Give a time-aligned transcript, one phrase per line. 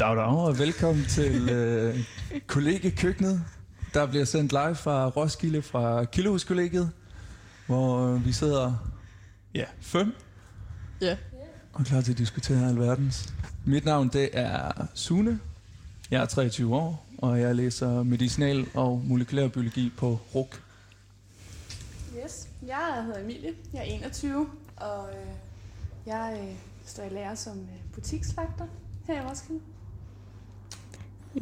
[0.00, 1.98] Dag, dag, og velkommen til øh,
[2.46, 3.44] kollegekøkkenet,
[3.94, 6.90] der bliver sendt live fra Roskilde fra Kildehuskollegiet,
[7.66, 8.74] hvor øh, vi sidder,
[9.54, 10.14] ja, fem,
[11.00, 11.16] Ja.
[11.72, 13.34] og klar til at diskutere alverdens.
[13.64, 15.40] Mit navn, det er Sune.
[16.10, 20.62] Jeg er 23 år, og jeg læser medicinal og molekylærbiologi på RUK.
[22.24, 22.48] Yes.
[22.66, 23.52] Jeg hedder Emilie.
[23.72, 25.30] Jeg er 21, og øh,
[26.06, 26.54] jeg øh,
[26.86, 28.66] står i lære som øh, butiksvagter
[29.06, 29.60] her i Roskilde.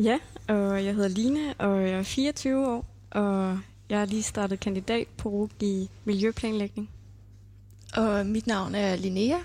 [0.02, 3.58] Ja, og jeg hedder Line, og jeg er 24 år, og
[3.90, 6.90] jeg har lige startet kandidat på RUG i miljøplanlægning.
[7.96, 9.36] Og mit navn er Linnea.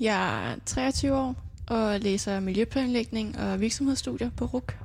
[0.00, 1.34] Jeg er 23 år
[1.66, 4.76] og læser miljøplanlægning og virksomhedsstudier på RUK.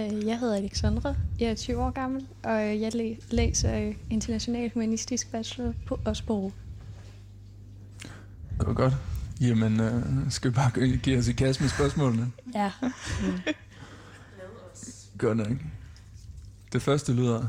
[0.00, 5.30] Øh, Jeg hedder Alexandra, jeg er 20 år gammel, og jeg læ- læser international humanistisk
[5.32, 6.52] bachelor på også på RUG.
[8.58, 8.94] Godt, godt.
[9.40, 12.32] Jamen, øh, skal vi bare give os i kast med spørgsmålene?
[12.54, 12.70] Ja.
[15.18, 15.56] Godt nok.
[16.72, 17.46] Det første lyder,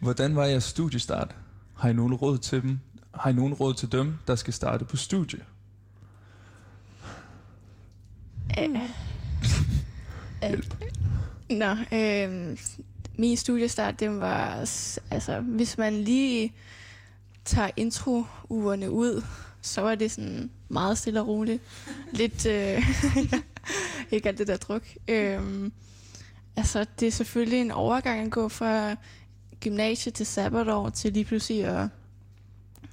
[0.00, 1.36] hvordan var jeres studiestart?
[1.74, 2.78] Har I nogen råd til dem?
[3.14, 5.38] Har I nogen råd til dem, der skal starte på studie?
[10.42, 10.84] Hjælp.
[11.50, 12.58] Nå, øh,
[13.18, 14.54] min studiestart, den var,
[15.10, 16.52] altså, hvis man lige
[17.44, 19.22] tager intro-ugerne ud,
[19.62, 21.62] så var det sådan meget stille og roligt.
[22.12, 22.82] Lidt, øh,
[24.12, 24.82] ikke alt det der druk.
[25.08, 25.70] Øh,
[26.56, 28.96] altså, det er selvfølgelig en overgang at gå fra
[29.60, 31.88] gymnasiet til sabbatår til lige pludselig at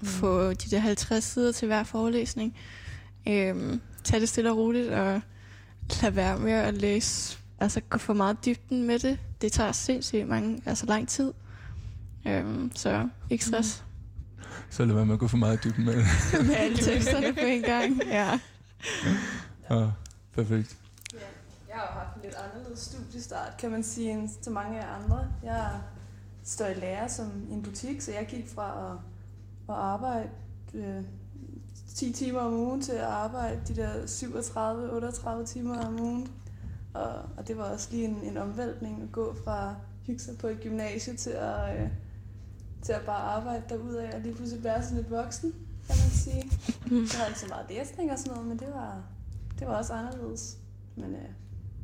[0.03, 2.57] få de der 50 sider til hver forelæsning.
[3.27, 5.21] Øh, tag det stille og roligt, og
[6.01, 9.19] lad være med at læse, altså gå for meget dybden med det.
[9.41, 11.33] Det tager sindssygt mange, altså lang tid.
[12.27, 13.83] Øhm, så ikke stress
[14.69, 16.05] Så lad være med at gå for meget dybden med det.
[16.41, 16.45] mm.
[16.47, 18.01] med alle teksterne på en gang.
[18.05, 18.39] Ja.
[19.69, 19.87] Ja,
[20.35, 20.77] perfekt.
[21.73, 24.95] Jeg har jo haft en lidt anderledes studiestart, kan man sige, end så mange af
[24.95, 25.27] andre.
[25.43, 25.81] Jeg
[26.43, 28.97] står i lære som i en butik, så jeg gik fra at,
[29.69, 30.29] at arbejde
[30.73, 31.03] øh,
[31.95, 34.05] 10 timer om ugen til at arbejde de der
[35.41, 36.31] 37-38 timer om ugen.
[36.93, 40.47] Og, og det var også lige en, en omvæltning at gå fra hygge sig på
[40.47, 41.89] et gymnasie til at, øh,
[42.81, 45.51] til at bare arbejde derudad og lige pludselig være sådan lidt voksen,
[45.87, 46.43] kan man sige.
[46.91, 49.03] Jeg havde ikke så meget læsning og sådan noget, men det var,
[49.59, 50.57] det var også anderledes.
[50.95, 51.29] Men øh,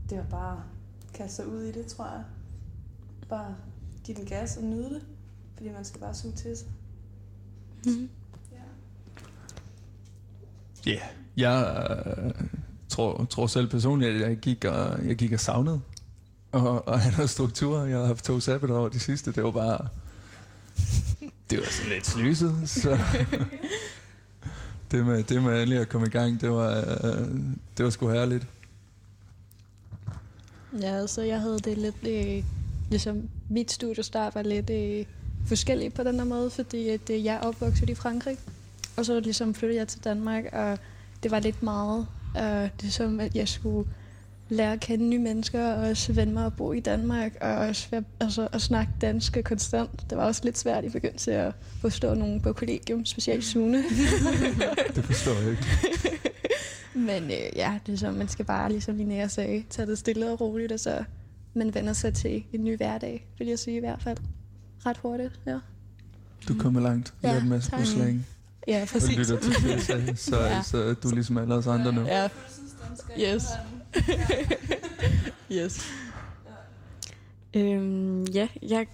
[0.10, 0.64] det var bare
[1.08, 2.24] at kaste sig ud i det, tror jeg.
[3.30, 3.56] Bare
[4.04, 5.02] give den gas og nyde det,
[5.56, 6.68] fordi man skal bare suge til sig.
[7.86, 8.10] Mm.
[8.52, 8.58] Ja.
[10.86, 11.10] Ja, yeah.
[11.38, 11.86] jeg
[12.18, 12.48] øh,
[12.90, 15.82] tror, tror selv personligt, at jeg gik og, jeg gik og savnede.
[16.52, 17.84] Og, og have noget struktur.
[17.84, 19.32] Jeg har haft to sabbatår de sidste.
[19.32, 19.88] Det var bare...
[21.50, 23.00] Det var sådan lidt slyset, så...
[24.92, 27.28] det, med, det med endelig at komme i gang, det var, øh,
[27.78, 28.48] det var sgu herligt.
[30.82, 32.44] Ja, altså jeg havde det lidt, øh,
[32.90, 35.06] ligesom mit studiestart var lidt øh,
[35.48, 38.38] forskelligt på den her måde, fordi at, øh, jeg er opvokset i Frankrig,
[38.98, 40.78] og så ligesom flyttede jeg til Danmark, og
[41.24, 43.90] det var lidt meget, øh, ligesom at jeg skulle
[44.50, 47.88] lære at kende nye mennesker, og også vende mig at bo i Danmark, og også
[47.92, 50.10] være, altså, at snakke dansk konstant.
[50.10, 53.78] Det var også lidt svært i begyndelsen at forstå nogen på kollegium, specielt Sune.
[54.96, 56.20] Det forstår jeg ikke.
[57.00, 60.32] Men øh, ja, det er så, man skal bare, ligesom Linnea sagde, tage det stille
[60.32, 61.04] og roligt, og så
[61.54, 64.18] man vender sig til en ny hverdag, vil jeg sige i hvert fald.
[64.86, 65.58] Ret hurtigt, ja.
[66.48, 67.14] Du kommer langt.
[67.24, 67.80] Ja, Ja, en masse tak.
[67.80, 68.26] på slang.
[68.68, 69.18] Ja, Og præcis.
[69.18, 70.16] lytter til det, jeg sagde.
[70.18, 70.56] Så, Ja.
[70.56, 70.62] ja.
[70.64, 72.02] så er du ligesom alle os andre nu.
[72.06, 72.30] Ja,
[73.20, 73.44] Yes.
[75.52, 75.86] yes.
[77.54, 78.88] Øhm, ja, jeg,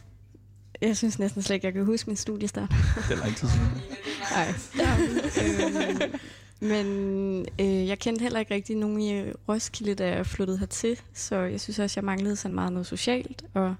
[0.81, 2.69] jeg synes næsten slet ikke, jeg kan huske min studiestart.
[3.09, 3.67] Det er lang tid siden.
[4.35, 4.53] Nej.
[5.43, 6.11] øhm,
[6.59, 6.85] men
[7.61, 11.35] øh, jeg kendte heller ikke rigtig nogen i øh, Roskilde, da jeg flyttede hertil, så
[11.35, 13.75] jeg synes også, jeg manglede sådan meget noget socialt, og jeg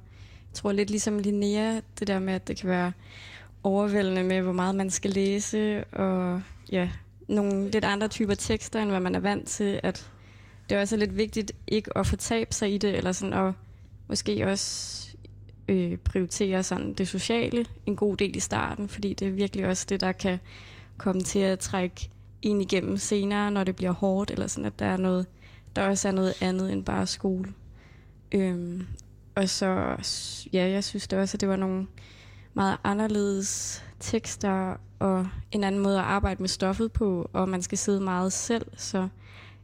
[0.54, 2.92] tror lidt ligesom Linnea, det der med, at det kan være
[3.64, 6.42] overvældende med, hvor meget man skal læse, og
[6.72, 6.90] ja,
[7.28, 10.10] nogle lidt andre typer tekster, end hvad man er vant til, at
[10.70, 13.54] det også er lidt vigtigt ikke at fortabe sig i det, eller sådan at
[14.08, 15.08] måske også
[15.68, 19.86] øh, prioritere sådan det sociale en god del i starten, fordi det er virkelig også
[19.90, 20.40] det, der kan
[20.98, 22.10] komme til at trække
[22.46, 25.26] en igennem senere, når det bliver hårdt, eller sådan, at der er noget,
[25.76, 27.54] der også er noget andet end bare skole.
[28.32, 28.88] Øhm,
[29.36, 29.98] og så,
[30.54, 31.88] ja, jeg synes det også, at det var nogle
[32.54, 37.78] meget anderledes tekster, og en anden måde at arbejde med stoffet på, og man skal
[37.78, 39.08] sidde meget selv, så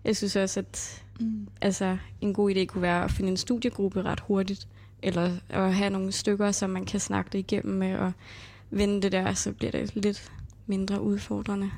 [0.03, 1.47] jeg synes også, at Mm.
[1.61, 4.67] altså, en god idé kunne være at finde en studiegruppe ret hurtigt,
[5.03, 8.11] eller at have nogle stykker, som man kan snakke det igennem med, og
[8.69, 10.31] vende det der, så bliver det lidt
[10.67, 11.71] mindre udfordrende.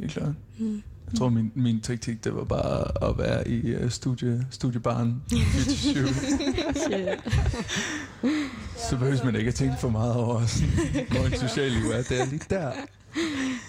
[0.00, 0.34] Helt klart.
[0.58, 0.82] Mm.
[1.10, 6.08] Jeg tror, min, min taktik, det var bare at være i uh, studie, studiebaren 24
[8.88, 10.70] Så behøver man ikke at tænke for meget over, sådan,
[11.10, 12.02] hvor en social liv er.
[12.02, 12.72] Det er lige der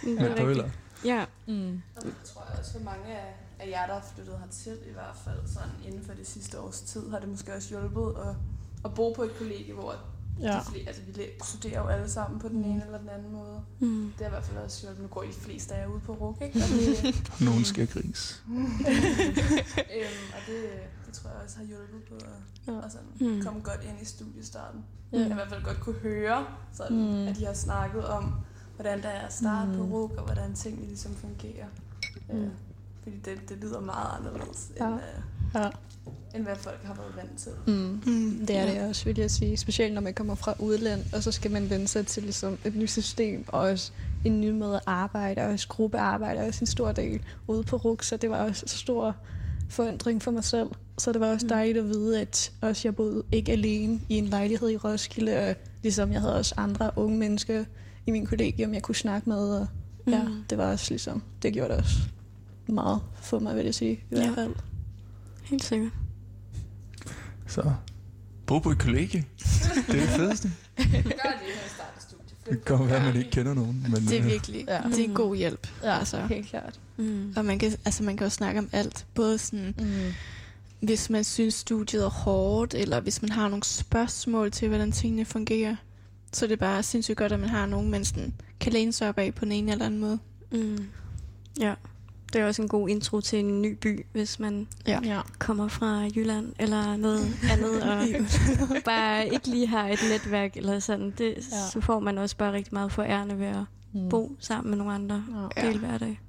[0.04, 0.70] med brøller.
[1.06, 1.26] Ja.
[1.48, 1.82] Mm.
[1.96, 4.94] Og det tror jeg også for mange af, af jer, der har flyttet hertil i
[4.94, 8.36] hvert fald, sådan inden for det sidste års tid, har det måske også hjulpet at,
[8.86, 9.96] at bo på et kollegie, hvor
[10.42, 10.60] Ja.
[10.60, 11.14] de flere, altså vi
[11.44, 13.62] studerer jo alle sammen på den ene eller den anden måde.
[13.80, 14.12] Mm.
[14.18, 15.02] Det har i hvert fald også hjulpet.
[15.02, 16.60] Nu går I de fleste af jer ude på RUK, ikke?
[16.64, 18.44] Og det, Nogen skal gris.
[18.48, 20.64] øhm, og det,
[21.06, 22.86] det tror jeg også har hjulpet på at, Ja.
[22.86, 23.42] at sådan, Mm.
[23.44, 24.86] komme godt ind i studiestarten.
[25.12, 25.18] Ja.
[25.18, 27.28] Jeg har i hvert fald godt kunne høre, sådan, Mm.
[27.28, 28.34] at de har snakket om,
[28.76, 29.78] hvordan der er at starte mm.
[29.78, 29.84] på.
[29.84, 31.66] RUK, og hvordan tingene ligesom fungerer.
[32.30, 32.38] Mm.
[32.40, 32.50] Øh,
[33.04, 34.86] fordi det, det lyder meget anderledes, Ja.
[34.88, 35.22] end, øh,
[35.56, 35.68] Ja.
[36.36, 37.52] end hvad folk har været vant til.
[37.68, 38.02] Mm.
[38.14, 38.46] Mm.
[38.48, 39.58] Det er det også, vil jeg sige.
[39.58, 42.76] Specielt når man kommer fra udland, og så skal man vende sig til ligesom et
[42.76, 43.92] nyt system, og også
[44.26, 47.76] en ny måde at arbejde, og også gruppearbejde er også en stor del ude på
[47.76, 49.16] RUK, så det var også en stor
[49.70, 50.68] forandring for mig selv.
[50.98, 51.50] Så det var også Mm.
[51.50, 55.56] dejligt at vide, at også jeg boede ikke alene i en lejlighed i Roskilde, og
[55.84, 57.64] ligesom jeg havde også andre unge mennesker
[58.08, 59.68] i min kollegium, jeg kunne snakke med, og
[60.08, 60.34] ja, Mm.
[60.50, 61.96] det var også ligesom, det gjorde det også
[62.68, 64.18] meget for mig, vil jeg sige, i Ja.
[64.24, 64.54] hvert fald.
[65.50, 65.92] Helt sikkert.
[67.48, 67.74] Så
[68.46, 69.26] bo på et kollegie.
[69.88, 70.52] Det er det fedeste.
[70.78, 72.52] Gør det, når.
[72.52, 73.82] Det kan være, at man ikke kender nogen.
[73.84, 74.76] Men, Det er øh, virkelig, Ja.
[74.76, 74.82] ja.
[74.90, 75.68] det er en god hjælp.
[75.84, 76.22] Ja, Altså.
[76.26, 76.80] helt klart.
[76.98, 77.34] Mm.
[77.38, 79.06] Og man kan, altså man kan jo snakke om alt.
[79.16, 80.14] Både sådan, Mm.
[80.82, 85.26] hvis man synes, studiet er hårdt, eller hvis man har nogle spørgsmål til, hvordan tingene
[85.26, 85.76] fungerer.
[86.34, 89.10] Så det er bare sindssygt godt, at man har nogen, man sådan kan læne sig
[89.10, 90.20] op af på den ene eller anden måde.
[90.52, 90.88] Mm.
[91.60, 91.74] Ja.
[92.34, 95.00] Det er også en god intro til en ny by, hvis man Ja.
[95.04, 95.22] Ja.
[95.40, 97.20] kommer fra Jylland eller noget
[97.52, 98.04] andet, og
[98.86, 101.14] bare ikke lige har et netværk eller sådan.
[101.18, 101.42] Det, ja.
[101.74, 104.10] Så får man også bare rigtig meget forærende ved at Mm.
[104.10, 105.24] bo sammen med nogle andre
[105.58, 105.66] Ja.
[105.68, 106.20] hele hverdag.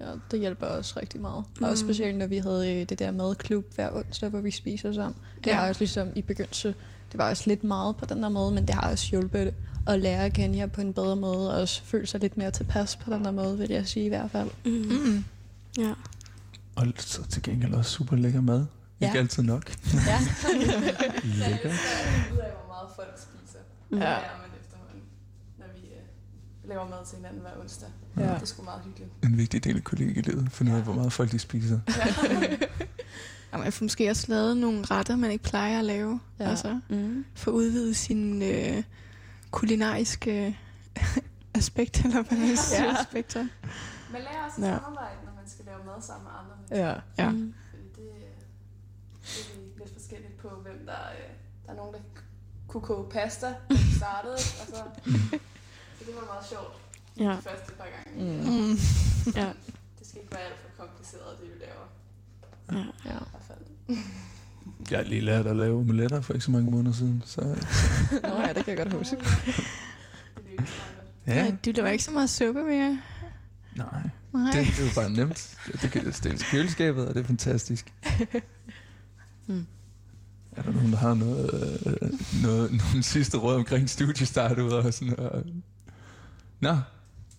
[0.00, 1.44] ja, det hjælper også rigtig meget.
[1.58, 1.64] Mm.
[1.64, 1.76] Og Mm.
[1.76, 5.14] specielt når vi havde øh, det der madklub hver onsdag, hvor vi spiser sammen.
[5.38, 5.54] Det Ja.
[5.54, 6.74] har også ligesom i begyndelse,
[7.12, 9.54] det var også lidt meget på den der måde, men det har også hjulpet
[9.86, 12.50] at lære at kende jer på en bedre måde, og også føle sig lidt mere
[12.50, 14.50] tilpas på den der måde, vil jeg sige i hvert fald.
[14.64, 14.72] Mm.
[14.72, 15.24] Mm.
[15.78, 15.92] Ja.
[16.76, 18.66] Og så til gengæld også super lækker mad.
[19.00, 19.06] Ja.
[19.06, 19.70] Ikke altid nok.
[19.94, 20.18] Ja.
[21.24, 21.70] Lækker.
[22.32, 23.58] ud af, hvor meget folk spiser.
[23.90, 23.96] Mm.
[23.98, 24.10] Det Ja.
[24.10, 25.02] lærer man efterhånden,
[25.58, 27.88] når vi øh, laver mad til hinanden hver onsdag.
[28.16, 28.22] Ja.
[28.22, 29.10] Det er sgu meget hyggeligt.
[29.24, 30.52] En vigtig del af kollegielivet.
[30.52, 31.80] Finde ud af, hvor meget folk de spiser.
[33.52, 36.20] Og man får måske også lavet nogle retter, man ikke plejer at lave.
[36.38, 36.44] Ja.
[36.44, 36.50] Ja.
[36.50, 37.24] Altså, Mm.
[37.34, 38.82] få udvidet sin øh,
[39.50, 40.58] kulinariske
[41.54, 43.00] aspekt, eller hvad man siger, Ja.
[43.00, 43.40] aspekter.
[44.12, 44.76] Man lærer også at Ja.
[44.78, 45.16] samarbejde,
[45.96, 46.86] mad sammen med andre mennesker.
[46.86, 47.24] Ja.
[47.24, 47.30] Ja.
[47.30, 47.54] Mm.
[47.70, 48.10] Fordi det,
[49.22, 51.02] det er lidt forskelligt på, hvem der...
[51.18, 51.30] Øh,
[51.66, 52.00] der er nogen, der
[52.68, 54.34] kunne koge pasta, da vi startede.
[54.34, 54.82] Og så,
[55.96, 56.74] så det var meget sjovt
[57.18, 57.30] Ja.
[57.36, 58.10] de første par gange.
[58.24, 58.50] Mm.
[58.50, 58.76] Mm.
[59.40, 59.48] Ja.
[59.98, 61.86] Det skal ikke være alt for kompliceret, det vi laver.
[62.72, 63.10] Ja.
[63.10, 63.16] Ja.
[63.16, 63.58] I hvert fald.
[64.90, 67.22] Jeg har lige lært at lave omeletter for ikke så mange måneder siden.
[67.26, 67.40] Så
[68.22, 69.16] Nå ja, det kan jeg godt huske.
[71.26, 71.50] Er ja, Ja.
[71.64, 72.98] Du laver ikke så meget suppe mere.
[73.76, 74.00] nej.
[74.36, 74.52] Nej.
[74.52, 75.56] Det, det er jo bare nemt.
[75.82, 77.92] Det kan stilles i køleskabet, og det er fantastisk.
[79.48, 79.66] Mm.
[80.56, 82.10] Er der nogen, der har noget, øh,
[82.42, 85.46] noget, nogle sidste råd omkring studiestart ud og sådan noget?
[86.60, 86.76] Nå,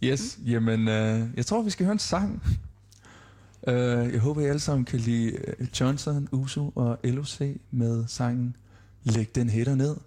[0.04, 0.40] yes.
[0.46, 2.44] Jamen, øh, jeg tror, vi skal høre en sang.
[3.68, 7.42] Øh, jeg håber, I alle sammen kan lide øh, Johnson, Uso og LOC
[7.72, 8.56] med sangen
[9.04, 9.96] Læg den hætter ned.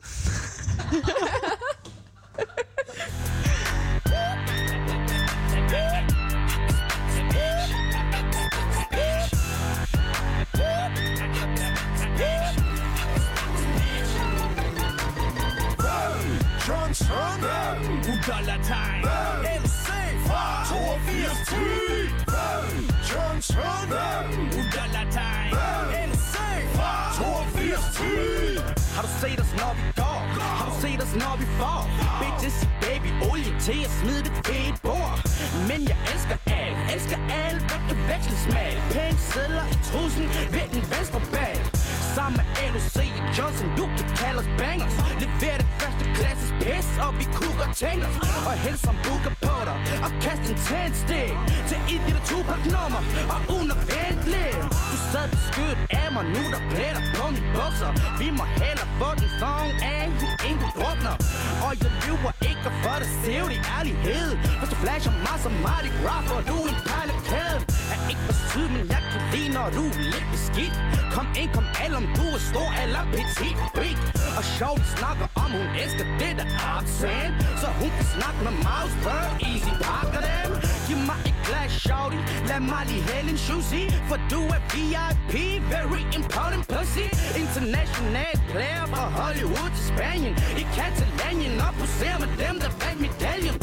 [17.11, 17.79] Johnson
[18.13, 19.03] Udollertegn
[19.63, 19.87] LC
[20.31, 21.57] 8210
[23.11, 23.59] Johnson
[24.59, 25.51] Udollertegn
[26.11, 26.35] LC
[26.79, 28.63] 8210
[28.95, 30.19] Har du set os, når vi går?
[30.59, 31.81] Har du set os, når vi får?
[32.21, 35.17] Bitches, baby, olie til at smide det fedt bord.
[35.69, 38.71] Men jeg elsker alt, elsker alt, hvad kan veksles med.
[38.95, 40.25] Pænt sædler i trusen
[40.55, 41.80] ved den venstre bag
[42.15, 44.95] Sammen med LOC og Johnson, du kan kalde os bangers.
[45.23, 47.83] Lever det første klasses pis, og vi kunne godt
[48.49, 51.35] Og helst som booker på dig, og kast en tændstik
[51.69, 53.03] Til et lille Tupac nummer,
[53.35, 54.59] og unødvendigt
[54.91, 57.91] Du sad beskyttet af mig, nu der pletter på mine bukser.
[58.21, 60.05] Vi må hellere få den thong af,
[60.47, 61.15] inden du drukner.
[61.67, 64.29] Og jeg lyver ikke for det sævd i ærlighed.
[64.59, 67.70] Hvis du flasher mig som Mardi Gras, får du en perlekæde Er
[68.11, 70.75] ikke for syd, men jeg kan lide, når du er lidt beskidt.
[71.15, 73.55] Kom ind, kom alle, om du er stor eller petit.
[73.81, 73.97] Big
[74.39, 78.55] Og sjov, vi snakker om, hun elsker det der accent Så hun kan snakke med
[78.67, 80.49] mig, spørg easy, pakker dem.
[80.87, 85.35] Giv mig et glas shawty, Lad mig lige hælde en juicy For du er VIP,
[85.75, 87.07] very important pussy.
[87.43, 90.35] International player fra Hollywood til Spanien.
[90.63, 93.57] I Catalanien og poserer med dem, der vandt medaljen.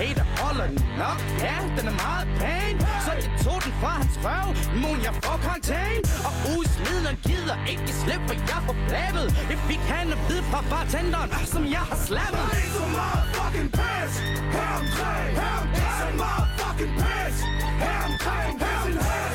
[0.00, 0.78] Hater holder den
[1.10, 2.74] op ja, den er meget pæn.
[3.06, 4.46] Så de tog den fra hans røv,
[4.82, 9.82] Moon, jeg får karantæn Og udsmidende gider ikke slippe, for jeg får flabet Det fik
[9.94, 12.44] han at vide fra bartenderen, som jeg har slappet.
[12.50, 14.12] Der er så meget fucking pæs.
[14.56, 15.30] Her omkring.
[15.40, 15.94] Her omkring.
[16.00, 17.36] Så meget fucking pæs.
[17.84, 18.52] Her omkring.
[18.64, 19.33] Her omkring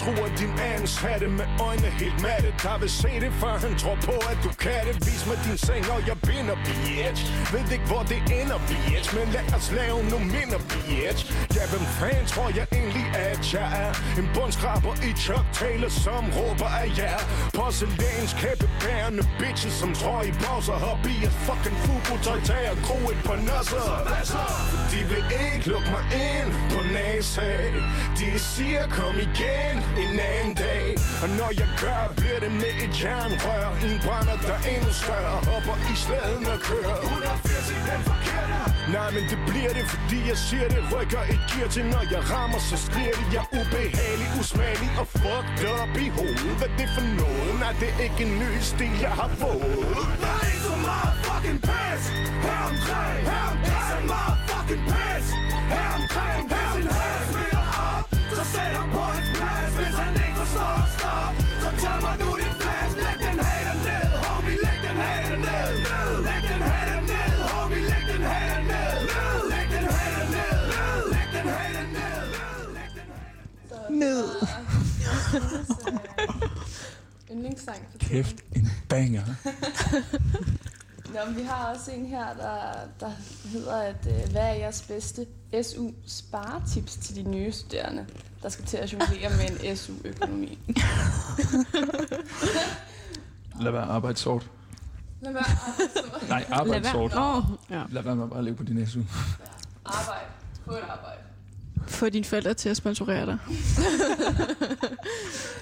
[0.00, 2.48] tror, at din ansatte Med øjne helt matte.
[2.64, 4.94] Der vil se det, før han tror på, at du kan det.
[5.06, 7.20] Vis mig din seng, og jeg binder, bitch
[7.52, 11.20] Ved ikke, hvor det ender, bitch Men lad os lave nu minder, bitch
[11.56, 13.90] Ja, hvem fanden tror jeg egentlig, at jeg er?
[14.20, 17.20] En bundskraber i Chuck Taylor, som råber af jer.
[17.56, 23.20] Porcelæns kæppebærende bitches Som tror i pauser hobby er fucking fubu-tøj Tag og gro et
[23.28, 23.84] par nosser.
[24.92, 27.50] De vil ikke lukke mig ind på NASA.
[28.18, 30.86] De siger kom igen en anden dag.
[31.22, 33.66] Og når jeg gør, bliver det med et jernrør.
[33.86, 35.36] En brænder der er endnu større.
[35.50, 36.96] Hopper i slæden og kører.
[37.02, 38.50] 180 i den forkerte.
[38.96, 40.82] Nej, men det bliver det, fordi jeg siger det.
[40.94, 45.06] Rykker et gear til, når jeg rammer Så skriger det, jeg er ubehagelig, usmagelig Og
[45.22, 46.54] fucked up i hovedet.
[46.60, 47.52] Hvad det for noget?
[47.62, 49.96] Nej, det er ikke en ny stil, jeg har fået.
[50.22, 52.02] Der er ikke så meget fucking pis
[52.44, 53.20] Her omkring.
[53.30, 53.88] Her omkring.
[53.90, 55.26] Så meget fucking pis
[55.72, 56.42] Her omkring.
[56.52, 56.88] Her sin
[74.00, 74.24] Ned.
[77.30, 78.24] Yndlingssang for tiden.
[78.24, 79.22] Kæft, en banger.
[81.14, 82.60] Nå, men vi har også en her, der,
[83.00, 83.10] der
[83.48, 85.26] hedder, at øh, hvad er jeres bedste
[85.62, 88.06] SU-sparetips til de nye studerende,
[88.42, 90.58] der skal til at jonglere med en SU-økonomi?
[93.60, 94.50] Lad være arbejde sort.
[95.20, 96.28] Lad være arbejde.
[96.28, 97.14] Nej, arbejde sort.
[97.14, 97.82] Nå, ja.
[97.90, 99.00] Lad være med at bare leve på din SU.
[99.84, 100.26] arbejde.
[100.64, 101.20] Få et arbejde.
[101.86, 103.38] Få dine forældre til at sponsorere dig.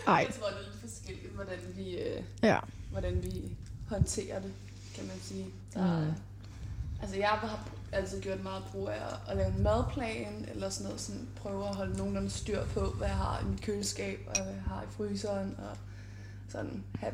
[0.07, 2.59] Ej, Jeg tror, det er lidt forskelligt, hvordan vi, øh, ja.
[2.91, 3.43] hvordan vi
[3.89, 4.53] håndterer det,
[4.95, 5.47] kan man sige.
[5.75, 6.13] Der, mm.
[7.03, 10.85] Altså, jeg har altid gjort meget brug af at, at lave en madplan, eller sådan
[10.85, 14.43] noget, sådan prøve at holde nogenlunde styr på, hvad jeg har i mit køleskab, og
[14.43, 15.77] hvad jeg har i fryseren, og
[16.49, 17.13] sådan have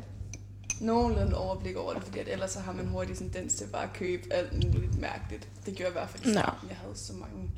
[0.81, 3.83] nogenlunde overblik over det, fordi at ellers så har man hurtigt sådan tendens til bare
[3.83, 5.47] at købe alt muligt mærkeligt.
[5.65, 6.69] Det gjorde jeg i hvert fald i starten.
[6.69, 7.51] Jeg havde så mange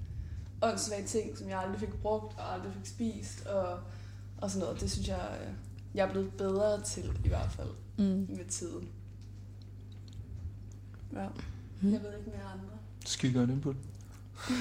[0.61, 3.79] åndssvage ting, som jeg aldrig fik brugt og aldrig fik spist, og,
[4.37, 4.81] og sådan noget.
[4.81, 5.29] Det synes jeg,
[5.93, 8.05] jeg er blevet bedre til i hvert fald Mm.
[8.29, 8.89] med tiden.
[11.13, 11.27] Ja.
[11.81, 11.93] Mm.
[11.93, 12.73] Jeg ved ikke mere andre.
[13.05, 13.75] Skide godt input.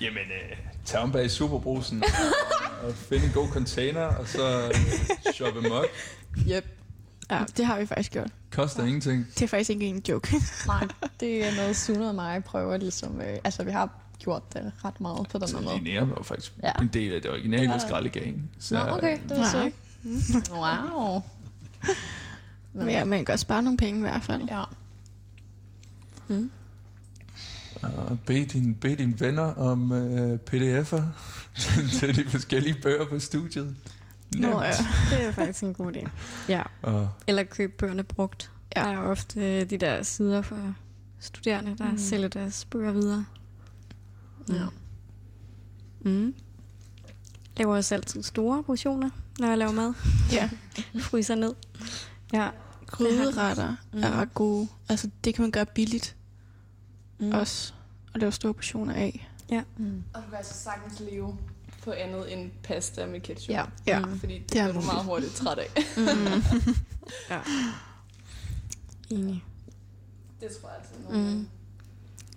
[0.00, 2.02] Jamen, øh, tag om bag superbrusen
[2.82, 4.74] og find en god container, og så øh,
[5.34, 5.84] shoppe mok.
[6.48, 6.64] Yep.
[7.30, 8.30] Ja, det har vi faktisk gjort.
[8.50, 9.26] Koster ingenting.
[9.34, 10.36] Det er faktisk ikke en joke.
[10.66, 10.88] Nej,
[11.20, 13.20] det er noget Sune og mig prøver ligesom...
[13.20, 15.74] Øh, altså, vi har gjort det ret meget på den Så måde.
[15.74, 16.72] Linnea var faktisk Ja.
[16.82, 17.78] en del af det originale Ja.
[17.78, 18.50] skraldegang.
[18.58, 19.64] Så, Nå, okay, det var så Ja.
[19.64, 19.76] ikke.
[20.52, 21.22] Wow.
[22.72, 24.42] Men ja, man kan godt spare nogle penge i hvert fald.
[24.50, 24.62] Ja.
[27.82, 31.02] Og bed dine, bed dine venner om øh, pdf'er
[31.98, 33.76] til de forskellige bøger på studiet.
[34.34, 34.70] Nå ja.
[35.10, 36.08] Det er faktisk en god idé.
[36.48, 36.62] Ja.
[36.82, 38.50] Og Eller købe bøgerne brugt.
[38.76, 38.88] Ja.
[38.88, 38.94] Ja.
[38.96, 40.74] Der er ofte øh, de der sider for
[41.20, 41.90] studerende, der Mm.
[41.90, 41.98] mm.
[41.98, 43.24] sælger deres bøger videre.
[44.48, 44.64] Ja.
[46.00, 46.34] Mm.
[47.56, 49.94] Laver også altid store portioner, når jeg laver mad.
[50.32, 50.50] ja.
[51.00, 51.54] Fryser ned.
[52.32, 52.48] Ja.
[52.86, 54.02] Gryderetter Mm.
[54.02, 54.68] er ret gode.
[54.88, 56.16] Altså, det kan man gøre billigt
[57.18, 57.32] Mm.
[57.32, 57.72] også.
[58.14, 59.30] Og lave store portioner af.
[59.76, 60.02] Mm.
[60.14, 61.36] Og du kan altså sagtens leve
[61.86, 63.50] på andet end pasta med ketchup.
[63.54, 63.64] Ja.
[63.86, 63.98] Ja.
[64.00, 64.18] Mm.
[64.20, 65.66] Fordi det, Det er du meget hurtigt træt af.
[65.96, 66.04] Mm.
[67.30, 67.40] ja.
[69.10, 69.44] Enig.
[70.40, 71.04] Det tror jeg altid.
[71.10, 71.48] Nogen Mm.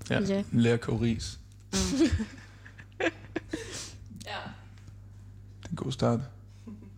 [0.09, 0.43] ja, Ja.
[0.51, 1.39] lær at koge ris.
[1.73, 1.77] Mm.
[4.25, 4.35] Ja.
[5.61, 6.19] Det er en god start.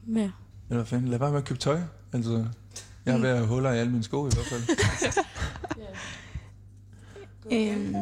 [0.07, 0.19] Ja.
[0.19, 0.31] Eller
[0.69, 1.79] hvad fanden, lad være med at købe tøj.
[2.13, 2.45] Altså,
[3.05, 4.61] jeg at have huller i alle mine sko i hvert fald.
[7.51, 7.73] ja.
[7.73, 7.95] Øhm,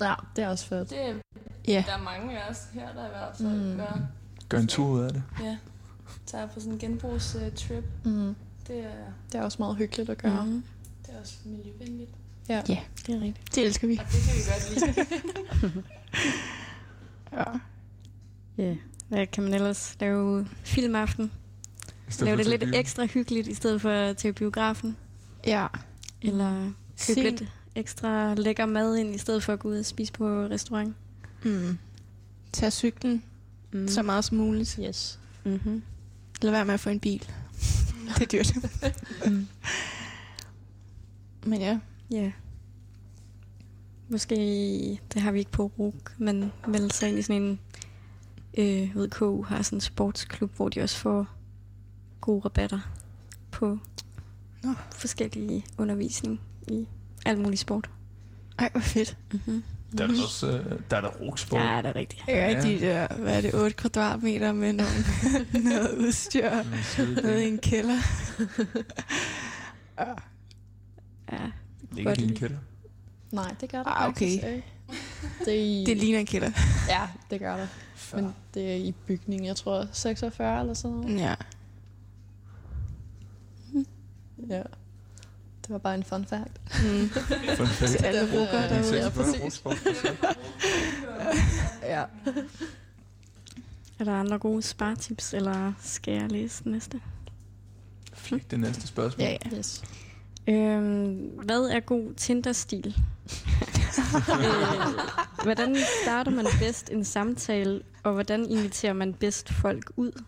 [0.00, 0.90] ja, det er også fedt.
[0.90, 1.22] Det
[1.68, 1.84] Ja.
[1.86, 3.76] der er mange af os her, der i hvert fald Mm.
[3.76, 3.98] gør.
[4.48, 5.22] Gør en tur ud af det.
[5.42, 5.56] Ja.
[6.26, 7.84] Tager på sådan en genbrugstrip.
[8.04, 8.34] Mm.
[8.66, 8.90] Det er,
[9.32, 10.44] Det er også meget hyggeligt at gøre.
[10.46, 10.62] Mm.
[11.06, 12.10] det er også miljøvenligt.
[12.48, 12.78] Ja, Ja.
[13.06, 13.54] det er rigtigt.
[13.54, 13.96] Det elsker vi.
[14.00, 15.82] Og det kan vi godt lide.
[17.32, 17.44] Ja.
[18.58, 18.76] Ja.
[19.08, 21.32] Hvad kan man ellers lave filmaften?
[22.20, 22.74] Lave det til lidt byen.
[22.74, 24.96] ekstra hyggeligt, i stedet for at tage i biografen?
[25.46, 25.66] ja.
[26.22, 26.70] Eller
[27.06, 27.44] købe lidt
[27.74, 30.94] ekstra lækker mad ind, i stedet for at gå ud og spise på restaurant?
[31.46, 31.78] Mm.
[32.52, 33.22] Tag cyklen
[33.72, 33.88] Mm.
[33.88, 34.78] så meget som muligt.
[34.82, 35.18] Yes.
[35.44, 35.82] Mm-hmm.
[36.42, 37.20] Lad være med at få en bil.
[38.18, 38.52] det er dyrt.
[39.30, 39.46] Mm.
[41.46, 41.78] Men ja.
[42.10, 42.32] Ja.
[44.08, 44.34] Måske,
[45.14, 46.52] det har vi ikke på RUG, men
[46.90, 47.58] sig ind i sådan en,
[48.58, 51.26] øh, ved KU har sådan en sportsklub, hvor de også får
[52.20, 52.80] gode rabatter
[53.50, 53.78] på
[54.62, 54.74] Nå.
[54.96, 56.86] forskellige undervisning i
[57.26, 57.90] alt muligt sport.
[58.58, 59.16] Ej, hvor fedt.
[59.32, 59.62] Mm-hmm.
[59.98, 61.10] Der er der også øh, der er der.
[61.52, 62.22] Ja, det er rigtigt.
[62.28, 62.60] Ja, Ja.
[62.62, 64.92] de der, hvad er det, 8 kvadratmeter med nogle,
[65.70, 66.50] noget udstyr.
[67.22, 67.98] Nede i en kælder.
[71.32, 71.38] Ja.
[71.92, 72.58] Ligger Godt i en kælder.
[73.32, 74.40] Nej, det gør der Ah, okay.
[74.40, 74.64] faktisk.
[75.44, 76.50] Det, er i, Det ligner en kælder.
[76.88, 77.66] Ja, det gør der.
[78.14, 81.20] Men det er i bygningen, jeg tror 46 eller sådan noget.
[81.20, 81.34] Ja.
[84.48, 84.62] Ja.
[85.66, 86.60] Det var bare en fun fact.
[86.84, 87.08] Mm.
[87.56, 87.90] Fun fact.
[87.92, 89.02] Til alle rukker Ja, derude.
[89.02, 89.62] ja, præcis.
[91.82, 92.04] Ja.
[93.98, 97.00] Er der andre gode spartips, eller skal jeg læse den næste?
[98.14, 99.24] Fik det næste spørgsmål.
[99.26, 99.56] Ja, ja.
[99.58, 99.82] Yes.
[100.48, 102.86] Øhm, hvad er god Tinder-stil?
[104.28, 110.22] øh, hvordan starter man bedst en samtale, og hvordan inviterer man bedst folk ud?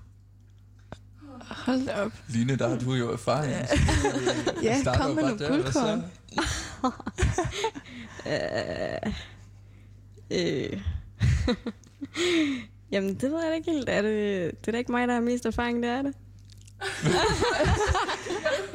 [1.51, 2.13] Hold da op.
[2.29, 3.53] Line, der har du jo erfaring.
[3.53, 3.67] Ja.
[4.63, 6.05] Ja, kom med nogle guldkorn.
[8.27, 9.13] Øh,
[10.31, 10.81] øh.
[12.91, 13.89] Jamen, det ved jeg ikke helt.
[13.89, 16.15] Er det, det er da ikke mig, der har mest erfaring, det er det.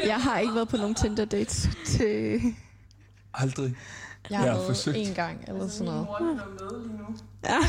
[0.11, 2.41] Jeg har ikke været på nogen Tinder dates til...
[3.33, 3.75] Aldrig.
[4.29, 4.97] Jeg har Jeg har været forsøgt.
[4.97, 6.21] en gang eller Altså, sådan min noget.
[6.21, 7.05] mor er med lige nu.
[7.43, 7.63] Ah,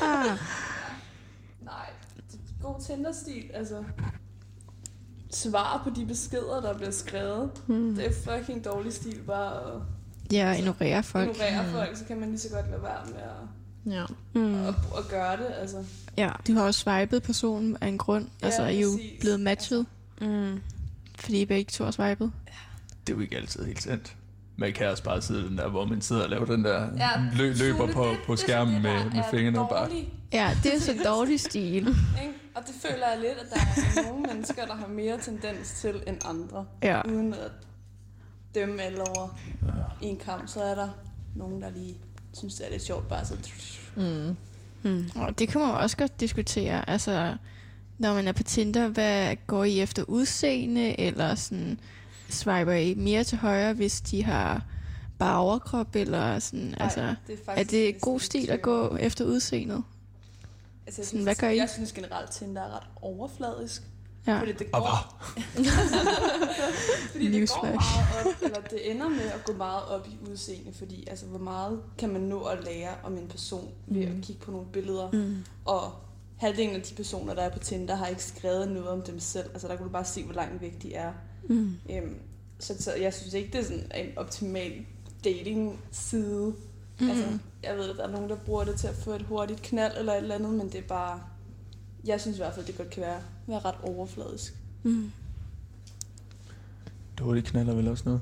[0.00, 0.38] Nej,
[2.62, 3.84] god Tinder-stil, altså.
[5.30, 7.50] Svar på de beskeder, der bliver skrevet.
[7.66, 7.94] hmm.
[7.94, 9.80] Det er fucking dårlig stil bare at
[10.32, 11.30] Jeg ignorerer folk.
[11.30, 11.72] ignorere Mm.
[11.72, 14.04] folk, så kan man lige så godt lade være med at, Ja.
[14.34, 14.54] Mm.
[14.66, 15.84] at, at gøre det, altså.
[16.16, 16.30] Ja.
[16.46, 18.26] Du har også swipet personen af en grund.
[18.40, 19.20] Ja, altså, I er jo præcis.
[19.20, 19.86] blevet matchet,
[20.20, 20.60] Mm.
[21.18, 22.32] fordi I begge to har swipet.
[23.06, 24.16] Det er jo ikke altid helt sandt.
[24.56, 27.10] Man kan også bare sidde den der, hvor man sidder og laver den der Ja,
[27.36, 29.88] lø, løber på, det- på det skærmen sådan det, med, med fingrene og bare...
[29.88, 31.76] dårlig, Ja, det er så dårlig stil.
[31.76, 31.94] Ikke?
[32.54, 33.60] Og det føler jeg lidt, at der
[34.00, 36.66] er nogle mennesker, der har mere tendens til end andre.
[36.82, 37.00] Ja.
[37.08, 37.50] Uden at
[38.54, 39.38] dømme alle over
[40.02, 40.88] en kamp, så er der
[41.36, 41.94] nogen, der lige
[42.32, 43.34] synes, det er lidt sjovt bare så...
[43.96, 44.36] Mm.
[44.82, 45.10] Mm.
[45.16, 46.90] Og det kan man også godt diskutere.
[46.90, 47.36] Altså,
[47.98, 51.80] når man er på Tinder, hvad går I efter udseende, eller sådan,
[52.32, 54.64] swiper I mere til højre, hvis de har
[55.18, 59.82] bare overkrop, eller sådan, altså, det er, er det god stil at gå efter udseendet?
[60.86, 61.56] Altså, jeg Sådan, synes, hvad gør I?
[61.56, 63.82] Jeg synes generelt, Tinder er ret overfladisk.
[64.26, 64.40] Ja.
[64.40, 65.22] Fordi det Og går,
[67.12, 67.64] fordi det går Newsflash.
[67.64, 71.38] meget op, eller det ender med at gå meget op i udseende, fordi altså, hvor
[71.38, 74.22] meget kan man nå at lære om en person ved at Mm.
[74.22, 75.36] kigge på nogle billeder, Mm.
[75.64, 75.92] og
[76.36, 79.50] halvdelen af de personer, der er på Tinder, har ikke skrevet noget om dem selv.
[79.52, 81.12] Altså der kan du bare se, hvor langt væk de er.
[81.48, 81.76] Mm.
[81.90, 82.14] Øhm,
[82.58, 84.72] så, så jeg synes ikke, det er sådan en optimal
[85.24, 86.54] dating-side.
[87.00, 87.10] Mm.
[87.10, 89.62] Altså, jeg ved, at der er nogen, der bruger det til at få et hurtigt
[89.62, 91.20] knald eller et eller andet, men det er bare...
[92.04, 94.54] Jeg synes i hvert fald, det godt kan være, være ret overfladisk.
[94.82, 95.12] Mm.
[97.18, 98.20] Dårlige knaller vel også noget.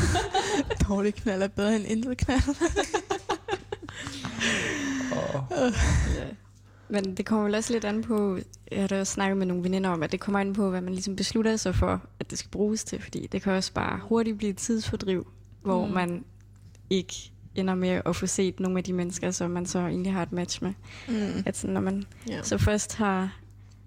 [0.88, 2.42] Dårlig knald er bedre end intet knald.
[5.12, 5.44] Og
[6.16, 6.26] Ja.
[6.88, 8.38] Men det kommer vel også lidt an på,
[8.70, 10.80] jeg har da også snakket med nogle veninder om, at det kommer an på, hvad
[10.80, 13.02] man ligesom beslutter sig for, at det skal bruges til.
[13.02, 15.26] Fordi det kan også bare hurtigt blive et tidsfordriv,
[15.62, 15.92] hvor Mm.
[15.92, 16.24] man
[16.90, 17.14] ikke
[17.54, 20.32] ender med at få set nogle af de mennesker, som man så egentlig har et
[20.32, 20.72] match med.
[21.08, 21.42] Mm.
[21.46, 22.42] At sådan, når man Ja.
[22.42, 23.38] så først har,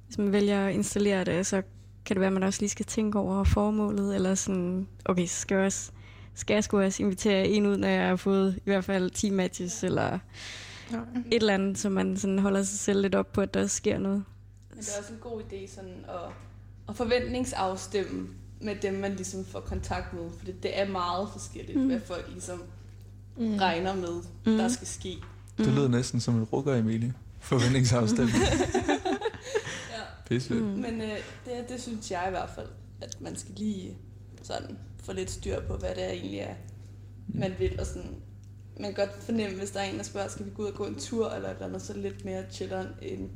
[0.07, 1.61] hvis man vælger at installere det, så
[2.05, 5.35] kan det være, at man også lige skal tænke over formålet, eller sådan, okay, så
[5.39, 5.91] skal jeg også
[6.33, 9.29] skal jeg sgu også invitere en ud, når jeg har fået i hvert fald 10
[9.29, 10.19] matches, eller
[10.91, 10.97] Ja.
[11.31, 13.97] et eller andet, så man sådan holder sig selv lidt op på, at der sker
[13.97, 14.23] noget.
[14.69, 16.31] Men det er også en god idé sådan at,
[16.89, 18.27] at forventningsafstemme
[18.61, 20.29] med dem, man ligesom får kontakt med.
[20.37, 21.83] For det er meget forskelligt, mm.
[21.83, 21.89] Mm.
[21.89, 22.63] hvad folk ligesom
[23.37, 23.55] Mm.
[23.55, 24.57] regner med, Mm.
[24.57, 25.17] der skal ske.
[25.57, 27.13] det lyder næsten som en rukker, Emilie.
[27.39, 28.37] Forventningsafstemning.
[29.91, 30.01] Ja.
[30.29, 30.53] Pisse.
[30.53, 30.59] Mm.
[30.61, 31.07] Men øh,
[31.45, 32.67] det, det synes jeg i hvert fald,
[33.01, 33.97] at man skal lige
[34.43, 36.53] sådan få lidt styr på, hvad det er egentlig er,
[37.27, 37.79] man vil.
[37.79, 38.15] Og sådan,
[38.79, 40.73] man kan godt fornemme, hvis der er en, der spørger, skal vi gå ud og
[40.73, 43.29] gå en tur eller et eller andet, så lidt mere chilleren end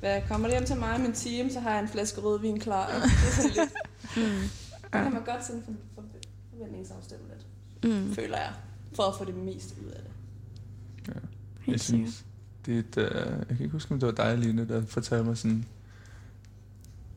[0.00, 2.60] hvad kommer det hjem til mig og min team, så har jeg en flaske rødvin
[2.60, 2.86] klar.
[2.92, 3.70] Det er sådan lidt,
[4.16, 4.48] Mm.
[4.82, 6.02] så kan man godt sådan for, for,
[6.50, 7.46] forventningsafstemme lidt,
[7.94, 8.14] Mm.
[8.14, 8.52] føler jeg,
[8.94, 10.10] for at få det meste ud af det.
[11.14, 11.14] Jeg
[11.60, 12.10] Helt sikkert.
[12.10, 12.24] synes,
[12.66, 15.24] det er et, uh, jeg kan ikke huske, om det var dig, Line, der fortalte
[15.24, 15.64] mig sådan,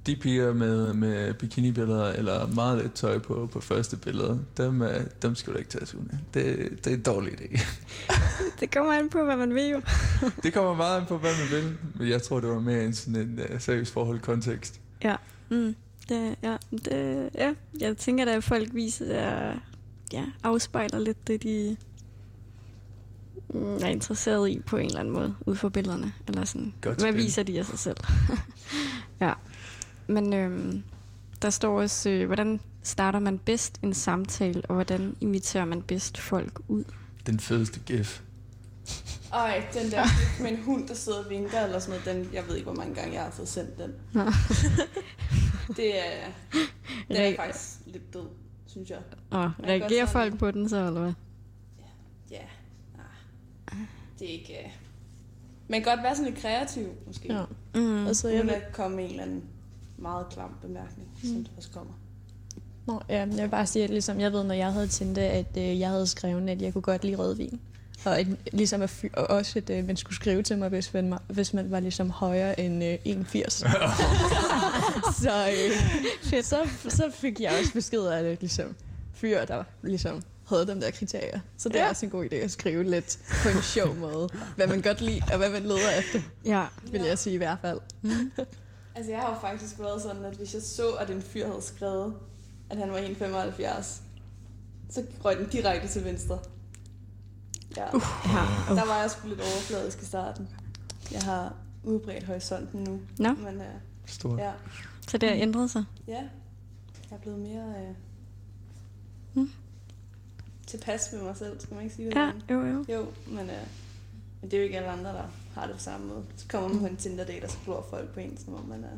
[0.05, 4.87] de piger med, med bikinibilleder eller meget lidt tøj på, på første billede, dem, uh,
[5.21, 7.61] dem skal du ikke tage ud det, det er en dårlig idé.
[8.59, 9.81] Det kommer an på, hvad man vil jo.
[10.43, 12.93] Det kommer meget an på, hvad man vil, men jeg tror, det var mere en
[12.93, 14.79] sådan en uh, seriøs forhold kontekst.
[15.49, 15.75] Mm.
[16.09, 19.53] Det, ja, det, ja, jeg tænker, at folk viser,
[20.13, 21.77] ja, afspejler lidt det, de
[23.49, 26.13] mm, er interesseret i på en eller anden måde, ud fra billederne.
[26.27, 26.73] Eller sådan.
[26.81, 27.97] Godt Hvad viser de af sig selv?
[29.21, 29.33] ja.
[30.07, 30.83] Men øhm,
[31.41, 36.17] der står også, øh, hvordan starter man bedst en samtale, og hvordan inviterer man bedst
[36.17, 36.83] folk ud?
[37.25, 38.21] Den fedeste gif.
[39.33, 40.03] Ej, den der
[40.41, 42.75] med en hund, der sidder og vinker eller sådan noget, den, jeg ved ikke, hvor
[42.75, 43.91] mange gange jeg har fået sendt den.
[45.77, 46.27] Det er,
[47.07, 48.27] den er Re- faktisk lidt død,
[48.67, 48.99] synes jeg.
[49.31, 51.13] og godt reagerer folk på den så, eller hvad?
[52.31, 52.37] Ja,
[52.97, 53.77] nej,
[54.19, 54.53] det er ikke...
[54.65, 54.71] Uh...
[55.67, 57.33] Man kan godt være sådan lidt kreativ, måske.
[57.33, 57.43] Ja.
[57.75, 58.07] Mm.
[58.07, 59.43] Altså, jeg Uden vil, komme en eller anden
[60.03, 61.29] meget klam bemærkning, mm.
[61.29, 61.93] som der også kommer.
[62.87, 65.57] Nå, ja, jeg vil bare sige, at ligesom, jeg ved, når jeg havde Tinder, at
[65.57, 67.59] øh, jeg havde skrevet, at jeg kunne godt lide rødvin.
[68.05, 70.93] Og at, ligesom at fy- og også, at øh, man skulle skrive til mig, hvis
[70.93, 73.53] man, var- hvis man var ligesom højere end øh, 81.
[75.23, 76.57] så, øh, så,
[76.89, 78.75] så fik jeg også besked af det, ligesom
[79.13, 81.39] fyr, der ligesom havde dem der kriterier.
[81.57, 81.89] Så det er Ja.
[81.89, 85.21] også en god idé at skrive lidt på en sjov måde, hvad man godt lide,
[85.31, 86.65] og hvad man leder efter, Ja.
[86.91, 87.79] vil jeg sige i hvert fald.
[88.95, 91.61] Altså, jeg har jo faktisk været sådan, at hvis jeg så, at en fyr havde
[91.61, 92.15] skrevet,
[92.69, 93.83] at han var 1,75,
[94.89, 96.39] så røg den direkte til venstre.
[97.77, 97.95] Ja.
[97.95, 98.01] Uh.
[98.25, 98.75] ja.
[98.75, 100.49] Der var jeg sgu lidt overfladisk i starten.
[101.11, 101.53] Jeg har
[101.83, 102.99] udbredt horisonten nu.
[103.19, 103.63] Nå, Men uh,
[104.05, 104.39] Stort.
[104.39, 104.51] ja,
[105.07, 105.83] så det har ændret sig.
[106.07, 106.13] ja,
[107.11, 107.95] jeg er blevet mere uh,
[109.35, 109.51] Mm.
[110.67, 112.15] tilpas med mig selv, skal man ikke sige det?
[112.15, 112.41] Ja, sådan?
[112.55, 112.85] jo, jo.
[112.89, 113.45] Jo, men, uh,
[114.41, 116.23] men det er jo ikke alle andre, der har det på samme måde.
[116.35, 118.83] Så kommer man på en Tinder-date, og så glor folk på en, som om man
[118.83, 118.97] er...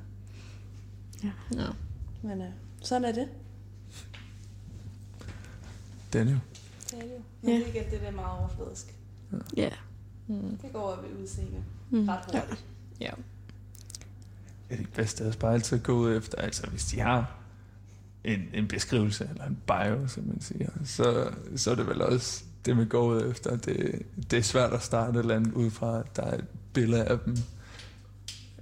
[1.23, 1.67] Ja.
[2.21, 2.47] Men uh,
[2.81, 3.27] sådan er det.
[6.13, 6.37] Den jo.
[6.91, 7.19] Det er det jo.
[7.41, 7.55] Men Ja.
[7.55, 8.95] det er ikke, at det er meget overfladisk.
[9.57, 9.69] Ja.
[10.27, 10.57] Mm.
[10.57, 12.07] Det går over ved udseende Mm.
[12.09, 12.65] ret hurtigt.
[13.01, 13.11] ja.
[14.69, 17.35] Ja, det bedste er også bare altid at gå ud efter, altså hvis de har
[18.23, 22.43] en, en beskrivelse eller en bio, som man siger, så, så er det vel også
[22.65, 23.55] det, man går ud efter.
[23.57, 24.01] Det,
[24.31, 27.03] det er svært at starte et eller andet ud fra, at der er et billede
[27.05, 27.37] af dem,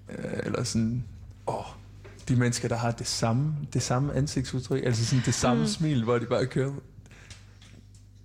[0.09, 1.03] øh, eller sådan,
[1.47, 1.65] åh,
[2.27, 5.67] de mennesker, der har det samme, det samme ansigtsudtryk, altså sådan det samme Mm.
[5.67, 6.73] smil, hvor de bare kører.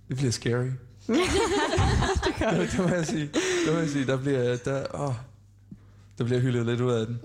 [0.09, 0.65] Det bliver scary.
[1.07, 3.25] det, det, må jeg sige.
[3.65, 4.05] Det må jeg sige.
[4.07, 5.13] Der bliver, der, åh,
[6.17, 7.19] der bliver hyldet lidt ud af den.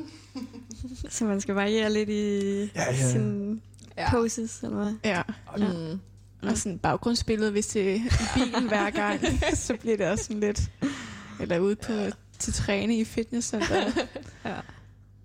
[1.08, 3.10] Så man skal variere lidt i Ja, ja.
[3.10, 3.60] sin
[3.96, 4.10] Ja.
[4.10, 4.94] poses, eller hvad?
[5.04, 5.22] Ja.
[5.58, 6.00] Mm.
[6.48, 8.02] Og sådan baggrundsbillede, hvis det er i
[8.34, 9.20] bilen hver gang,
[9.54, 10.60] så bliver det også sådan lidt...
[11.40, 11.92] Eller ude på,
[12.38, 13.76] til træne i fitnesscenter.
[14.44, 14.54] Ja.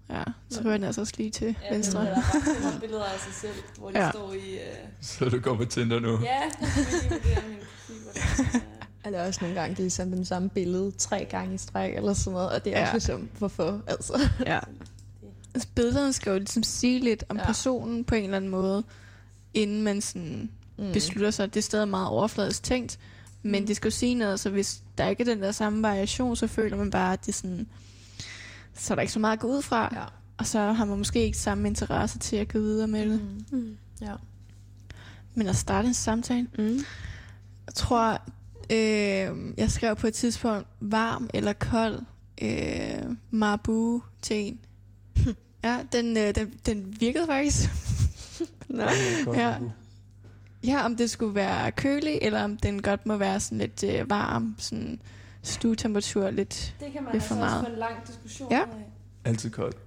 [0.10, 2.02] Ja, så rører den altså også lige til Ja, venstre.
[2.06, 4.06] Der er billeder af sig selv, hvor de Ja.
[4.06, 4.12] ja.
[4.12, 4.38] står i...
[4.56, 4.88] Uh...
[5.02, 6.20] Så du går på Tinder nu.
[6.24, 6.42] Ja,
[9.06, 12.14] Eller også nogle gange, det er ligesom den samme billede tre gange i streg eller
[12.14, 12.84] sådan noget, og det er Ja.
[12.84, 14.20] også ligesom, hvorfor, altså.
[14.46, 14.60] Ja.
[15.54, 17.42] Altså, billederne skal jo ligesom sige lidt om Ja.
[17.42, 17.48] ja.
[17.48, 18.84] personen på en eller anden måde,
[19.54, 20.94] inden man sådan mm.
[20.94, 21.54] beslutter sig.
[21.54, 23.00] Det er stadig meget overfladisk tænkt,
[23.44, 23.68] men Mm.
[23.68, 26.48] det skal jo sige noget, så hvis der ikke er den der samme variation, så
[26.48, 27.68] føler man bare, at det er sådan,
[28.74, 30.04] så er der ikke så meget at gå ud fra, Ja.
[30.38, 33.22] og så har man måske ikke samme interesse til at gå videre med det.
[33.52, 33.58] Mm.
[33.58, 33.78] Mm.
[34.02, 34.14] Ja.
[35.36, 36.78] Men at starte en samtale, Mm.
[37.66, 38.22] jeg tror,
[38.70, 42.00] øh, jeg skrev på et tidspunkt, varm eller kold
[42.42, 44.60] øh, Marabu til en.
[45.64, 47.70] ja, den, øh, den, den virkede faktisk.
[48.70, 48.84] Nå.
[49.34, 49.56] Ja.
[50.64, 54.10] Ja, om det skulle være kølig, eller om den godt må være sådan lidt øh,
[54.10, 55.02] varm, sådan
[55.44, 56.76] stuetemperatur lidt.
[56.80, 57.66] Det kan man er altså for også meget.
[57.66, 58.60] få en lang diskussion Ja.
[58.60, 58.66] af.
[59.26, 59.78] Altid koldt.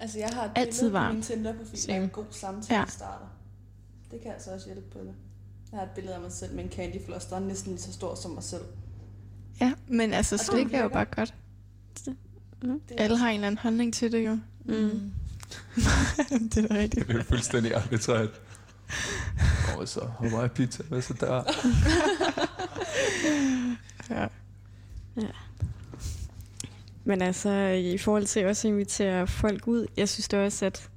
[0.00, 1.14] Altså, jeg har et Altid billede på varmt.
[1.14, 2.04] min Tinder-profil, er Same.
[2.04, 2.84] en god samtale Ja.
[2.88, 3.26] starter.
[4.10, 5.14] Det kan altså også hjælpe på det.
[5.72, 7.92] Jeg har et billede af mig selv med en candyfloss, der er næsten lige så
[7.92, 8.62] stor som mig selv.
[9.60, 10.88] Ja, men altså Og det slik er jo virker.
[10.88, 11.34] bare godt.
[12.04, 12.16] Det
[12.98, 14.38] er Alle har en eller anden holdning til det jo.
[14.64, 14.74] Mm.
[16.54, 17.08] det er rigtigt.
[17.08, 18.28] Det er fuldstændig arbitrært.
[19.78, 21.42] Og så Hawaii pizza, hvad så der?
[24.10, 24.26] Ja.
[27.04, 30.90] Men altså, i forhold til også at invitere folk ud, jeg synes da også, at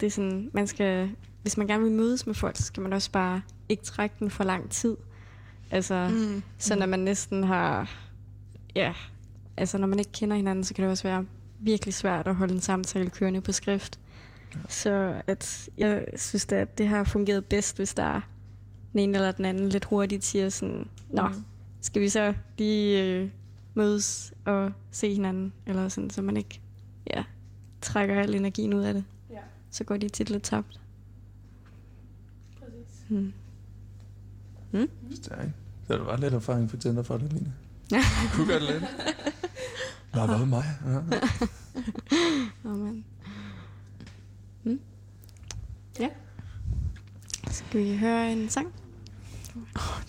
[0.00, 1.10] det er sådan, man skal,
[1.42, 4.30] hvis man gerne vil mødes med folk, så skal man også bare ikke trække den
[4.30, 4.96] for lang tid.
[5.70, 6.16] Altså, mm.
[6.16, 6.42] Mm.
[6.58, 7.90] så når man næsten har,
[8.74, 8.94] ja,
[9.56, 11.26] altså når man ikke kender hinanden, så kan det også være
[11.58, 13.98] virkelig svært at holde en samtale kørende på skrift.
[14.68, 18.20] Så at jeg synes da, at det har fungeret bedst, hvis der er
[18.92, 21.44] den ene eller den anden lidt hurtigt siger sådan, Nå, Mm.
[21.80, 23.30] skal vi så lige øh,
[23.74, 25.52] mødes og se hinanden?
[25.66, 26.60] Eller sådan, så man ikke
[27.14, 27.24] ja,
[27.82, 29.04] trækker al energien ud af det.
[29.30, 29.38] Ja.
[29.70, 30.80] Så går de tit lidt tabt.
[32.58, 33.04] Præcis.
[33.08, 33.32] Hmm.
[35.14, 35.50] Stærkt.
[35.86, 37.52] Så det var lidt erfaring på Tinder for dig, Line.
[37.92, 37.96] Ja.
[37.96, 38.84] Du kunne godt lidt.
[40.14, 40.64] Nå, hvad med mig?
[40.86, 40.96] Ja.
[42.70, 43.04] Oh, man.
[46.00, 46.08] Ja.
[47.50, 48.72] Skal vi høre en sang?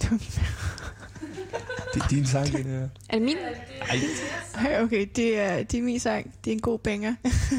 [0.01, 0.17] Det var
[1.93, 2.73] Det er din sang, Line.
[2.73, 2.87] Ja.
[3.09, 3.37] Er det min?
[4.57, 6.33] Ej, Okay, det er, det er min sang.
[6.45, 7.15] Det er en god banger.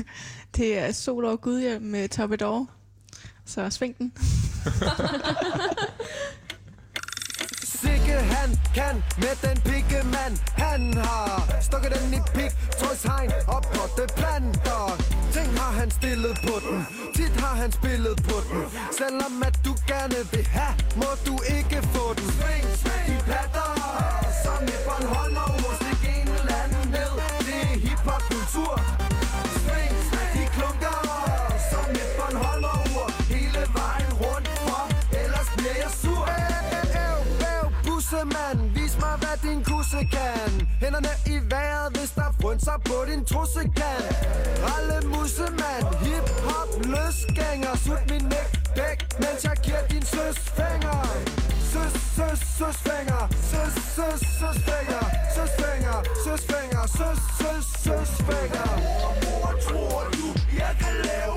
[0.57, 2.67] det er Sol over Gudhjem med Top It All.
[3.45, 4.13] Så sving den.
[7.63, 13.63] Sikke han kan med den pikke mand Han har stukket den i pik Trøshegn og
[13.63, 15.18] potteplanter Ting
[15.69, 16.79] har han stillet på den.
[17.17, 18.63] Tit har han spillet på den.
[19.01, 22.29] Selvom at du gerne vil have Må du ikke få den.
[22.37, 23.71] Sving, sving, de platter
[24.43, 26.29] Som i Bornholm og ur Stik en
[26.61, 27.13] anden ned.
[27.49, 28.75] Det er hiphop-kultur.
[29.63, 30.99] Sving, sving, de klunker
[31.71, 34.83] Som i Bornholm og ur Hele vejen rundt for.
[35.23, 36.25] Ellers bliver jeg sur.
[37.07, 37.21] Æv,
[37.53, 40.68] æv, bussemand Vis mig hvad din kusse kan.
[40.89, 44.07] Hænderne i vejret Hvis der frynser på din trussekant
[44.67, 47.73] Ralle musemand, Hip hop løsgænger.
[47.85, 50.99] Sut min næk dæk Mens jeg giver din søs fænger
[51.73, 55.03] Søs, søs, søs fænger Søs, søs, søs fænger
[55.35, 58.69] Søs fænger, søs fænger Søs, søs, søs fænger
[59.23, 60.27] Mor, tror du
[60.63, 61.37] Jeg kan lave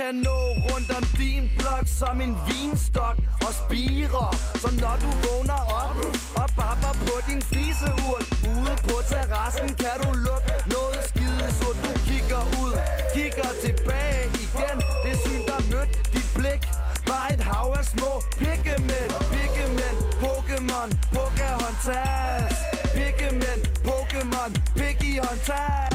[0.00, 4.30] kan nå rundt om din blok Som en vinstok og spirer
[4.62, 5.96] Så når du vågner op
[6.40, 11.90] Og babber på din fliseurt Ude på terrassen kan du lukke noget skide Så du
[12.08, 12.74] kigger ud,
[13.14, 14.78] kigger tilbage igen.
[15.04, 16.62] Det syn der mødt dit blik
[17.10, 22.54] Var et hav af små pikkemænd Pikkemænd, Pokémon, Pocahontas
[22.96, 25.89] Pikkemænd, Pokémon, Piggy-Hontas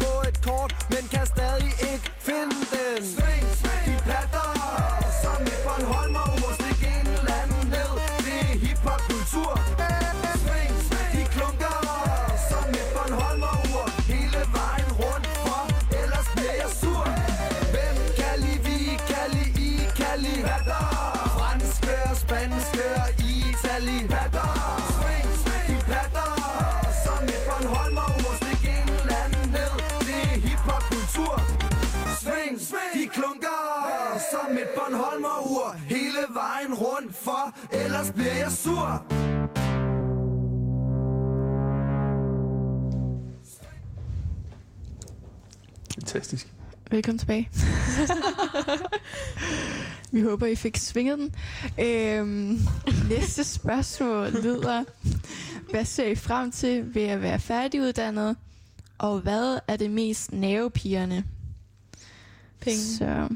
[0.00, 0.21] Den
[35.62, 39.04] Bornholm og ur Hele vejen rundt for Ellers bliver jeg sur
[45.94, 46.52] Fantastisk.
[46.90, 47.50] Velkommen tilbage.
[50.12, 51.34] Vi håber, I fik svinget den.
[51.80, 52.60] Øhm,
[53.08, 54.84] næste spørgsmål lyder,
[55.70, 58.36] hvad ser I frem til ved at være færdiguddannet?
[58.98, 61.24] Og hvad er det mest nervepirrende?
[62.60, 62.78] Penge.
[62.78, 63.28] Så,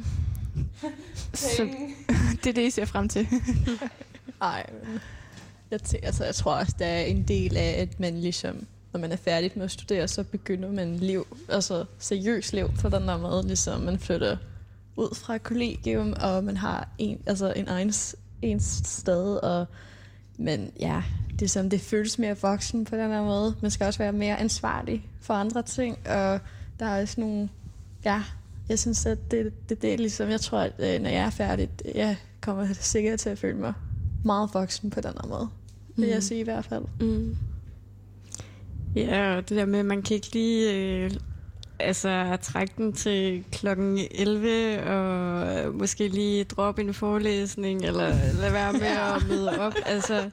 [1.35, 1.63] så
[2.45, 3.27] det er det, I ser frem til.
[4.43, 5.01] Ej, men
[5.71, 9.01] jeg, tæ- altså, jeg tror også, der er en del af, at man ligesom, når
[9.01, 13.03] man er færdig med at studere, så begynder man liv, altså seriøst liv på den
[13.09, 14.37] der måde, ligesom man flytter
[14.97, 19.67] ud fra kollegium, og man har en, altså en egen s- ens sted, og
[20.39, 23.55] men ja, det, er som, det føles mere voksen på den her måde.
[23.63, 26.41] Man skal også være mere ansvarlig for andre ting, og
[26.81, 27.49] der er også nogle,
[28.05, 28.23] ja,
[28.69, 31.31] jeg synes, at det, det, det er ligesom, jeg tror, at øh, når jeg er
[31.31, 33.73] færdig, jeg kommer sikkert til at føle mig
[34.25, 35.49] meget voksen på den her måde.
[35.97, 36.21] Vil jeg Mm.
[36.23, 36.85] sige i hvert fald.
[37.01, 37.37] Mm.
[38.97, 41.11] Ja, og det der med, at man kan ikke lige øh,
[41.81, 48.09] altså trække den til klokken 11 og måske lige droppe en forelæsning eller
[48.41, 49.75] lade være med at møde op.
[49.87, 50.31] Altså,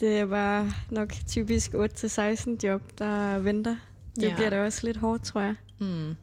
[0.00, 3.76] det er bare nok typisk 8-16 job, der venter.
[4.16, 4.34] Det ja.
[4.34, 5.54] bliver da også lidt hårdt, tror jeg.
[5.78, 6.14] Mm.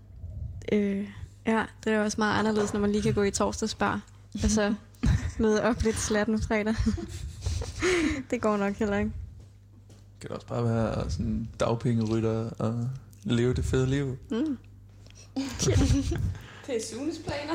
[0.71, 1.07] Øh,
[1.47, 4.01] ja, det er også meget anderledes, når man lige kan gå i torsdagsbar.
[4.43, 4.73] Og så
[5.39, 6.75] møde op lidt slatten fredag.
[8.31, 9.11] det går nok heller ikke.
[9.87, 12.89] Det kan også bare være sådan dagpengerytter og
[13.23, 14.17] leve det fede liv.
[14.31, 14.57] Mm.
[16.67, 17.53] Det er Sunes planer.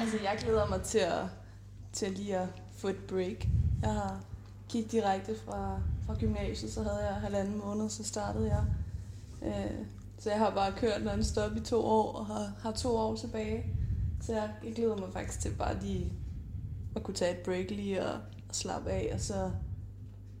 [0.00, 1.24] altså, jeg glæder mig til at,
[1.92, 3.48] til lige at få et break.
[3.82, 4.20] Jeg har
[4.68, 8.64] gik direkte fra, fra gymnasiet, så havde jeg halvanden måned, så startede jeg.
[9.42, 9.86] Øh,
[10.20, 13.64] så jeg har bare kørt non-stop i to år, og har, har to år tilbage.
[14.20, 16.12] Så jeg, jeg glæder mig faktisk til bare lige
[16.96, 18.12] at kunne tage et break lige og,
[18.48, 19.10] og slappe af.
[19.14, 19.50] Og så,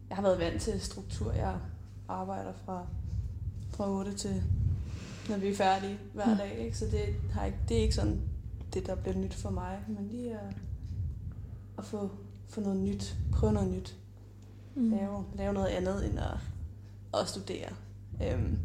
[0.08, 1.32] jeg har været vant til struktur.
[1.32, 1.58] Jeg
[2.08, 2.86] arbejder fra,
[3.70, 4.42] fra 8 til
[5.28, 6.58] når vi er færdige hver dag.
[6.58, 6.78] Ikke?
[6.78, 8.20] Så det, har ikke, det er ikke sådan
[8.74, 9.78] det, der bliver nyt for mig.
[9.88, 10.56] Men lige at,
[11.78, 12.10] at få,
[12.48, 13.96] få noget nyt, prøve noget nyt.
[14.74, 14.90] Mm.
[14.90, 16.36] Lave, lave noget andet end at,
[17.20, 17.68] at studere.
[18.22, 18.58] Øhm,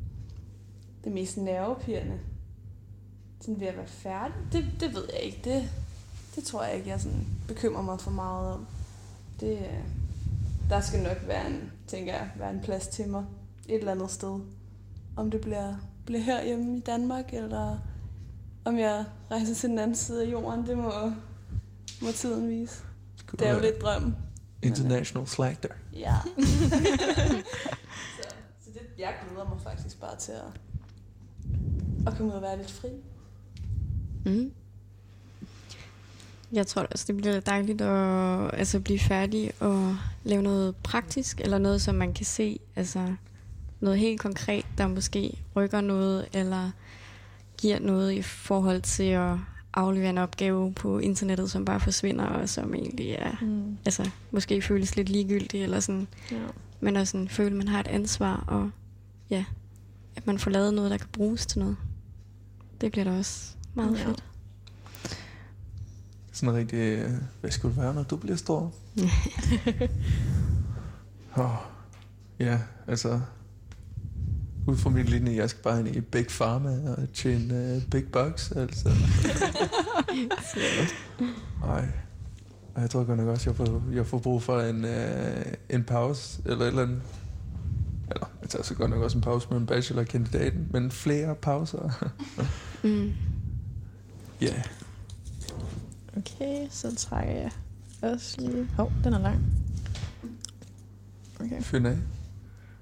[1.05, 2.19] det mest nervepirrende,
[3.41, 5.41] sådan ved at være færdig, det, det ved jeg ikke.
[5.43, 5.69] Det,
[6.35, 8.67] det tror jeg ikke, jeg sådan bekymrer mig for meget om.
[9.39, 9.83] Det, øh,
[10.69, 13.25] der skal nok være en, tænker jeg, være en plads til mig
[13.67, 14.39] et eller andet sted.
[15.15, 17.77] Om det bliver, bliver herhjemme i Danmark, eller
[18.65, 20.91] om jeg rejser til den anden side af jorden, det må,
[22.01, 22.83] må tiden vise.
[23.15, 24.15] Skulle Det er jo lidt drømmen.
[24.61, 25.69] International slagter.
[25.93, 26.15] Ja.
[28.17, 28.29] så,
[28.61, 30.61] så det, jeg glæder mig faktisk bare til at,
[32.07, 32.87] at komme ud og være lidt fri.
[34.25, 34.51] Mm.
[36.51, 41.57] Jeg tror også, det bliver dejligt at altså, blive færdig og lave noget praktisk, eller
[41.57, 42.59] noget, som man kan se.
[42.75, 43.13] Altså
[43.79, 46.71] noget helt konkret, der måske rykker noget, eller
[47.57, 49.35] giver noget i forhold til at
[49.73, 53.77] aflevere en opgave på internettet, som bare forsvinder, og som egentlig er, Mm.
[53.85, 56.37] altså, måske føles lidt ligegyldig, eller sådan, Ja.
[56.79, 58.69] men også sådan, føle, at man har et ansvar, og
[59.29, 59.45] ja,
[60.15, 61.77] at man får lavet noget, der kan bruges til noget.
[62.81, 64.07] Det bliver da også meget Ja.
[64.07, 64.23] fedt.
[66.31, 67.03] Sådan rigtig,
[67.41, 68.73] hvad skulle det være, når du bliver stor?
[71.37, 71.55] oh,
[72.39, 73.19] ja, altså,
[74.67, 78.05] ud fra min linje, jeg skal bare ind i Big Pharma og tjene uh, big
[78.11, 78.89] bucks, altså.
[81.63, 81.87] Ej.
[82.75, 84.89] Og jeg tror godt nok også, jeg får, jeg får brug for en, uh,
[85.69, 87.01] en pause, eller et eller andet.
[88.11, 91.89] Eller, jeg tager så godt nok også en pause med en bachelorkandidaten, men flere pauser.
[92.85, 93.13] Mm.
[94.41, 94.63] Ja, yeah.
[96.17, 97.51] Okay, så trækker jeg
[98.01, 98.67] også lige...
[98.77, 99.41] Hov, den er lang.
[101.39, 101.61] Okay.
[101.61, 101.97] fynd af.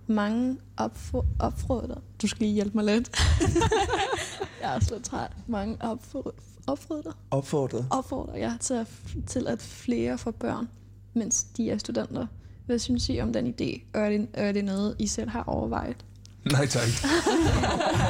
[0.07, 2.01] Mange opfro- opfordrer...
[2.21, 3.11] Du skal lige hjælpe mig lidt.
[4.61, 5.31] jeg er lidt træt.
[5.47, 6.31] Mange opfordrer...
[6.67, 7.11] Opfordrer?
[7.31, 7.87] Opfordret.
[7.89, 8.87] Opfordrer jeg til at,
[9.27, 10.69] til at flere får børn,
[11.13, 12.27] mens de er studenter.
[12.65, 13.83] Hvad synes I om den idé?
[13.93, 16.05] Er det, er det noget, I selv har overvejet?
[16.51, 16.87] Nej tak.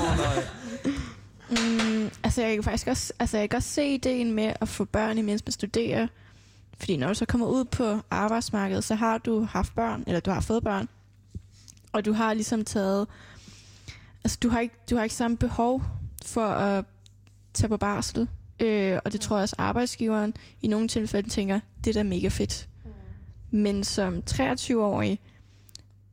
[0.01, 0.43] oh, nej.
[2.33, 4.85] Mm, altså, jeg kan faktisk også, altså, jeg kan også se ideen med at få
[4.85, 6.07] børn, imens man studerer.
[6.77, 10.31] Fordi når du så kommer ud på arbejdsmarkedet, så har du haft børn, eller du
[10.31, 10.89] har fået børn.
[11.91, 13.07] Og du har ligesom taget...
[14.23, 15.83] Altså, du har ikke, du har ikke samme behov
[16.25, 16.85] for at
[17.53, 18.27] tage på barsel.
[18.59, 22.27] Øh, og det tror jeg også arbejdsgiveren i nogle tilfælde tænker, det er da mega
[22.27, 22.67] fedt.
[23.51, 25.19] Men som 23-årig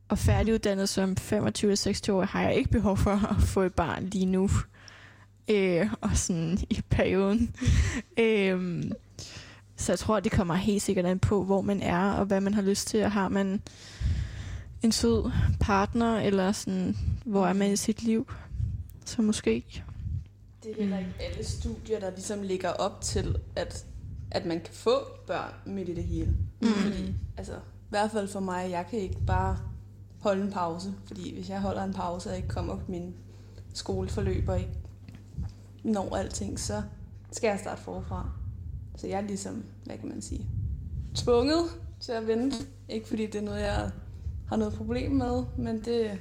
[0.09, 4.49] og færdiguddannet som 25-26-årig har jeg ikke behov for at få et barn lige nu
[5.47, 7.55] øh, og sådan i perioden.
[8.19, 8.91] øhm,
[9.75, 12.53] så jeg tror, det kommer helt sikkert an på, hvor man er, og hvad man
[12.53, 13.03] har lyst til.
[13.03, 13.61] Og har man
[14.81, 18.31] en sød partner, eller sådan, hvor er man i sit liv?
[19.05, 19.83] Så måske.
[20.63, 23.85] Det er heller ikke alle studier, der ligesom ligger op til, at,
[24.31, 26.37] at man kan få børn midt i det hele.
[26.61, 26.67] Mm.
[26.67, 29.57] Fordi, altså, i hvert fald for mig, jeg kan ikke bare
[30.19, 30.93] holde en pause.
[31.05, 33.13] Fordi hvis jeg holder en pause, og ikke kommer på min
[33.73, 34.80] skoleforløb, og ikke
[35.83, 36.81] når alting, så
[37.31, 38.29] skal jeg starte forfra.
[38.95, 40.45] Så jeg er ligesom, hvad kan man sige,
[41.15, 41.63] tvunget
[41.99, 42.57] til at vente.
[42.89, 43.89] Ikke fordi det er noget, jeg
[44.47, 46.11] har noget problem med, men det,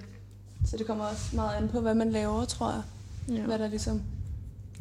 [0.64, 2.82] så det kommer også meget an på, hvad man laver, tror jeg.
[3.36, 3.46] Ja.
[3.46, 4.02] Hvad der ligesom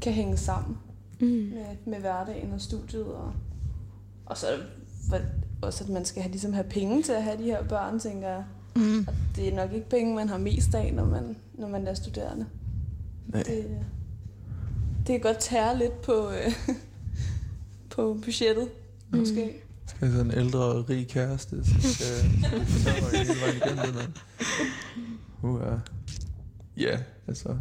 [0.01, 0.77] kan hænge sammen
[1.21, 1.27] Mm.
[1.27, 3.05] med, med hverdagen og studiet.
[3.05, 3.33] Og,
[4.25, 4.45] og så
[5.09, 5.19] hvad,
[5.61, 8.27] også, at man skal have, ligesom have penge til at have de her børn, tænker
[8.29, 8.43] jeg.
[8.75, 9.05] Mm.
[9.07, 11.93] Og det er nok ikke penge, man har mest af, når man, når man er
[11.93, 12.45] studerende.
[13.27, 13.43] Nej.
[13.43, 13.77] Det,
[15.09, 16.51] det kan godt tære lidt på, øh,
[17.95, 18.69] på budgettet,
[19.11, 19.19] Mm.
[19.19, 19.53] måske.
[19.87, 23.93] Skal jeg sådan en ældre og rig kæreste, så skal jeg hele vejen igennem det
[23.93, 24.07] der.
[25.41, 26.91] Uh, ja.
[26.91, 26.97] ja,
[27.27, 27.57] altså,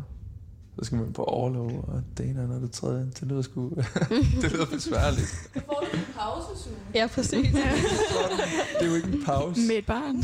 [0.78, 3.68] så skal man på overlov, og det ene og det tredje, det lyder sgu,
[4.42, 5.26] det lyder besværligt.
[5.28, 6.76] Så får du en pause, Sune.
[6.94, 7.52] Ja, præcis.
[8.78, 9.60] Det er jo ikke en pause.
[9.68, 10.22] Med et barn.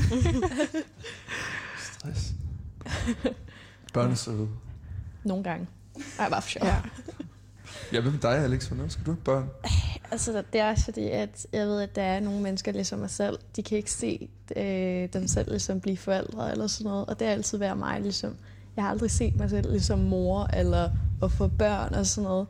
[1.92, 2.32] Stress.
[3.94, 4.48] Børn er søde.
[5.24, 5.66] Nogle gange.
[6.18, 6.66] Ej, bare for sjov.
[6.66, 6.76] Ja.
[7.92, 8.66] Ja, hvem er dig, Alex?
[8.66, 9.48] Hvornår skal du have børn?
[10.10, 13.10] Altså, det er også fordi, at jeg ved, at der er nogle mennesker ligesom mig
[13.10, 17.18] selv, de kan ikke se øh, dem selv ligesom blive forældre eller sådan noget, og
[17.18, 18.36] det har altid været mig ligesom.
[18.76, 20.90] Jeg har aldrig set mig selv ligesom mor eller
[21.22, 22.46] at få børn og sådan noget.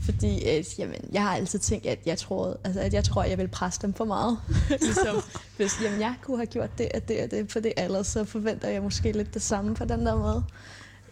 [0.00, 3.30] Fordi at, jamen, jeg har altid tænkt, at jeg tror, altså, at jeg tror, at
[3.30, 4.38] jeg vil presse dem for meget.
[4.80, 5.16] ligesom,
[5.56, 8.24] hvis jamen, jeg kunne have gjort det og det og det på det alder, så
[8.24, 10.44] forventer jeg måske lidt det samme på den der måde.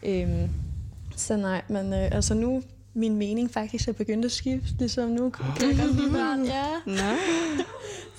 [0.03, 0.51] Øhm,
[1.17, 2.63] så nej, men øh, altså nu
[2.95, 4.75] min mening faktisk er begyndt at skifte.
[4.79, 6.45] Ligesom nu kan jeg godt lide børn.
[6.45, 6.65] Ja.
[6.87, 7.17] Nej.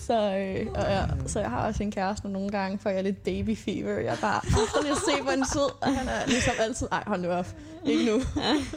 [0.08, 3.04] Så, øh, og jeg, så jeg har også en kæreste, og nogle gange får jeg
[3.04, 4.00] lidt baby fever.
[4.00, 4.42] Jeg er bare,
[4.82, 5.82] lige at se, hvor han sød.
[5.82, 7.48] Og han er ligesom altid, ej, hold nu op.
[7.86, 8.22] Ikke nu.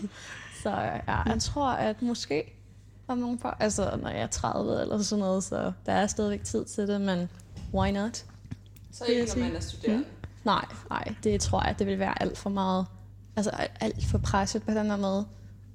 [0.62, 2.60] så øh, ja, jeg tror, at måske
[3.08, 6.44] om nogle par, altså når jeg er 30 eller sådan noget, så der er stadigvæk
[6.44, 7.28] tid til det, men
[7.74, 8.24] why not?
[8.92, 10.04] Så jeg ikke, når man er studerende.
[10.44, 12.86] Nej, nej, det tror jeg, det vil være alt for meget,
[13.36, 13.50] altså
[13.80, 15.26] alt for presset på den her måde.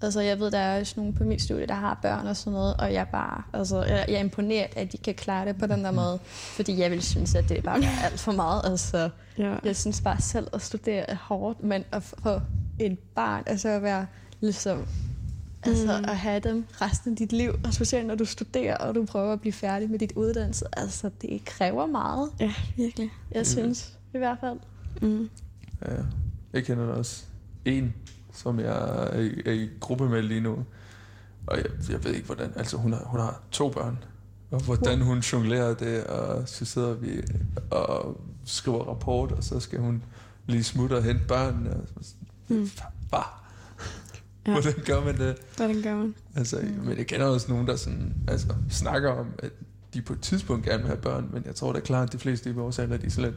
[0.01, 2.53] Altså, jeg ved, der er også nogle på mit studie, der har børn og sådan
[2.53, 5.57] noget, og jeg er bare, altså, jeg, jeg er imponeret, at de kan klare det
[5.57, 8.31] på den der måde, fordi jeg vil synes, at det er bare er alt for
[8.31, 9.09] meget, altså.
[9.37, 9.55] Ja.
[9.63, 12.41] Jeg synes bare selv at studere er hårdt, men at få
[12.79, 14.05] en barn, altså at være
[14.41, 14.85] ligesom,
[15.63, 16.05] altså Mm.
[16.09, 19.33] at have dem resten af dit liv, og specielt når du studerer, og du prøver
[19.33, 23.09] at blive færdig med dit uddannelse, altså det kræver meget, Ja, virkelig.
[23.31, 24.59] jeg synes, i hvert fald.
[25.01, 25.29] Mm.
[25.87, 25.93] Ja,
[26.53, 27.23] jeg kender også
[27.65, 27.93] en,
[28.33, 30.65] som jeg er i, er i gruppe med lige nu.
[31.47, 32.51] Og jeg, jeg ved ikke, hvordan...
[32.55, 33.97] Altså, hun har, hun har to børn.
[34.51, 37.21] Og hvordan hun jonglerer det, og så sidder vi
[37.71, 40.03] og skriver rapport, og så skal hun
[40.47, 41.69] lige smutte og hente børnene.
[41.75, 42.13] Og så,
[42.47, 42.69] Mm.
[43.09, 43.19] Hvad?
[44.47, 44.51] Ja.
[44.51, 45.35] Hvordan gør man det?
[45.55, 46.15] Hvordan gør man?
[46.35, 49.51] Altså, men jeg kender også nogen, der sådan, altså, snakker om, at
[49.93, 52.17] de på et tidspunkt gerne vil have børn, men jeg tror da klart, at de
[52.17, 53.35] fleste i vores alder, de er slet,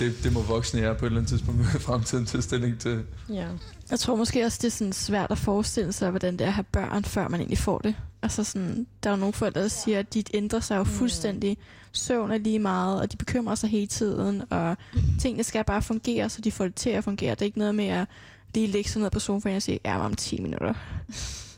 [0.00, 3.02] det, det må voksne jer på et eller andet tidspunkt i fremtiden til stilling til.
[3.28, 3.48] Ja.
[3.90, 6.52] Jeg tror måske også, det er sådan svært at forestille sig, hvordan det er at
[6.54, 7.94] have børn, før man egentlig får det.
[8.22, 11.58] Altså sådan, der er jo nogle forældre, der siger, at de ændrer sig jo fuldstændig.
[11.92, 14.76] Søvn er lige meget, og de bekymrer sig hele tiden, og
[15.20, 17.30] tingene skal bare fungere, så de får det til at fungere.
[17.30, 18.06] Det er ikke noget med at
[18.54, 20.74] lige lægge sig ned på sofaen og sige, ja, om 10 minutter.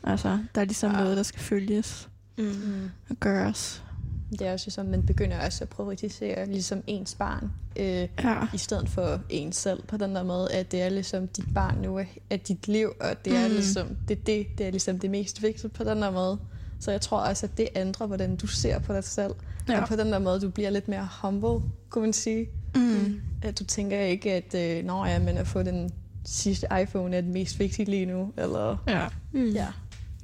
[0.03, 2.89] Altså, der er ligesom noget, der skal følges Mm.
[3.09, 3.83] og gøres.
[4.31, 7.85] Det er også ligesom, man begynder også at prioritisere ligesom ens barn, øh,
[8.23, 8.35] Ja.
[8.53, 11.77] i stedet for ens selv på den der måde, at det er ligesom dit barn
[11.81, 11.99] nu
[12.29, 13.53] er dit liv, og det er Mm.
[13.53, 16.39] ligesom det, det, det er ligesom det mest vigtige på den der måde.
[16.79, 19.33] Så jeg tror også, at det ændrer, hvordan du ser på dig selv.
[19.69, 19.81] Ja.
[19.81, 22.49] Og på den der måde, du bliver lidt mere humble, kunne man sige.
[22.75, 23.21] Mm.
[23.43, 25.91] At du tænker ikke, at øh, Nå, ja, men at få den
[26.25, 28.33] sidste iPhone er det mest vigtige lige nu.
[28.37, 29.07] Eller Ja.
[29.31, 29.49] Mm.
[29.49, 29.67] ja,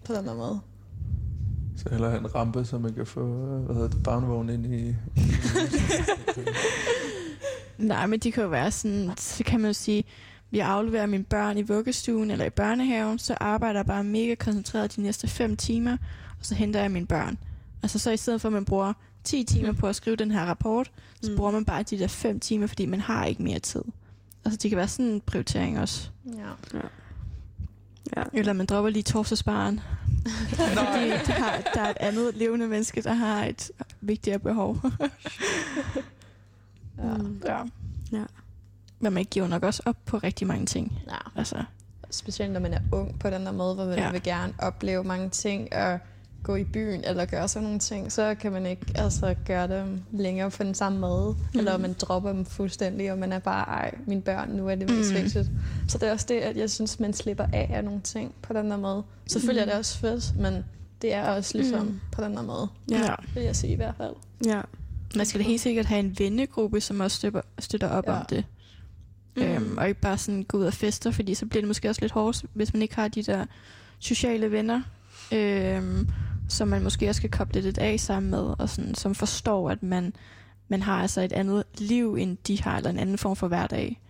[0.06, 0.60] på den der måde.
[1.86, 3.26] Så heller have en rampe, så man kan få,
[3.66, 4.96] hvad hedder det, barnevogn ind i...
[7.78, 10.04] Nej, men de kan jo være sådan, så kan man jo sige,
[10.52, 14.96] vi afleverer mine børn i vuggestuen eller i børnehaven, så arbejder jeg bare mega koncentreret
[14.96, 15.98] de næste 5 timer,
[16.40, 17.38] og så henter jeg mine børn.
[17.84, 20.46] Altså så i stedet for, at man bruger 10 timer på at skrive den her
[20.46, 21.38] rapport, så Mm.
[21.38, 23.82] bruger man bare de der 5 timer, fordi man har ikke mere tid.
[24.46, 26.10] Altså det kan være sådan en prioritering også.
[26.38, 26.78] Ja.
[26.78, 26.80] Ja.
[28.34, 29.80] Eller man dropper lige torsdagsbaren.
[30.58, 34.78] fordi der, har, der er et andet levende menneske, der har et vigtigere behov.
[36.98, 37.18] Ja.
[37.18, 37.42] Mm.
[37.46, 37.58] ja.
[38.12, 38.24] Ja.
[39.00, 41.00] Men man giver nok også op på rigtig mange ting.
[41.08, 41.18] ja.
[41.36, 41.64] Altså,
[42.12, 44.06] Specielt når man er ung på den der måde, hvor man Ja.
[44.06, 44.12] ja.
[44.12, 46.00] vil gerne opleve mange ting og
[46.46, 50.02] gå i byen eller gøre sådan nogle ting, så kan man ikke altså, gøre dem
[50.12, 51.36] længere på den samme måde.
[51.54, 51.60] Mm.
[51.60, 54.90] Eller man dropper dem fuldstændig, og man er bare, ej, mine børn, nu er det
[54.90, 55.16] mest Mm.
[55.24, 55.50] vigtigt.
[55.88, 58.54] Så det er også det, at jeg synes, man slipper af af nogle ting på
[58.54, 59.04] den der måde.
[59.28, 59.70] Selvfølgelig mm.
[59.70, 60.66] er det også fedt, men
[61.02, 62.00] det er også ligesom Mm.
[62.12, 63.16] på den der måde, ja.
[63.34, 64.14] vil jeg sige i hvert fald.
[64.46, 64.62] Ja.
[65.16, 68.20] Man skal da helt sikkert have en vennegruppe, som også støtter, støtter op Ja.
[68.20, 68.44] om det.
[69.38, 69.42] Mm.
[69.44, 72.02] Øhm, og ikke bare sådan gå ud og fester, fordi så bliver det måske også
[72.02, 73.46] lidt hårdt, hvis man ikke har de der
[74.00, 74.82] sociale venner,
[75.32, 76.08] øhm,
[76.50, 79.84] som man måske også skal koble lidt af sammen med, og sådan, som forstår, at
[79.84, 80.14] man,
[80.68, 84.02] man har altså et andet liv, end de har, eller en anden form for hverdag.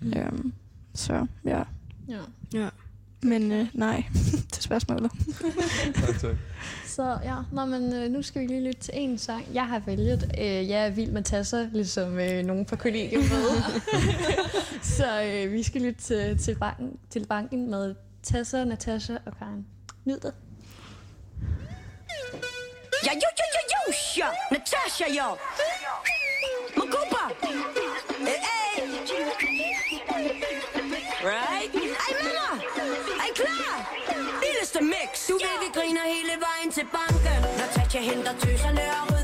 [0.00, 0.06] Mm.
[0.06, 0.18] Mm.
[0.18, 0.52] Øhm,
[0.94, 1.62] så ja.
[2.08, 2.20] Ja.
[2.54, 2.68] Ja.
[3.22, 4.04] Men øh, nej,
[4.52, 5.10] til spørgsmålet.
[5.94, 6.36] Tak, tak.
[6.86, 9.44] Så ja, Nå, men, øh, nu skal vi lige lytte til en sang.
[9.54, 13.62] Jeg har vælget øh, Jeg er vild med tasser, ligesom øh, nogen fra kollegiet ved.
[14.96, 19.66] så øh, vi skal lytte til, til, banken, til banken med Tasser, Natasha og Karen.
[20.04, 20.32] Nyd det.
[23.08, 25.36] Jo jo jo jo ja Наташа я.
[26.76, 27.30] Макупа.
[28.20, 28.82] Эй, hey.
[31.22, 31.74] Right?
[31.74, 32.62] Ej, mamma.
[33.24, 33.86] Er klar?
[34.42, 35.26] Lille mix.
[35.26, 37.40] Du ved, vi griner hele vejen til banken.
[37.58, 39.17] Natasha henter tøserne og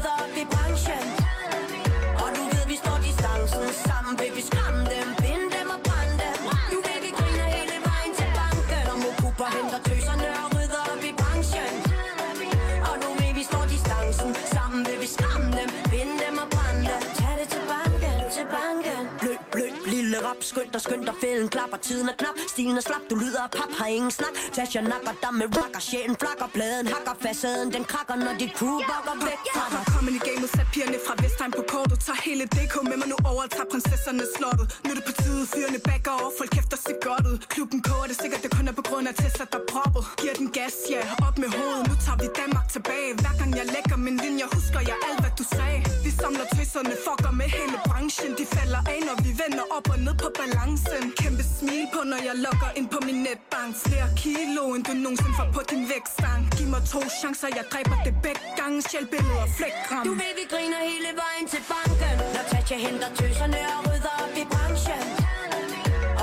[20.54, 22.36] skynd dig, skynd dig Fælden klapper, tiden er knap.
[22.54, 24.34] Stilen er slap, du lyder af pap, har ingen snak.
[24.56, 28.78] Tasha nakker dig med rocker, sjælen flakker Pladen hakker, facaden den krakker Når dit crew
[28.90, 29.82] bakker væk fra dig.
[29.94, 31.98] Kommet i gamet, sat pigerne fra Vestheim på kortet.
[32.06, 34.66] Tager hele DK med mig nu over tager prinsesserne slottet.
[34.84, 37.38] Nu er det på tide, fyrene backer over Folk kæfter sig godt ud.
[37.54, 40.02] Klubben koger det sikkert, det kun er på grund af Tesla, der proppet.
[40.20, 41.84] Giver den gas, ja, op med hovedet.
[41.90, 43.10] Nu tager vi Danmark tilbage.
[43.22, 45.78] Hver gang jeg lægger min linje, husker jeg alt, hvad du sagde
[46.20, 48.30] samler tøserne, fucker med hele branchen.
[48.40, 51.02] De falder af, når vi vender op og ned på balancen.
[51.22, 53.70] Kæmpe smil på, når jeg logger ind på min netbank.
[53.86, 57.96] Flere kilo, end du nogensinde får på din vækstang Giv mig to chancer, jeg dræber
[58.06, 58.76] det begge gange.
[58.88, 62.16] Sjæl billeder, flækram Du ved vi griner hele vejen til banken.
[62.34, 65.04] Når Tatja henter tøserne og rydder op i branchen.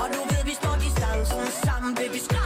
[0.02, 2.41] Og du ved vi står distancen Sammen vil vi skrive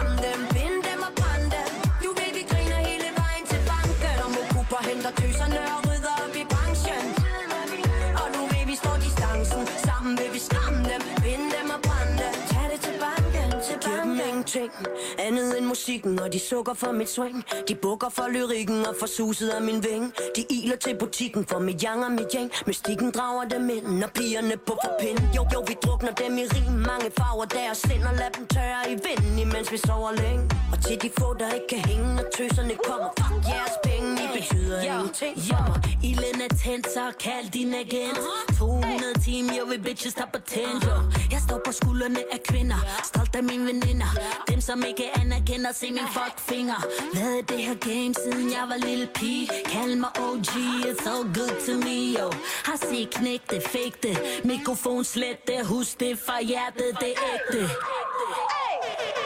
[14.46, 14.72] Ingenting
[15.18, 17.44] Andet end musikken Og de sukker for mit swing.
[17.68, 20.14] De bukker for lyrikken Og for suset af min ving.
[20.36, 24.06] De iler til butikken For mit yang og mit yang Mystikken drager dem ind Når
[24.14, 26.72] pigerne på for pind Jo, jo, vi drukner dem i rim.
[26.72, 30.50] Mange farver deres sind Og lad dem tørre i vinden Imens vi sover længe.
[30.72, 33.10] Og til de få der ikke kan hænge Når tøserne kommer.
[33.20, 35.34] Fuck jeres penge I betyder ingenting.
[35.48, 38.18] For mig Ilden er tændt, så kald din agent.
[38.58, 40.84] 200 timer, jo vi bitches der på tændt.
[41.32, 42.80] Jeg står på skuldrene af kvinder.
[43.04, 44.10] Stolt af mine veninder
[44.48, 46.80] dem som ikke anerkender, se min fuckfinger.
[47.14, 49.48] Været i det her game, siden jeg var lille pige?
[49.64, 50.52] Kald mig OG,
[50.88, 52.32] it's so good to me, yo.
[52.68, 53.62] Har set knæk det,
[54.02, 57.60] det Mikrofon slet det, husk det fra hjertet, det er ægte.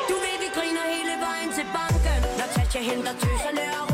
[0.09, 2.21] Du ved vi griner hele vejen til banken.
[2.39, 3.90] Når Tasha henter tøserne og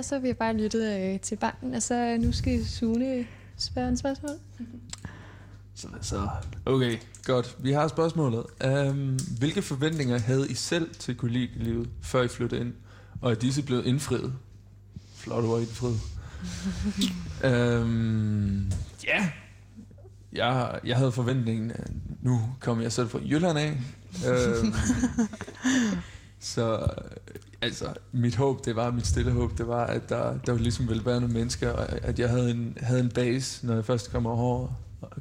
[0.00, 3.26] ja, så har vi bare lyttet øh, til banken, og så nu skal Sune
[3.56, 4.30] spørge en spørgsmål.
[5.74, 6.28] Så, så
[6.66, 7.56] okay, godt.
[7.58, 8.44] Vi har spørgsmålet.
[8.64, 12.72] Um, hvilke forventninger havde I selv til kollegielivet, før I flyttede ind?
[13.20, 14.32] Og er disse blevet indfriet?
[15.14, 16.00] Flot ord, indfriet.
[17.82, 18.70] um,
[19.06, 19.30] ja,
[20.32, 21.90] jeg, jeg havde forventningen, at
[22.22, 23.78] nu kom jeg selv fra Jylland af.
[24.62, 24.74] um,
[26.40, 26.86] så
[27.62, 31.06] altså, mit håb, det var, mit stille håb, det var, at der, der ligesom ville
[31.06, 34.22] være nogle mennesker, og at jeg havde en, havde en base, når jeg først kom
[34.24, 34.68] herover,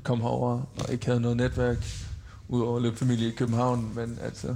[0.03, 1.78] kom herover og ikke havde noget netværk,
[2.47, 4.55] udover lidt familie i København, men altså,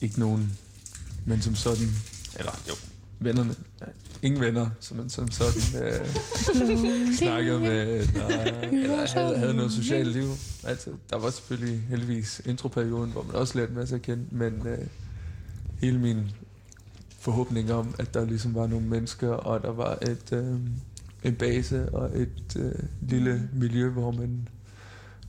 [0.00, 0.58] ikke nogen,
[1.24, 1.88] men som sådan,
[2.38, 2.74] eller jo,
[3.18, 3.54] vennerne,
[4.22, 6.06] ingen venner, som man som sådan øh,
[7.18, 10.28] snakkede med, nej, eller havde, havde noget socialt liv.
[10.64, 14.66] Altså, der var selvfølgelig heldigvis introperioden, hvor man også lærte en masse at kende, men
[14.66, 14.78] øh,
[15.80, 16.30] hele min
[17.18, 20.60] forhåbning om, at der ligesom var nogle mennesker, og der var et, øh,
[21.22, 24.48] en base og et øh, lille miljø, hvor man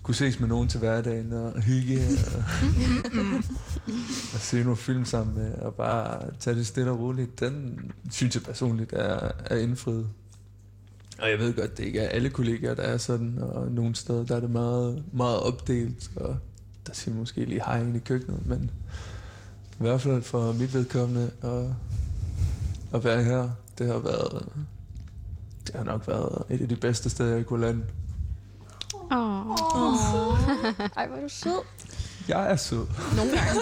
[0.03, 1.99] kunne ses med nogen til hverdagen og hygge
[2.35, 2.43] og,
[4.33, 7.39] og se nogle film sammen med, og bare tage det stille og roligt.
[7.39, 7.79] Den
[8.11, 10.09] synes jeg personligt er, er indfriet.
[11.19, 14.25] Og jeg ved godt, det ikke er alle kollegaer, der er sådan, og nogle steder,
[14.25, 16.37] der er det meget, meget opdelt, og
[16.87, 18.71] der siger måske lige hej ind i køkkenet, men
[19.80, 21.65] i hvert fald for mit vedkommende at,
[22.93, 24.49] at være her, det har været
[25.67, 27.84] det har nok været et af de bedste steder, jeg kunne lande.
[28.93, 29.47] Åh.
[30.97, 31.61] Ej, hvor er du sød.
[32.28, 32.86] Jeg er sød.
[33.15, 33.61] Nogle gange.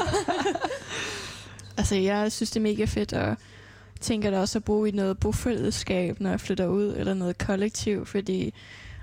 [1.78, 3.38] altså, jeg synes, det er mega fedt, og
[4.02, 8.06] tænker da også at bo i noget bofællesskab, når jeg flytter ud, eller noget kollektiv,
[8.06, 8.54] fordi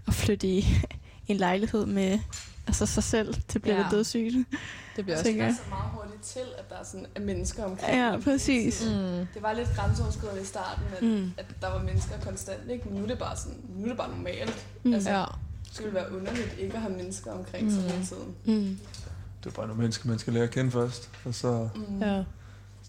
[0.07, 0.67] at flytte i
[1.29, 2.19] en lejlighed med
[2.67, 3.87] altså sig selv, det bliver Ja.
[3.91, 4.35] dødssygt.
[4.97, 7.97] Det bliver også så meget hurtigt til, at der er sådan er mennesker omkring.
[7.97, 8.83] Ja, præcis.
[8.85, 8.91] Mm.
[9.35, 11.09] Det var lidt grænseoverskridende i starten, at, Mm.
[11.09, 11.33] mm.
[11.39, 12.85] at der var mennesker konstant, ikke?
[12.89, 14.67] Men nu er det bare sådan, nu er det bare normalt.
[14.85, 14.95] Mm.
[14.95, 15.25] Altså, Ja.
[15.73, 17.89] Det ville være underligt ikke at have mennesker omkring sig Mm.
[17.89, 18.35] hele tiden.
[18.45, 18.79] Mm.
[19.45, 21.11] Det er bare nogle mennesker, man skal lære at kende først.
[21.25, 22.03] Og så Mm.
[22.03, 22.25] Ja.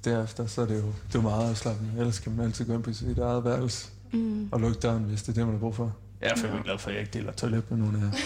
[0.05, 1.91] derefter, så er det jo, det er jo meget afslappende.
[1.97, 4.49] Ellers kan man altid gå ind på sit eget værelse Mm.
[4.51, 5.95] og lukke døren, hvis det er det, man har brug for.
[6.23, 8.11] Jeg er fandme glad for, at jeg ikke deler toilet med nogen af jer.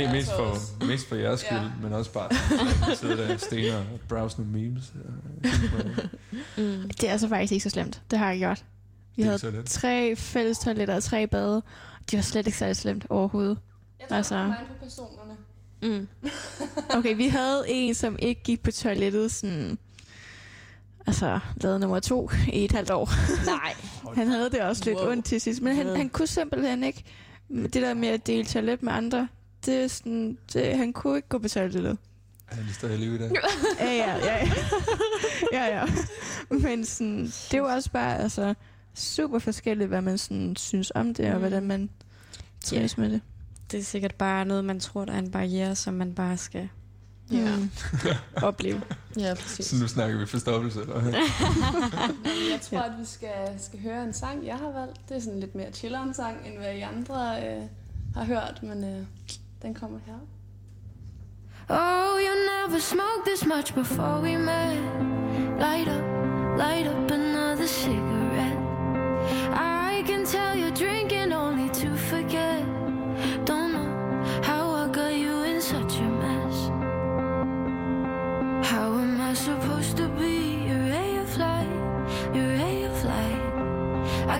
[0.00, 1.64] Ja, mest, for, mest for jeres skyld, Ja.
[1.82, 2.28] men også bare
[2.92, 4.92] at sidde der stener og browse nogle memes.
[6.56, 6.90] Mm.
[7.00, 8.02] Det er altså faktisk ikke så slemt.
[8.10, 8.64] Det har jeg gjort.
[9.16, 9.64] Vi Det havde ikke så let.
[9.66, 11.62] tre fælles toiletter og tre bade.
[12.10, 13.58] De var slet ikke særlig slemt overhovedet.
[14.00, 15.36] Jeg tror, Altså- det på personerne.
[15.82, 16.08] Mm.
[16.98, 19.78] Okay, vi havde en, som ikke gik på toilettet sådan...
[21.06, 23.10] Altså, lavede nummer to i et halvt år.
[23.46, 23.74] Nej.
[24.14, 25.10] Han havde det også lidt Wow.
[25.10, 27.04] ondt til sidst, men han, han kunne simpelthen ikke...
[27.48, 29.28] Det der med at dele toilet med andre,
[29.66, 30.38] det er sådan...
[30.52, 31.98] Det, han kunne ikke gå på toilettet.
[32.46, 33.30] Han er stadig i live i dag.
[33.80, 34.50] Ja, ja, ja.
[35.52, 35.78] ja.
[35.80, 35.84] ja.
[36.50, 38.54] Men sådan, det var også bare altså,
[38.94, 41.38] super forskelligt, hvad man sådan, synes om det, og Mm.
[41.40, 41.90] hvordan man
[42.64, 43.20] trives med det.
[43.70, 46.68] Det er sikkert bare noget, man tror, der er en barriere, som man bare skal
[47.30, 47.56] Ja.
[47.56, 47.70] mm.
[48.48, 48.82] opleve.
[49.18, 49.66] Ja, præcis.
[49.66, 51.12] Så nu snakker vi forstoppelse, eller hvad?
[52.52, 55.08] Jeg tror, at vi skal, skal høre en sang, jeg har valgt.
[55.08, 57.62] Det er sådan lidt mere chilleren sang, end hvad I andre øh,
[58.14, 59.04] har hørt, men øh,
[59.62, 60.14] den kommer her.
[61.68, 64.76] Oh, you never smoked this much before we met.
[65.58, 66.04] Light up,
[66.58, 68.58] light up another cigarette.
[69.92, 71.19] I can tell you're drinking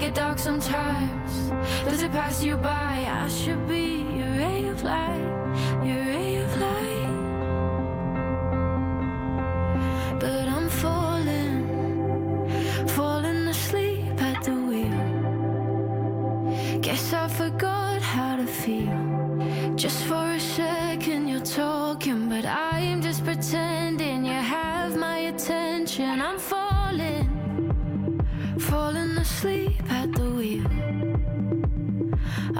[0.00, 1.50] get dark sometimes.
[1.84, 3.06] Does it pass you by?
[3.06, 6.29] I should be your ray of light, your ray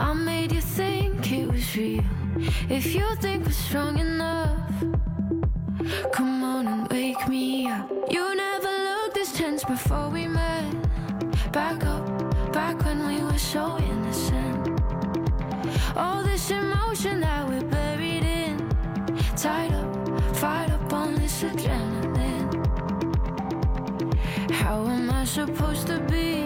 [0.00, 2.02] I made you think it was real.
[2.70, 4.72] If you think we're strong enough,
[6.10, 7.86] come on and wake me up.
[8.08, 10.72] You never looked this tense before we met.
[11.52, 12.06] Back up,
[12.50, 14.80] back when we were so innocent.
[15.94, 18.56] All this emotion that we're buried in,
[19.36, 22.48] tied up, fired up on this adrenaline.
[24.50, 26.44] How am I supposed to be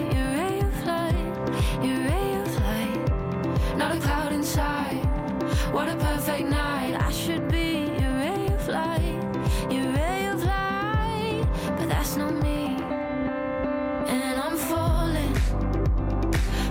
[3.85, 5.05] Not a cloud inside.
[5.70, 6.95] What a perfect night.
[6.99, 9.20] I should be your ray of light,
[9.70, 11.45] your ray of light.
[11.76, 12.78] But that's not me.
[14.09, 15.35] And I'm falling,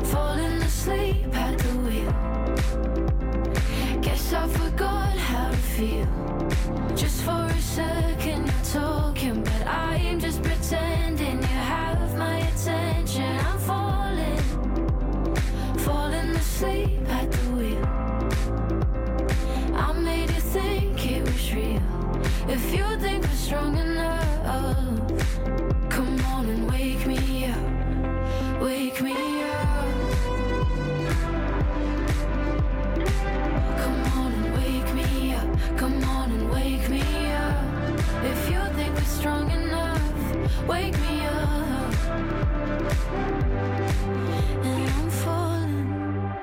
[0.06, 2.14] falling asleep at the wheel.
[4.02, 6.08] Guess I forgot how to feel.
[6.96, 8.13] Just for a second
[23.54, 25.08] strong enough,
[25.88, 29.86] come on and wake me up, wake me up.
[33.84, 37.64] Come on and wake me up, come on and wake me up.
[38.32, 40.02] If you think we're strong enough,
[40.68, 41.94] wake me up.
[44.68, 46.34] And I'm falling,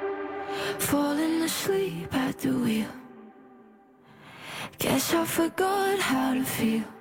[0.78, 2.94] falling asleep at the wheel.
[4.78, 6.99] Guess I forgot how to feel.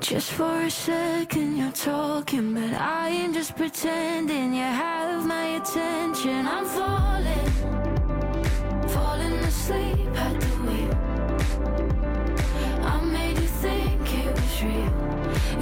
[0.00, 6.46] Just for a second you're talking, but I am just pretending you have my attention.
[6.46, 7.50] I'm falling,
[8.88, 10.94] falling asleep at the wheel.
[12.82, 14.94] I made you think it was real.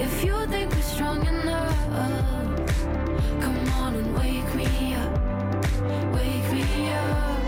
[0.01, 1.76] If you think we're strong enough,
[3.43, 5.12] come on and wake me up,
[6.14, 7.41] wake me up,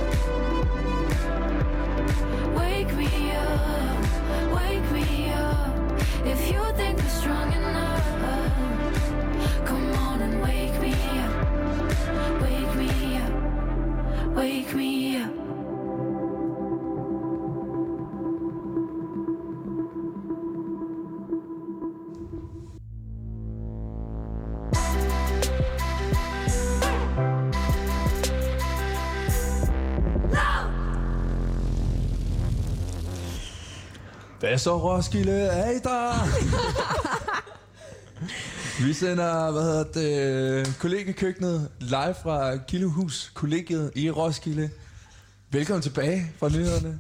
[2.57, 5.80] wake me up, wake me up.
[6.23, 8.07] If you think we're strong enough,
[9.65, 10.93] come on and wake me
[11.27, 15.50] up, wake me up, wake me up.
[34.51, 35.33] Hvad så, Roskilde?
[35.33, 36.27] Er I der?
[38.87, 39.85] Vi sender, hvad hedder
[40.65, 44.71] det, kollegekøkkenet live fra Kildehus, kollegiet i Roskilde.
[45.51, 46.99] Velkommen tilbage fra nyhederne.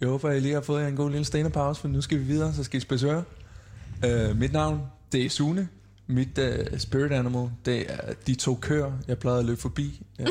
[0.00, 2.24] Jeg håber, I lige har fået jer en god lille stenepause, for nu skal vi
[2.24, 3.24] videre, så skal I spidse øre.
[4.06, 4.80] Uh, mit navn,
[5.12, 5.68] det er Sune.
[6.06, 10.26] Mit uh, spirit animal, det er de to køer, jeg plejede at løbe forbi, uh,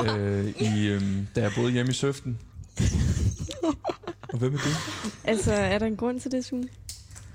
[0.00, 2.38] uh, i, um, da jeg boede hjemme i Søften.
[4.32, 4.68] Og hvem er du?
[5.24, 6.68] Altså, er der en grund til det, Sune?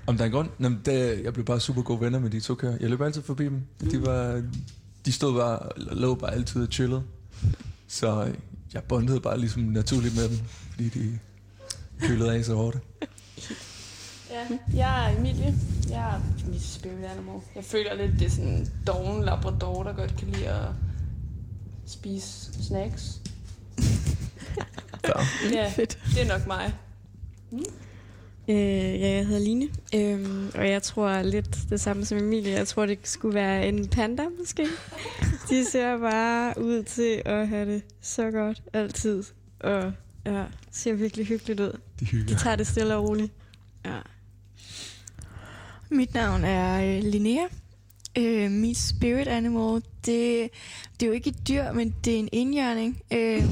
[0.06, 0.48] Om der er en grund?
[0.58, 2.76] Nå, men det, jeg blev bare super gode venner med de to køer.
[2.80, 3.62] Jeg løb altid forbi dem.
[3.90, 4.42] De, var,
[5.06, 7.02] de stod bare, lå bare altid og chillede.
[7.88, 8.34] Så øh,
[8.74, 10.38] jeg bondede bare ligesom naturligt med dem,
[10.70, 11.18] fordi de
[12.00, 12.78] kølede af så hårdt.
[14.30, 15.54] Ja, jeg er Emilie.
[15.90, 16.20] Jeg er
[16.50, 17.40] mit spirit animal.
[17.54, 20.68] Jeg føler lidt, det er sådan en doven labrador, der godt kan lide at
[21.86, 23.20] spise snacks.
[25.52, 25.72] Ja.
[25.76, 26.72] Det er nok mig.
[28.50, 32.52] Øh, ja, jeg hedder Line, øhm, og jeg tror lidt det samme som Emilie.
[32.52, 34.66] Jeg tror, det skulle være en panda, måske.
[35.50, 39.24] De ser bare ud til at have det så godt altid,
[39.60, 39.92] og
[40.26, 41.78] ja, ser virkelig hyggeligt ud.
[42.00, 42.26] De hygger.
[42.26, 43.32] De tager det stille og roligt.
[43.84, 43.98] Ja.
[45.90, 47.46] Mit navn er øh, Linnea.
[48.18, 50.50] Øh, mit spirit animal, det,
[51.00, 53.02] det er jo ikke et dyr, men det er en indjørning.
[53.12, 53.42] Øh,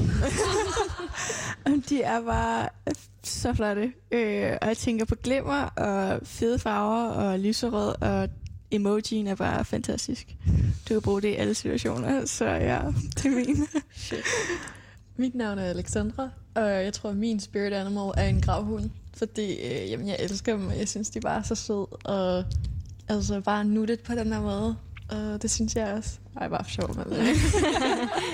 [1.89, 2.69] de er bare
[3.27, 3.91] så flotte.
[4.11, 8.29] Øh, og jeg tænker på glimmer og fede farver og lyserød, og
[8.71, 10.35] emojien er bare fantastisk.
[10.89, 12.79] Du kan bruge det i alle situationer, så ja,
[13.15, 13.67] det er min.
[15.17, 18.89] Mit navn er Alexandra, og jeg tror, at min spirit animal er en gravhund.
[19.17, 21.85] Fordi øh, jamen, jeg elsker dem, og jeg synes, de bare er så søde.
[21.85, 22.43] Og
[23.07, 24.75] altså bare nuttet på den her måde.
[25.09, 26.09] Og det synes jeg også.
[26.41, 27.05] Ej, bare for sjov, men...
[27.13, 27.27] øh,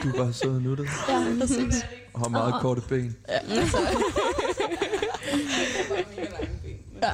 [0.03, 0.87] Du er bare sød og nuttet.
[1.09, 1.85] ja, præcis.
[2.13, 3.15] Og har meget korte ben.
[3.29, 3.77] Ja, altså.
[7.03, 7.13] Ja.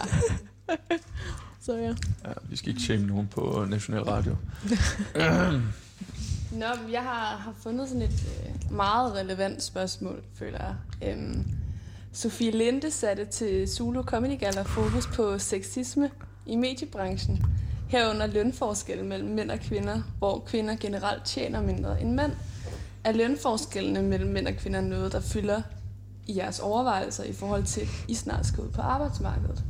[1.62, 1.96] Så ja.
[2.26, 4.36] Ja, vi skal ikke shame nogen på National Radio.
[6.52, 10.76] Nå, men jeg har, har fundet sådan et øh, meget relevant spørgsmål, føler jeg.
[11.10, 11.46] Øhm,
[12.14, 16.10] Sofie Linde satte til Zulu Comedy Gala fokus på sexisme
[16.46, 17.44] i mediebranchen.
[17.90, 22.32] Herunder lønforskel mellem mænd og kvinder, hvor kvinder generelt tjener mindre end mænd.
[23.04, 25.62] Er lønforskellene mellem mænd og kvinder noget, der fylder
[26.28, 29.64] i jeres overvejelser i forhold til, at I snart skal ud på arbejdsmarkedet?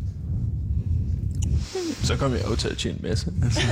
[2.04, 3.34] Så kommer jeg jo til at tjene en masse.
[3.44, 3.60] Altså.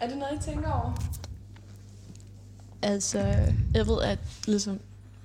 [0.00, 1.02] Er det noget, I tænker over?
[2.82, 3.18] Altså,
[3.74, 4.78] jeg ved, at ligesom,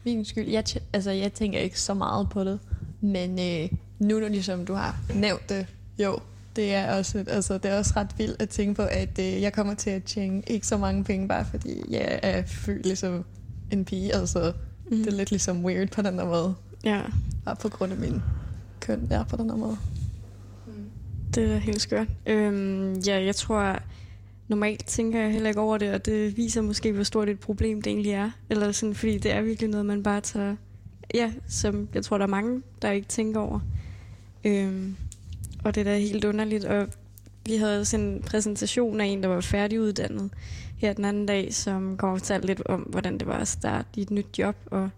[0.03, 2.59] min skyld, jeg, tj- altså, jeg tænker ikke så meget på det,
[3.01, 5.65] men øh, nu når ligesom du har nævnt det,
[5.97, 6.19] jo,
[6.55, 9.53] det er også, altså, det er også ret vildt at tænke på, at øh, jeg
[9.53, 13.25] kommer til at tjene ikke så mange penge, bare fordi jeg er født ligesom
[13.71, 14.53] en pige, altså,
[14.91, 14.97] mm.
[14.97, 17.01] det er lidt ligesom weird på den der måde, Ja,
[17.45, 18.21] bare på grund af min
[18.79, 19.77] køn, er på den der måde
[21.35, 22.07] det er helt skørt.
[22.25, 23.79] Øhm, ja, jeg tror,
[24.47, 27.81] normalt tænker jeg heller ikke over det, og det viser måske, hvor stort et problem
[27.81, 28.31] det egentlig er.
[28.49, 30.55] Eller sådan, fordi det er virkelig noget, man bare tager...
[31.13, 33.59] Ja, som jeg tror, der er mange, der ikke tænker over.
[34.43, 34.95] Øhm,
[35.63, 36.65] og det er da helt underligt.
[36.65, 36.87] Og
[37.45, 40.29] vi havde sådan en præsentation af en, der var færdiguddannet
[40.77, 43.87] her den anden dag, som kom og fortalte lidt om, hvordan det var at starte
[43.95, 44.55] i et nyt job.
[44.65, 44.89] Og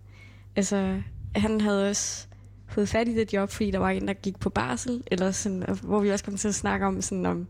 [0.55, 1.01] altså,
[1.35, 2.27] han havde også
[2.71, 5.63] fået fat i det job, fordi der var en, der gik på barsel, eller sådan,
[5.83, 7.47] hvor vi også kom til at snakke om, sådan om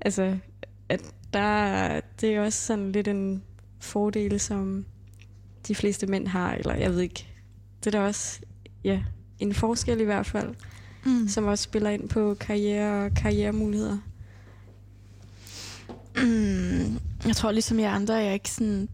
[0.00, 0.38] altså,
[0.88, 1.00] at
[1.32, 3.42] der, det er også sådan lidt en
[3.80, 4.84] fordel, som
[5.68, 7.26] de fleste mænd har, eller jeg ved ikke.
[7.84, 8.40] Det er da også,
[8.84, 9.02] ja,
[9.38, 10.54] en forskel i hvert fald,
[11.04, 11.28] Mm.
[11.28, 13.98] som også spiller ind på karriere og karrieremuligheder.
[16.16, 18.88] Mm, jeg tror ligesom jeg andre, jeg ikke sådan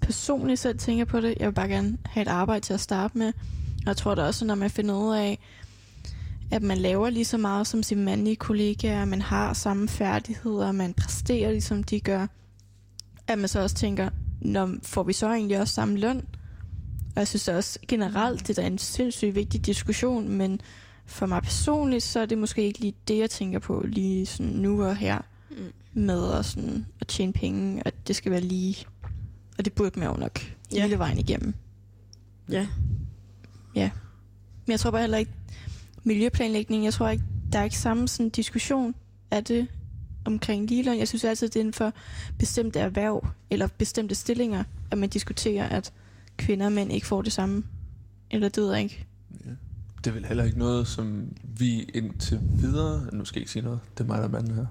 [0.00, 1.34] personligt selv tænker på det.
[1.40, 3.32] Jeg vil bare gerne have et arbejde til at starte med.
[3.86, 5.38] Jeg tror da også, når man finder ud af,
[6.50, 10.94] at man laver lige så meget som sine mandlige kollegaer, man har samme færdigheder, man
[10.94, 12.26] præsterer ligesom de gør,
[13.26, 14.08] at man så også tænker,
[14.40, 16.26] Nå, får vi så egentlig også samme løn?
[17.14, 20.60] Og jeg synes også generelt, det er en sindssygt vigtig diskussion, men
[21.06, 24.52] for mig personligt, så er det måske ikke lige det, jeg tænker på lige sådan
[24.52, 25.18] nu og her
[25.50, 25.72] Mm.
[25.92, 28.76] med at, sådan, at tjene penge, at det skal være lige.
[29.58, 30.40] Og det burde man jo nok
[30.74, 30.82] ja.
[30.82, 31.54] hele vejen igennem.
[32.50, 32.66] Ja.
[33.74, 33.90] Ja.
[34.66, 35.32] Men jeg tror bare heller ikke,
[36.04, 38.94] miljøplanlægning, jeg tror ikke, der er ikke samme sådan diskussion
[39.30, 39.66] af det
[40.24, 40.98] omkring ligeløn.
[40.98, 41.92] Jeg synes altid, det er inden for
[42.38, 45.92] bestemte erhverv eller bestemte stillinger, at man diskuterer, at
[46.36, 47.64] kvinder og mænd ikke får det samme.
[48.30, 49.06] Eller det ved jeg ikke.
[49.44, 49.50] Ja.
[50.04, 53.06] Det er vel heller ikke noget, som vi indtil videre...
[53.12, 53.80] Nu skal jeg ikke sige noget.
[53.98, 54.66] Det er mig, der er manden her.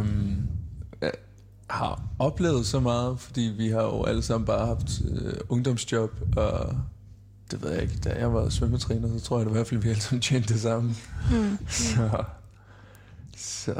[0.00, 0.48] um,
[1.70, 6.76] har oplevet så meget, fordi vi har jo alle sammen bare haft øh, ungdomsjob, og
[7.50, 9.80] det ved jeg ikke, da jeg var svømmetræner, så tror jeg det i hvert fald,
[9.80, 10.94] vi alle sammen tjente det samme.
[11.32, 11.58] Mm.
[11.68, 12.24] Så,
[13.36, 13.74] så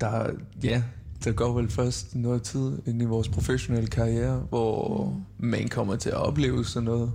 [0.00, 0.30] der,
[0.62, 0.82] ja,
[1.24, 5.04] der går vel først noget tid ind i vores professionelle karriere, hvor
[5.38, 5.48] mm.
[5.48, 7.12] man kommer til at opleve sådan noget.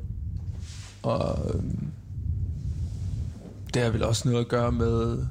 [1.04, 1.88] Og øhm,
[3.74, 5.26] det har vel også noget at gøre med,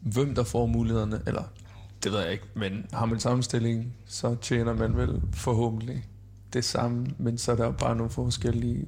[0.00, 1.42] hvem der får mulighederne, eller
[2.06, 6.04] det ved jeg ikke, men har man sammenstilling, så tjener man vel forhåbentlig
[6.52, 8.86] det samme, men så er der jo bare nogle forskellige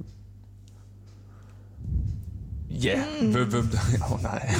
[2.70, 3.32] Ja, mm.
[3.32, 3.78] hvem, hvem der...
[4.04, 4.50] Åh oh, nej.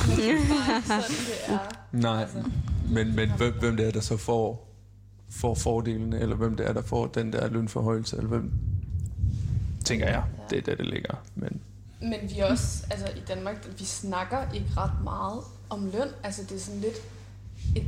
[1.93, 2.51] Nej, Altså.
[2.91, 4.75] men, men hvem, hvem det er, der så får,
[5.31, 8.53] får fordelene, eller hvem det er, der får den der lønforhøjelse, eller hvem,
[9.85, 11.15] tænker jeg, det er der, det ligger.
[11.35, 11.61] Men
[12.01, 15.41] Men vi er også, altså i Danmark, vi snakker ikke ret meget
[15.71, 16.09] om løn.
[16.23, 16.97] Altså det er sådan lidt
[17.77, 17.87] et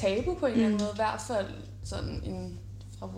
[0.00, 0.90] tabu på en eller anden måde.
[0.92, 1.46] I hvert fald
[1.84, 2.58] sådan en,
[2.98, 3.08] fra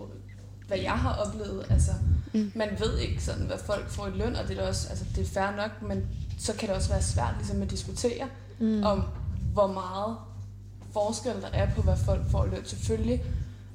[0.67, 1.65] hvad jeg har oplevet.
[1.69, 1.91] Altså
[2.33, 2.51] Mm.
[2.55, 5.21] man ved ikke sådan, hvad folk får i løn, og det er også, altså det
[5.21, 6.07] er fair nok, men
[6.39, 8.27] så kan det også være svært ligesom at diskutere
[8.59, 8.83] Mm.
[8.83, 9.03] om,
[9.53, 10.17] hvor meget
[10.93, 12.65] forskel der er på, hvad folk får i løn.
[12.65, 13.23] Selvfølgelig,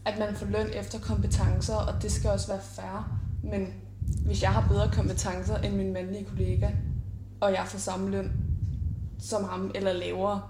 [0.05, 3.19] at man får løn efter kompetencer, og det skal også være fair.
[3.43, 3.67] Men
[4.27, 6.69] hvis jeg har bedre kompetencer end min mandlige kollega,
[7.41, 8.33] og jeg får samme løn
[9.21, 10.43] som ham eller lavere,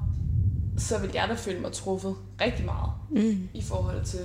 [0.79, 3.49] så vil jeg da føle mig truffet rigtig meget Mm.
[3.55, 4.21] i forhold til,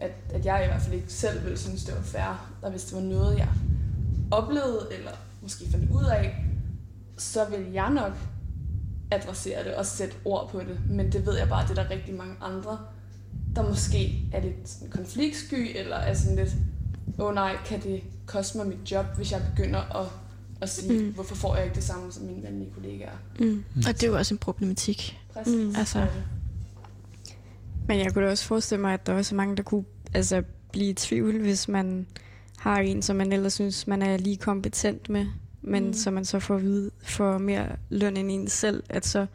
[0.00, 2.50] at, at jeg i hvert fald ikke selv ville synes, det var fair.
[2.62, 3.48] Og hvis det var noget, jeg
[4.30, 5.10] oplevede, eller
[5.42, 6.44] måske fandt ud af,
[7.18, 8.12] så vil jeg nok
[9.10, 10.80] adressere det og sætte ord på det.
[10.90, 12.78] Men det ved jeg bare, at det er der rigtig mange andre,
[13.56, 16.56] der måske er lidt sådan konfliktsky, eller er sådan lidt,
[17.18, 20.06] åh oh, nej, kan det koste mig mit job, hvis jeg begynder at,
[20.60, 21.04] at sige, Mm.
[21.06, 21.12] mm.
[21.14, 23.16] hvorfor får jeg ikke det samme som mine venlige kollegaer?
[23.38, 23.64] Mm.
[23.76, 25.18] Og det er jo også en problematik.
[25.36, 25.66] Præcis.
[25.68, 25.74] Mm.
[25.78, 26.06] Altså,
[27.88, 29.84] Men jeg kunne da også forestille mig, at der også er mange, der kunne
[30.14, 32.06] altså, blive i tvivl, hvis man
[32.58, 35.26] har en, som man ellers synes, man er lige kompetent med,
[35.62, 35.92] men Mm.
[35.92, 39.26] som man så får at vide for mere løn end en selv, at så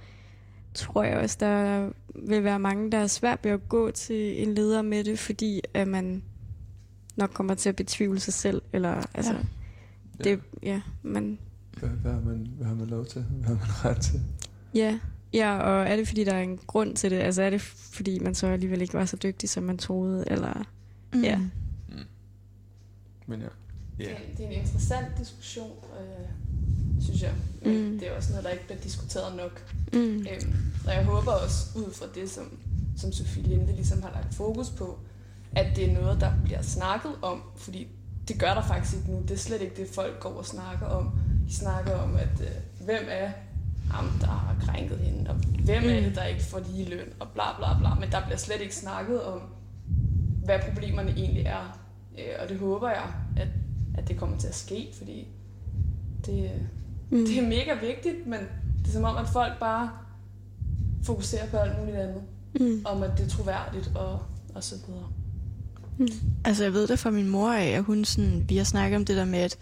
[0.73, 4.53] tror jeg også, der vil være mange, der er svært ved at gå til en
[4.55, 6.23] leder med det, fordi at man
[7.15, 9.33] nok kommer til at betvivle sig selv, eller altså,
[10.19, 10.23] Ja.
[10.23, 11.37] det, ja, man,
[11.79, 13.21] hvad, hvad, har man, hvad har man lov til?
[13.21, 14.19] Hvad har man ret til?
[14.73, 14.99] ja,
[15.33, 17.17] ja, og er det fordi, der er en grund til det?
[17.19, 20.63] Altså er det fordi, man så alligevel ikke var så dygtig, som man troede, eller,
[21.13, 21.23] Mm.
[21.23, 21.39] ja.
[23.27, 23.47] Men ja.
[23.97, 26.25] Det, er, det er en interessant diskussion, øh,
[27.01, 27.33] synes jeg.
[27.65, 27.99] Mm.
[27.99, 29.73] det er også noget, der ikke bliver diskuteret nok.
[29.93, 29.99] Mm.
[29.99, 30.55] Øhm,
[30.87, 32.59] og jeg håber også, ud fra det, som,
[32.97, 34.99] som Sofie Linde ligesom har lagt fokus på,
[35.51, 37.87] at det er noget, der bliver snakket om, fordi
[38.27, 39.21] det gør der faktisk ikke nu.
[39.21, 41.11] Det er slet ikke det, folk går og snakker om.
[41.47, 43.31] De snakker om, at øh, hvem er
[43.91, 47.27] ham, der har krænket hende, og hvem er det, der ikke får lige løn, og
[47.33, 47.95] bla bla bla.
[47.99, 49.41] Men der bliver slet ikke snakket om,
[50.45, 51.79] hvad problemerne egentlig er.
[52.19, 53.47] Øh, og det håber jeg, at,
[53.97, 55.27] at det kommer til at ske, fordi
[56.25, 56.51] det,
[57.13, 57.25] Mm.
[57.25, 58.39] det er mega vigtigt, men
[58.79, 59.89] det er som om, at folk bare
[61.03, 62.21] fokuserer på alt muligt andet.
[62.59, 62.81] Mm.
[62.85, 64.19] Om at det er troværdigt og,
[64.55, 65.07] og så videre.
[66.45, 69.05] Altså, jeg ved det fra min mor af, at hun sådan, vi har snakket om
[69.05, 69.57] det der med, at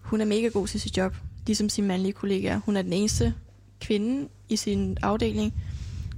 [0.00, 2.58] hun er mega god til sit job, ligesom sine mandlige kollegaer.
[2.58, 3.34] Hun er den eneste
[3.82, 5.54] kvinde i sin afdeling.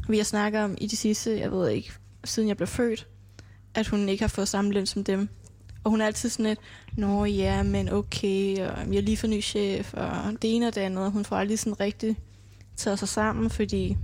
[0.08, 1.92] Vi har snakket om i de sidste, jeg ved ikke,
[2.24, 3.06] siden jeg blev født,
[3.74, 5.28] at hun ikke har fået samme løn som dem.
[5.84, 6.58] Og hun er altid sådan et,
[6.96, 10.74] nå ja, men okay, og jeg har lige fået ny chef, og det ene og
[10.74, 11.12] det andet.
[11.12, 12.16] Hun får aldrig sådan rigtig
[12.76, 13.96] taget sig sammen, fordi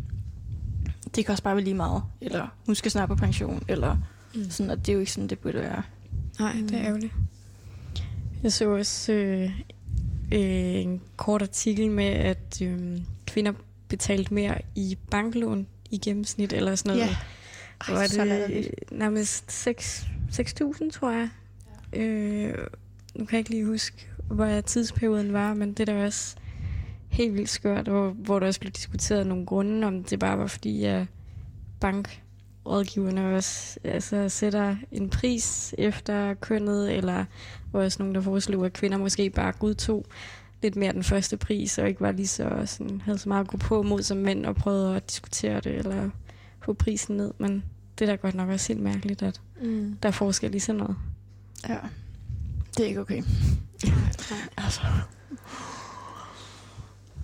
[1.15, 2.03] det kan også bare være lige meget.
[2.21, 3.97] Eller hun skal snart på pension, eller
[4.35, 4.51] Mm.
[4.51, 5.83] sådan, og det er jo ikke sådan, det burde være.
[6.39, 7.13] Nej, det er ærgerligt.
[8.43, 9.51] Jeg så også øh,
[10.33, 12.99] øh, en kort artikel med, at øh,
[13.31, 13.53] kvinder
[13.89, 17.11] betalte mere i banklån i gennemsnit, eller sådan noget.
[17.11, 17.17] Ja.
[17.89, 18.93] Ej, var det latterligt.
[18.93, 21.29] nærmest 6 6.000, tror jeg.
[21.93, 22.55] Øh,
[23.15, 26.37] nu kan jeg ikke lige huske, hvor tidsperioden var, men det er da også
[27.09, 30.47] helt vildt skørt, hvor, hvor der også blev diskuteret nogle grunde, om det bare var
[30.47, 31.07] fordi, at
[31.81, 37.25] bankrådgiverne også altså, sætter en pris efter kønnet, eller
[37.73, 40.07] var også nogen, der foreslog, at kvinder måske bare godtog
[40.63, 43.51] lidt mere den første pris, og ikke var lige så sådan, havde så meget at
[43.51, 46.11] gå på mod som mænd, og prøvede at diskutere det, eller
[46.65, 47.65] få prisen ned, men
[47.99, 49.97] det er da godt nok også helt mærkeligt, at Mm.
[50.03, 50.97] der er forskel i sådan noget.
[51.69, 51.77] Ja.
[52.77, 53.23] Det er ikke okay.
[54.57, 54.81] altså.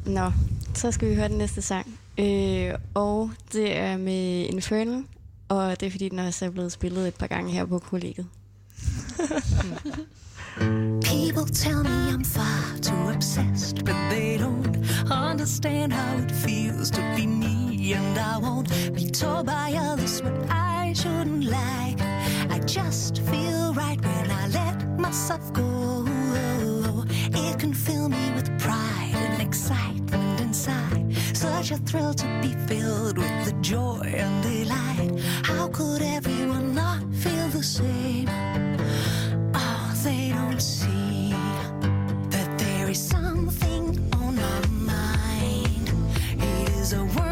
[0.06, 0.32] Nå,
[0.74, 1.98] så skal vi høre den næste sang.
[2.18, 5.04] Øh, og det er med Infernal,
[5.48, 8.26] og det er fordi, den også er blevet spillet et par gange her på kollegiet.
[10.56, 14.76] People tell me I'm far too obsessed, but they don't
[15.10, 17.92] understand how it feels to be me.
[17.92, 22.00] And I won't be told by others what I shouldn't like.
[22.50, 26.04] I just feel right when I let myself go.
[27.34, 31.14] It can fill me with pride and excitement inside.
[31.34, 35.20] Such a thrill to be filled with the joy and delight.
[35.44, 38.28] How could everyone not feel the same?
[46.86, 47.25] is a world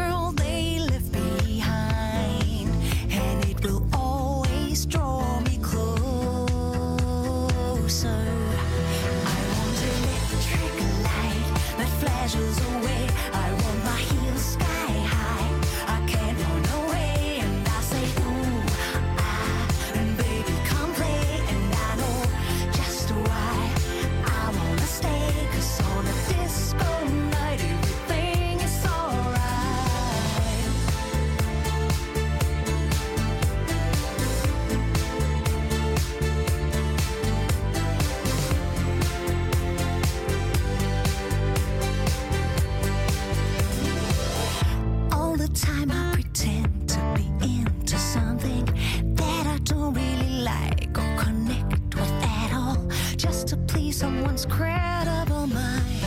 [53.95, 56.01] someone's credible mind.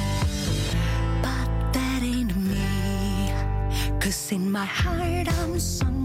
[1.23, 3.33] But that ain't me.
[3.99, 5.98] Cause in my heart I'm something.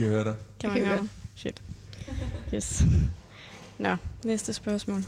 [0.00, 0.34] Kan høre dig.
[0.60, 1.08] kan man høre mig?
[1.36, 1.62] Shit.
[2.54, 2.82] Yes.
[3.78, 4.98] Nå, næste spørgsmål.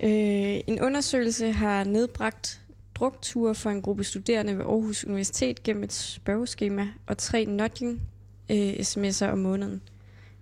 [0.00, 2.60] Øh, en undersøgelse har nedbragt
[2.94, 8.00] drukture for en gruppe studerende ved Aarhus Universitet gennem et spørgeskema og tre nudging
[8.50, 9.82] øh, sms'er om måneden.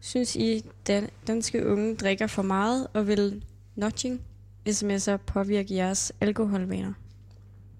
[0.00, 3.44] Synes I, dan- danske unge drikker for meget, og vil
[3.76, 4.20] nudging
[4.68, 6.92] sms'er påvirke jeres alkoholvaner?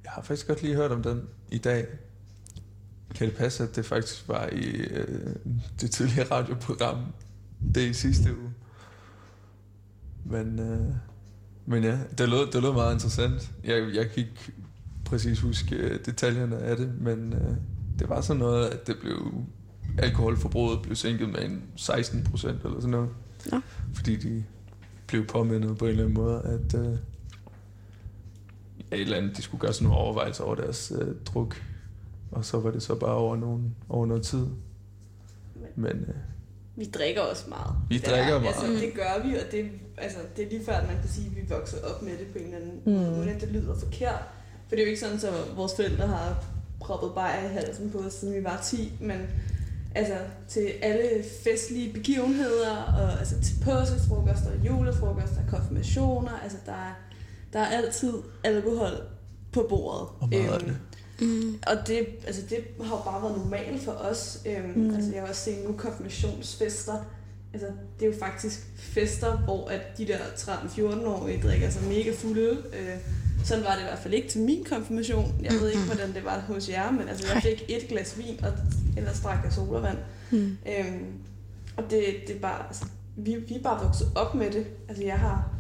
[0.05, 1.87] Jeg har faktisk godt lige hørt om den i dag.
[3.15, 5.37] Kan det passe, at det faktisk var i øh,
[5.81, 6.99] det tidligere radioprogram,
[7.75, 8.51] det i sidste uge?
[10.25, 10.95] Men, øh,
[11.67, 13.53] men ja, det lød, det lød meget interessant.
[13.65, 14.53] Jeg, jeg kan ikke
[15.05, 17.57] præcis huske øh, detaljerne af det, men øh,
[17.99, 19.35] det var sådan noget, at det blev
[19.99, 23.11] alkoholforbruget blev sænket med en 16 procent eller sådan noget.
[23.53, 23.61] Nå.
[23.95, 24.45] Fordi de
[25.07, 26.99] blev påmindet på en eller anden måde, at øh,
[28.91, 31.63] ja, et eller andet, de skulle gøre sådan nogle overvejelser over deres øh, druk.
[32.33, 34.47] Og så var det så bare over, nogen, over noget tid.
[35.77, 36.15] Men øh,
[36.77, 37.75] Vi drikker også meget.
[37.89, 38.55] Vi Det drikker er- meget.
[38.55, 41.27] Altså, det gør vi, og det, altså, det er lige før, at man kan sige,
[41.27, 42.93] at vi vokser op med det på en eller anden Mm.
[43.17, 43.31] måde.
[43.31, 44.23] at det lyder forkert.
[44.69, 46.45] For det er jo ikke sådan, at vores forældre har
[46.81, 49.21] proppet bajer i halsen på os, siden vi var 10, men
[49.95, 50.15] altså
[50.49, 56.93] til alle festlige begivenheder, og altså til påskefrokoster, julefrokoster, konfirmationer, altså der er,
[57.53, 58.13] der er altid
[58.45, 58.91] alkohol
[59.53, 60.09] på bordet.
[60.21, 60.77] Og meget af det.
[61.23, 61.59] Mm.
[61.67, 64.41] Og det, altså det har jo bare været normalt for os.
[64.47, 64.95] Øhm, Mm.
[64.95, 66.95] Altså jeg har også set nu konfirmationsfester.
[67.55, 67.67] Altså
[68.01, 72.51] det er jo faktisk fester, hvor at de der 13-14-årige drikker sig mega fulde.
[72.51, 72.97] Øh,
[73.45, 75.35] sådan var det i hvert fald ikke til min konfirmation.
[75.43, 78.45] Jeg ved ikke, hvordan det var hos jer, men altså jeg fik et glas vin,
[78.45, 78.53] og
[78.97, 79.99] ellers drak jeg sodavand.
[80.31, 80.57] Mm.
[80.67, 81.05] Øhm,
[81.77, 82.85] og det, det er bare, altså,
[83.17, 84.67] vi, vi er bare vokset op med det.
[84.89, 85.51] Altså jeg har,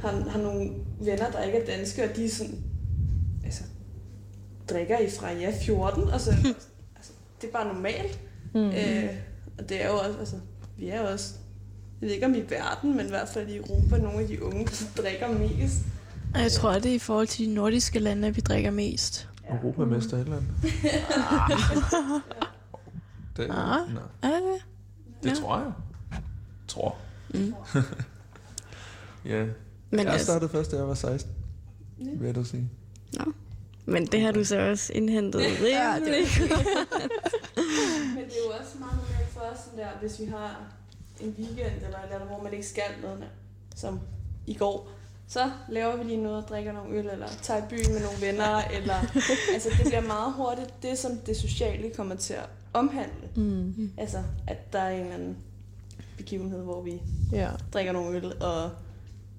[0.00, 2.58] har, har nogle venner, der ikke er danske, og de er sådan,
[4.70, 6.30] drikker I fra ja 14, og så,
[6.96, 8.20] altså, det er bare normalt.
[8.54, 8.60] Mm.
[8.70, 9.08] Øh,
[9.58, 10.36] og det er jo også, altså,
[10.78, 11.34] vi er jo også,
[12.00, 14.44] jeg ved ikke om i verden, men i hvert fald i Europa, nogle af de
[14.44, 15.76] unge, der drikker mest.
[16.34, 19.28] Og jeg tror, det er i forhold til de nordiske lande, at vi drikker mest.
[19.50, 20.50] Europamester et eller andet.
[23.36, 24.62] Det, Ah, nej, er det det?
[25.22, 25.34] det Ja.
[25.34, 25.72] tror jeg.
[26.68, 26.96] Tror.
[27.34, 27.54] Mm.
[29.30, 29.44] ja.
[29.90, 31.32] Men jeg altså- startede først, da jeg var 16,
[31.98, 32.70] vil jeg da sige.
[33.18, 33.32] Nå.
[33.86, 36.26] Men det har du så også indhentet Ja, det rimelig
[38.14, 40.60] Men det er jo også meget normalt for os, sådan der, hvis vi har
[41.20, 43.24] en weekend eller et eller andet, hvor man ikke skal noget,
[43.76, 44.00] som
[44.46, 44.88] i går,
[45.28, 48.20] så laver vi lige noget og drikker nogle øl, eller tager i byen med nogle
[48.20, 48.94] venner, eller
[49.54, 53.28] altså det bliver meget hurtigt det, som det sociale kommer til at omhandle.
[53.36, 53.90] Mm.
[53.98, 54.18] Altså,
[54.48, 55.36] at der er en eller anden
[56.16, 57.48] begivenhed, hvor vi Ja.
[57.72, 58.70] drikker nogle øl og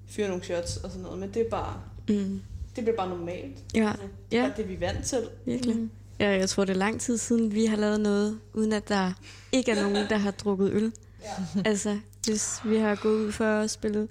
[0.08, 1.74] fyrer nogle shots og sådan noget, men det er bare,
[2.08, 2.40] Mm.
[2.76, 3.56] Det bliver bare normalt.
[3.74, 3.88] Ja.
[3.90, 4.48] Altså, det er Ja.
[4.48, 5.18] bare det, vi er vant til.
[5.46, 5.76] Virkelig.
[5.76, 5.90] Mm.
[6.20, 9.12] Ja, jeg tror, det er lang tid siden, vi har lavet noget, uden at der
[9.52, 10.92] ikke er nogen, der har drukket øl.
[11.22, 11.60] Ja.
[11.64, 14.08] Altså, hvis vi har gået ud for at spille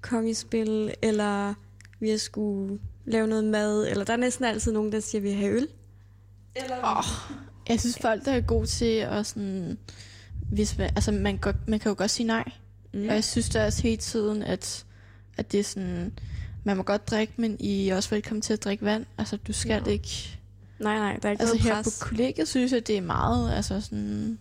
[0.00, 1.54] kongespil, eller
[2.00, 5.24] vi har skulle lave noget mad, eller der er næsten altid nogen, der siger, at
[5.24, 5.68] vi har øl.
[6.54, 7.04] Eller, oh,
[7.68, 9.78] jeg synes, folk der er gode til at sådan...
[10.52, 12.44] Hvis man, altså, man, godt, man kan jo godt sige nej.
[12.94, 13.08] Mm.
[13.08, 14.84] Og jeg synes da også hele tiden, at,
[15.36, 16.18] at det er sådan,
[16.66, 19.06] man må godt drikke, men I er også velkommen til at drikke vand.
[19.18, 19.90] Altså, du skal Nå.
[19.90, 20.38] ikke...
[20.78, 21.98] Nej, nej, der er ikke altså, noget her pres.
[22.02, 24.38] på kollegiet synes jeg, det er meget, altså sådan...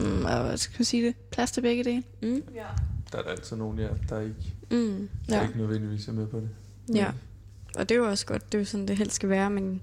[0.00, 1.14] Mm, hvad skal man sige det?
[1.30, 2.02] Plads til begge dele.
[2.22, 2.42] Mm.
[2.54, 2.64] Ja.
[3.12, 4.34] Der er der altid nogen, ja, der ikke,
[4.70, 5.08] Mm.
[5.28, 5.42] der Ja.
[5.46, 6.48] ikke nødvendigvis er med på det.
[6.94, 7.10] Ja,
[7.74, 9.82] og det er jo også godt, det er jo sådan, det helst skal være, men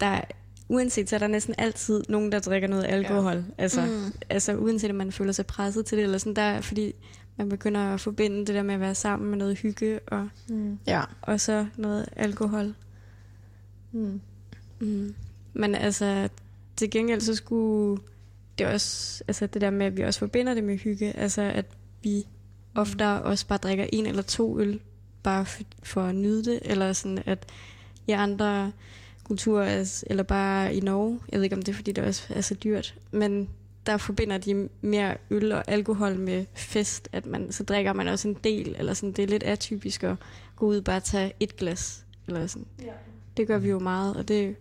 [0.00, 0.20] der er,
[0.68, 3.34] uanset, så er der næsten altid nogen, der drikker noget alkohol.
[3.36, 3.42] Ja.
[3.58, 4.12] Altså, Mm.
[4.30, 6.92] altså uanset om man føler sig presset til det, eller sådan, der, er- fordi
[7.36, 10.78] man begynder at forbinde det der med at være sammen med noget hygge, og, Mm.
[10.86, 11.02] Ja.
[11.22, 12.74] og så noget alkohol.
[13.92, 14.20] Mm.
[14.80, 15.14] Mm.
[15.52, 16.28] Men altså,
[16.76, 18.02] til gengæld så skulle
[18.58, 21.66] det også, altså det der med, at vi også forbinder det med hygge, altså at
[22.02, 22.26] vi
[22.74, 24.80] oftere også bare drikker en eller to øl,
[25.22, 27.46] bare for, for at nyde det, eller sådan at
[28.06, 28.72] i andre
[29.24, 32.22] kulturer, altså- eller bare i Norge, jeg ved ikke om det er, fordi det også
[32.30, 33.48] er så dyrt, men
[33.86, 38.28] der forbinder de mere øl og alkohol med fest, at man, så drikker man også
[38.28, 40.16] en del, eller sådan, det er lidt atypisk at
[40.56, 42.66] gå ud og bare tage et glas, eller sådan.
[42.82, 42.92] Ja.
[43.36, 44.56] Det gør vi jo meget, og det,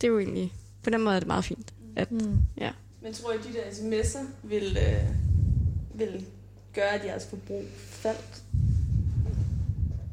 [0.00, 0.52] det er jo egentlig,
[0.82, 1.74] på den måde er det meget fint.
[1.96, 2.38] At, Mm.
[2.58, 2.70] ja.
[3.02, 5.08] Men tror I, de der sms'er vil, øh,
[6.00, 6.26] vil
[6.74, 8.42] gøre, at jeres forbrug faldt?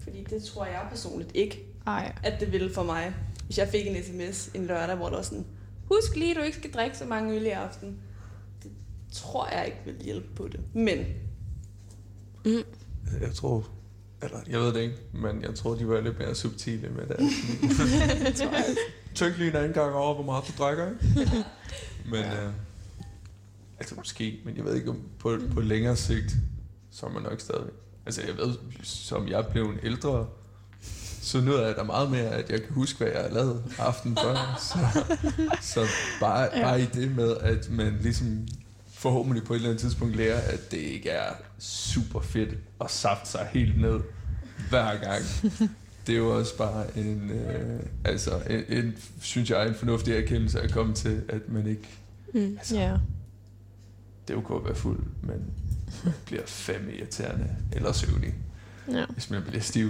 [0.04, 2.16] Fordi det tror jeg personligt ikke, Ej.
[2.24, 3.14] at det ville for mig.
[3.46, 5.46] Hvis jeg fik en sms en lørdag, hvor der var sådan,
[5.86, 7.98] husk lige, at du ikke skal drikke så mange øl i aften.
[9.14, 10.59] Tror jeg ikke vil hjælpe på det.
[10.74, 11.05] Men
[12.45, 12.64] Mm.
[13.22, 13.68] Jeg tror,
[14.22, 17.20] eller jeg ved det ikke, men jeg tror, de var lidt mere subtile med det.
[19.16, 21.28] Tænk lige en anden gang over, hvor meget du drikker, ikke?
[22.11, 22.45] Men, ja.
[22.45, 22.51] øh,
[23.80, 26.36] altså måske, men jeg ved ikke, om på, på længere sigt,
[26.91, 27.70] så er man nok stadig.
[28.05, 28.53] Altså jeg ved,
[28.84, 30.28] som jeg blev en ældre,
[31.22, 34.18] så nyder jeg da meget mere, at jeg kan huske, hvad jeg har lavet aften
[34.24, 34.59] før.
[34.59, 34.78] Så,
[35.61, 35.86] så
[36.20, 36.61] bare, Ja.
[36.64, 38.47] bare i det med, at man ligesom
[39.04, 43.30] forhåbentlig på et eller andet tidspunkt lærer, at det ikke er super fedt at safte
[43.32, 43.99] sig helt ned
[44.70, 45.24] hver gang.
[46.08, 50.61] Det er jo også bare en, øh, altså en, en, synes jeg, en fornuftig erkendelse
[50.61, 51.88] at komme til, at man ikke,
[52.34, 52.56] Mm.
[52.57, 52.91] altså, Ja.
[54.27, 55.41] det er jo at være fuld, men
[56.03, 58.34] man bliver fandme irriterende eller søvnig,
[58.91, 59.06] Ja.
[59.10, 59.90] hvis man bliver stiv.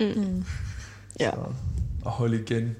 [0.00, 0.44] Mm.
[1.20, 1.30] Ja.
[1.30, 1.36] Så,
[2.04, 2.76] og holde igen.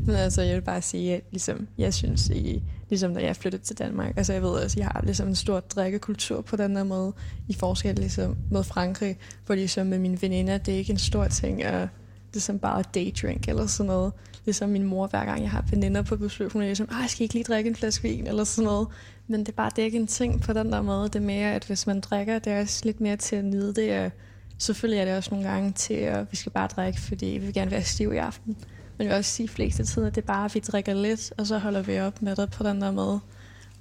[0.00, 2.62] Men altså, jeg vil bare sige, at ligesom, jeg synes, I,
[2.92, 5.60] ligesom da jeg flyttede til Danmark, altså jeg ved også, jeg har ligesom en stor
[5.60, 7.12] drikkekultur på den der måde,
[7.48, 11.28] i forskel ligesom med Frankrig, hvor ligesom med mine veninder, det er ikke en stor
[11.28, 11.88] ting at
[12.32, 14.12] ligesom bare daydrink eller sådan noget.
[14.44, 17.22] Ligesom min mor, hver gang jeg har veninder på besøg, hun er ligesom, jeg skal
[17.22, 18.88] ikke lige drikke en flaske vin eller sådan noget.
[19.28, 21.08] Men det er bare, det er ikke en ting på den der måde.
[21.08, 23.74] Det er mere, at hvis man drikker, det er også lidt mere til at nyde
[23.74, 24.10] det, og
[24.58, 27.54] selvfølgelig er det også nogle gange til, at vi skal bare drikke, fordi vi vil
[27.54, 28.56] gerne være stiv i aften.
[29.02, 31.32] Men jeg vil også sige fleste tider, at det er bare, at vi drikker lidt,
[31.38, 33.20] og så holder vi op med det på den der måde.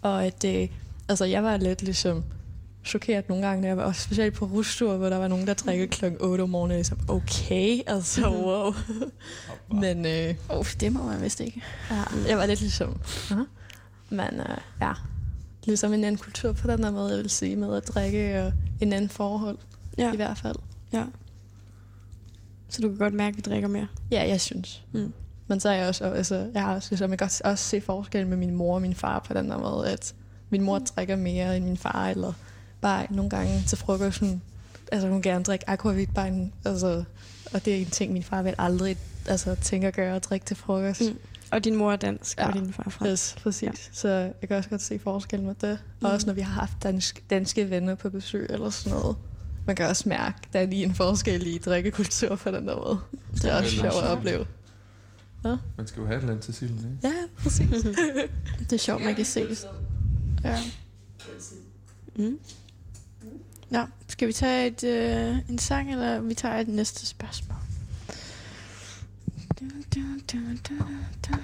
[0.01, 0.69] Og at det,
[1.09, 2.23] altså jeg var lidt ligesom
[2.85, 5.53] chokeret nogle gange, når jeg var også specielt på rustur, hvor der var nogen, der
[5.53, 8.73] drikker klokken 8 om morgenen, og så, okay, altså wow.
[9.81, 11.61] Men øh, Oh, det må man vist ikke.
[11.91, 12.99] ja, jeg var lidt ligesom,
[13.31, 13.37] uh
[14.09, 14.91] men øh, ja,
[15.65, 18.53] ligesom en anden kultur på den der måde, jeg vil sige, med at drikke og
[18.81, 19.57] en anden forhold,
[19.97, 20.13] Ja.
[20.13, 20.55] i hvert fald.
[20.93, 21.03] ja.
[22.71, 23.87] Så du kan godt mærke, at vi drikker mere.
[24.11, 24.83] Ja, jeg synes.
[24.91, 25.13] Mm.
[25.47, 28.27] Men så er jeg også, altså, jeg har også, ligesom, jeg kan også, se forskel
[28.27, 30.13] med min mor og min far på den der måde, at
[30.49, 32.33] min mor drikker mere end min far, eller
[32.81, 34.41] bare nogle gange til frokosten,
[34.91, 35.65] altså hun gerne drikke
[36.17, 37.03] en, altså,
[37.53, 40.45] og det er en ting, min far vil aldrig altså, tænke at gøre, at drikke
[40.45, 41.01] til frokost.
[41.01, 41.17] Mm.
[41.51, 42.47] Og din mor er dansk, ja.
[42.47, 43.11] Og din far er fransk.
[43.11, 43.63] Yes, præcis.
[43.63, 43.71] Ja.
[43.91, 45.79] Så jeg kan også godt se forskel med det.
[46.03, 49.15] Og også når vi har haft dansk, danske venner på besøg eller sådan noget.
[49.71, 52.75] Man kan også mærke, at der er lige en forskel i drikkekultur på den der
[52.75, 52.99] måde.
[53.33, 54.45] Det er også sjovt at opleve.
[55.43, 57.15] Man skal jo have et eller andet til silden, ikke?
[57.17, 57.69] Ja, præcis.
[58.59, 59.67] Det er sjovt, man kan se det.
[60.43, 60.59] Ja.
[62.15, 62.39] Mm.
[63.71, 63.85] ja.
[64.07, 67.57] Skal vi tage et, øh, en sang, eller vi tager et næste spørgsmål?
[69.59, 69.65] Du,
[69.95, 70.37] du, du,
[70.69, 70.75] du,
[71.27, 71.35] du.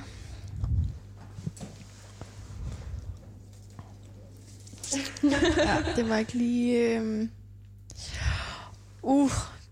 [5.58, 7.00] ja, det var ikke lige...
[7.00, 7.28] Øh...
[9.08, 9.32] Uh,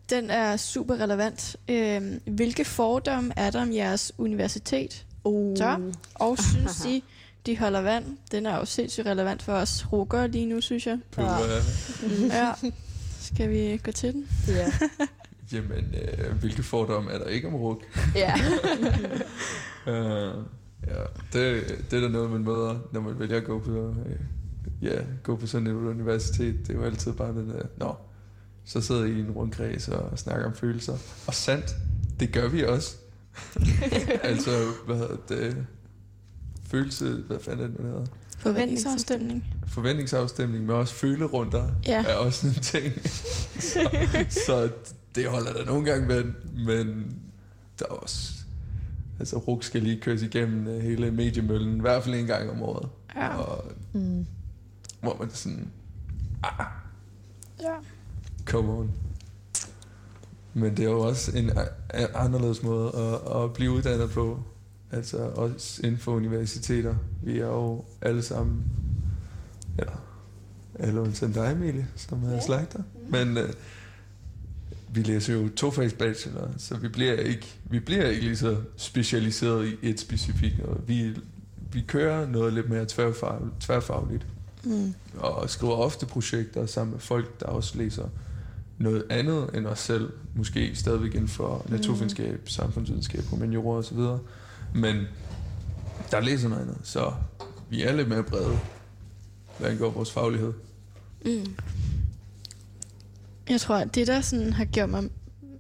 [0.10, 1.56] den er super relevant.
[1.70, 5.06] Øh, hvilke fordomme er der om jeres universitet?
[5.24, 5.58] Uh.
[5.58, 7.04] Så, og synes I,
[7.46, 8.18] de holder vand?
[8.32, 11.00] Den er jo sindssygt relevant for os rukker lige nu, synes jeg.
[11.12, 12.52] Puh, øh, Ja.
[13.20, 14.28] Skal vi gå til den?
[14.48, 14.72] Ja.
[15.54, 17.84] Jamen, øh, hvilke fordomme er der ikke om ruk?
[18.16, 18.34] ja.
[19.88, 20.44] Uh,
[20.88, 21.02] ja,
[21.34, 23.96] det, det er da noget, man møder, når man vælger at gå på, øh,
[24.82, 26.56] ja, gå på sådan et universitet.
[26.68, 27.96] Det er jo altid bare den der, nå,
[28.66, 30.98] så sidder I i en rundkreds og snakker om følelser.
[31.28, 31.76] Og sandt,
[32.20, 32.96] det gør vi også.
[34.24, 34.52] altså,
[34.86, 35.66] hvad hedder det?
[36.68, 38.06] Følelse, hvad fanden er det, den hedder?
[38.38, 39.44] Forventningsafstemning.
[39.68, 42.04] Forventningsafstemning, men også følerunder Ja.
[42.08, 42.94] er også en ting.
[43.74, 43.90] så,
[44.30, 44.70] så
[45.16, 46.24] det holder der nogle gange med,
[46.66, 47.18] men
[47.80, 48.32] der er også...
[49.20, 52.62] Altså, RUK skal lige køres igennem øh, hele mediemøllen, i hvert fald en gang om
[52.62, 52.90] året.
[53.16, 53.36] Ja.
[53.38, 54.26] Og, Mm.
[55.02, 55.72] hvor man sådan,
[56.44, 56.66] ah,
[57.62, 57.74] Ja.
[58.46, 58.92] Come on.
[60.54, 61.52] Men det er jo også en
[62.14, 64.40] anderledes måde at, at blive uddannet på.
[64.92, 66.96] Altså også inden for universiteter.
[67.24, 68.64] Vi er jo alle sammen,
[69.80, 70.02] eller
[70.80, 72.80] alle undtagen dig, Emilie, som er slagter.
[73.10, 73.54] Men øh,
[74.90, 79.68] vi læser jo tofags bachelor, så vi bliver ikke, vi bliver ikke lige så specialiseret
[79.68, 80.82] i et specifikt noget.
[80.88, 81.16] Vi,
[81.72, 84.26] vi kører noget lidt mere tværfagligt, tværfagligt
[84.68, 84.94] Mm.
[85.18, 88.08] og skriver ofte projekter sammen med folk, der også læser
[88.78, 90.14] noget andet end os selv.
[90.36, 93.98] Måske stadigvæk inden for naturvidenskab, samfundsvidenskab, humaniora osv.
[94.74, 95.06] Men
[96.12, 97.14] der læser noget andet, så
[97.70, 98.60] vi er lidt mere brede,
[99.60, 100.54] hvad angår vores faglighed.
[101.26, 101.56] Mm.
[103.50, 105.10] Jeg tror, at det, der sådan har gjort mig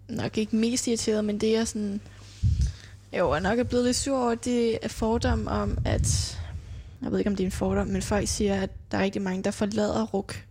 [0.09, 2.01] nok ikke mest irriteret, men det jeg sådan...
[3.17, 6.37] Jo, jeg nok er blevet lidt sur over, det er fordom om, at...
[7.01, 9.21] Jeg ved ikke, om det er en fordom, men folk siger, at der er rigtig
[9.21, 10.45] mange, der forlader RUK,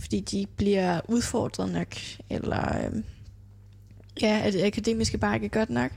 [0.00, 1.94] fordi de bliver udfordret nok,
[2.30, 3.04] eller øhm,
[4.22, 5.92] ja, at det akademiske bare ikke er godt nok.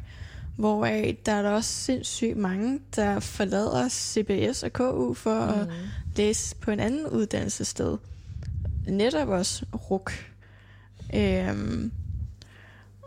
[0.58, 5.60] Hvoraf der er der også sindssygt mange, der forlader CBS og KU for mm.
[5.60, 5.68] at
[6.16, 7.98] læse på en anden uddannelsessted.
[8.88, 10.12] Netop også RUK.
[11.14, 11.92] Øhm,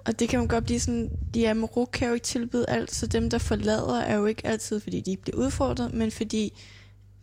[0.06, 2.94] og det kan man godt blive sådan, ja, men RUK kan jo ikke tilbyde alt,
[2.94, 6.52] så dem, der forlader, er jo ikke altid, fordi de bliver udfordret, men fordi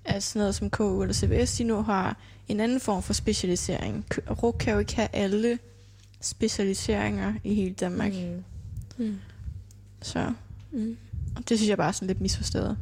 [0.06, 2.18] at sådan noget som KU eller CBS, de nu har
[2.48, 4.06] en anden form for specialisering.
[4.44, 5.60] RUK kan jo ikke have alle
[6.22, 8.14] specialiseringer i hele Danmark.
[8.14, 8.44] Mm.
[9.06, 9.16] Mm.
[10.02, 10.34] Så
[10.72, 10.98] Mm.
[11.36, 12.78] og det synes jeg bare er sådan lidt misforstået.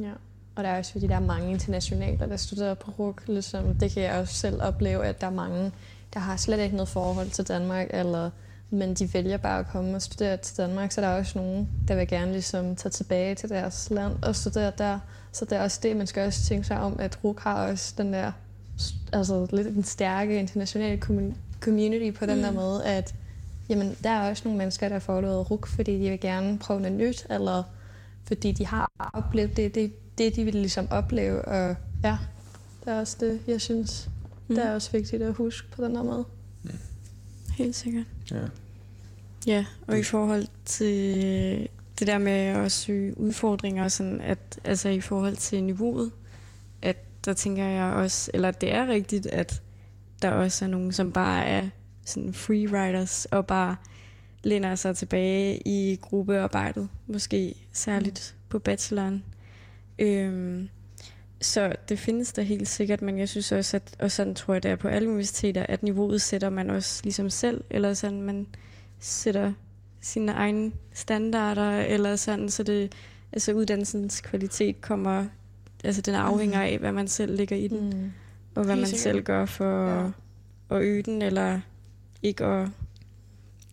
[0.00, 0.12] Ja.
[0.56, 3.22] Og der er også fordi, der er mange internationaler, der studerer på RUK.
[3.26, 5.72] Ligesom, det kan jeg også selv opleve, at der er mange,
[6.14, 8.30] der har slet ikke noget forhold til Danmark, eller,
[8.70, 10.92] men de vælger bare at komme og studere til Danmark.
[10.92, 14.36] Så der er også nogen, der vil gerne ligesom, tage tilbage til deres land og
[14.36, 14.98] studere der.
[15.32, 17.94] Så det er også det, man skal også tænke sig om, at RUK har også
[17.98, 18.32] den der,
[19.12, 22.56] altså lidt en stærke internationale commu- community på den der Mm.
[22.56, 23.14] måde, at
[23.68, 26.80] jamen, der er også nogle mennesker, der får noget RUK, fordi de vil gerne prøve
[26.80, 27.62] noget nyt, eller
[28.24, 31.44] fordi de har oplevet det, det, det de vil ligesom opleve.
[31.44, 32.18] Og ja,
[32.84, 34.10] det er også det, jeg synes,
[34.48, 34.54] mm.
[34.54, 36.24] det er også vigtigt at huske på den her måde.
[37.58, 38.04] Helt sikkert.
[38.30, 38.40] Ja.
[39.46, 41.68] Ja, og i forhold til
[41.98, 46.10] det der med at søge udfordringer, og sådan at, altså i forhold til niveauet,
[47.24, 49.62] der tænker jeg også, eller det er rigtigt, at
[50.22, 51.68] der også er nogen, som bare er
[52.04, 53.76] sådan free riders og bare
[54.42, 59.24] læner sig tilbage i gruppearbejdet, måske særligt på bacheloren.
[59.98, 60.68] Øhm,
[61.40, 64.62] så det findes der helt sikkert, men jeg synes også, at, og sådan tror jeg,
[64.62, 68.46] det er på alle universiteter, at niveauet sætter man også ligesom selv, eller sådan, man
[68.98, 69.52] sætter
[70.00, 72.92] sine egne standarder, eller sådan, så det,
[73.32, 75.26] altså uddannelsens kvalitet kommer,
[75.84, 78.10] altså den afhænger af, hvad man selv lægger i den, Mm.
[78.54, 80.00] og hvad man selv gør for Ja.
[80.04, 80.10] ja.
[80.70, 81.60] at øge den, eller
[82.22, 82.68] ikke at,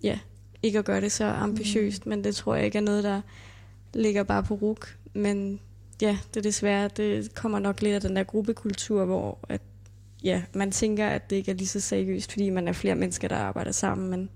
[0.03, 0.19] ja,
[0.63, 2.09] ikke at gøre det så ambitiøst, mm.
[2.09, 3.21] men det tror jeg ikke er noget, der
[3.93, 5.59] ligger bare på RUK, men
[6.01, 9.61] ja, det er desværre, det kommer nok lidt af den der gruppekultur, hvor at,
[10.23, 13.27] ja, man tænker, at det ikke er lige så seriøst, fordi man er flere mennesker,
[13.27, 14.29] der arbejder sammen, men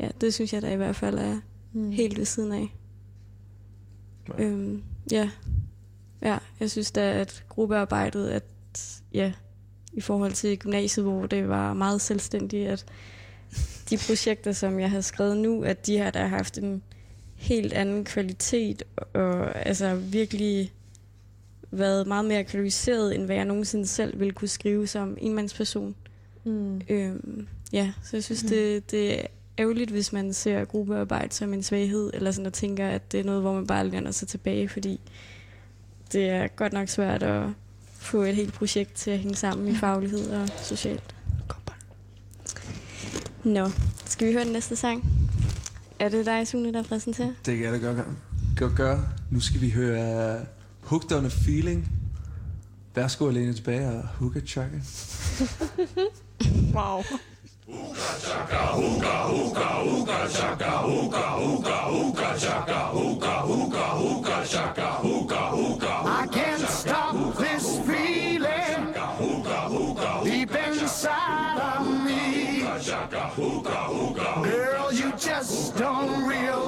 [0.00, 1.40] ja, det synes jeg da i hvert fald er
[1.72, 1.90] Mm.
[1.90, 2.74] helt ved siden af.
[4.38, 4.44] Ja.
[4.44, 4.82] Øhm,
[5.12, 5.30] ja.
[6.22, 8.44] Ja, jeg synes da, at gruppearbejdet, at
[9.12, 9.32] ja,
[9.92, 12.84] i forhold til gymnasiet, hvor det var meget selvstændigt, at
[13.90, 16.82] de projekter, som jeg har skrevet nu, at de har da haft en
[17.34, 18.82] helt anden kvalitet,
[19.14, 20.72] og altså virkelig
[21.70, 25.94] været meget mere kvalificeret, end hvad jeg nogensinde selv ville kunne skrive som enmandsperson.
[26.44, 26.80] Mm.
[26.88, 28.48] Øhm, ja, så jeg synes, mm.
[28.48, 29.26] det, det er
[29.58, 33.24] ærgerligt, hvis man ser gruppearbejde som en svaghed, eller sådan og tænker, at det er
[33.24, 35.00] noget, hvor man bare lænder sig tilbage, fordi
[36.12, 37.42] det er godt nok svært at
[37.92, 41.14] få et helt projekt til at hænge sammen i faglighed og socialt.
[43.44, 43.70] Nå,
[44.04, 45.04] skal vi høre den næste sang?
[45.98, 47.30] Er det dig, Sune, der præsenterer?
[47.46, 47.96] Det kan jeg da godt
[48.56, 48.74] gøre.
[48.76, 49.04] gøre.
[49.30, 50.40] Nu skal vi høre
[50.80, 51.92] Hooked on a Feeling.
[52.94, 54.78] Værsgo alene tilbage og Hooka Chaka.
[56.74, 57.02] Wow.
[57.70, 57.74] I
[66.32, 68.94] can't stop this feeling
[70.24, 72.62] deep inside of me.
[74.44, 76.67] Girl, you just don't realize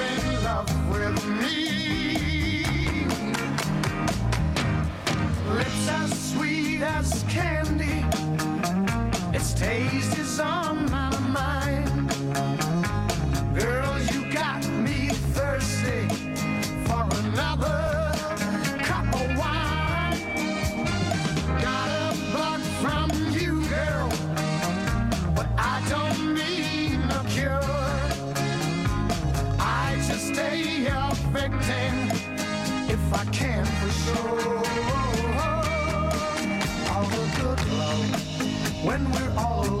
[6.81, 8.05] sweet as candy.
[9.35, 12.09] Its taste is on my mind.
[13.57, 16.07] Girl, you got me thirsty
[16.85, 18.11] for another
[18.83, 19.71] cup of wine.
[38.83, 39.80] When we're all alone.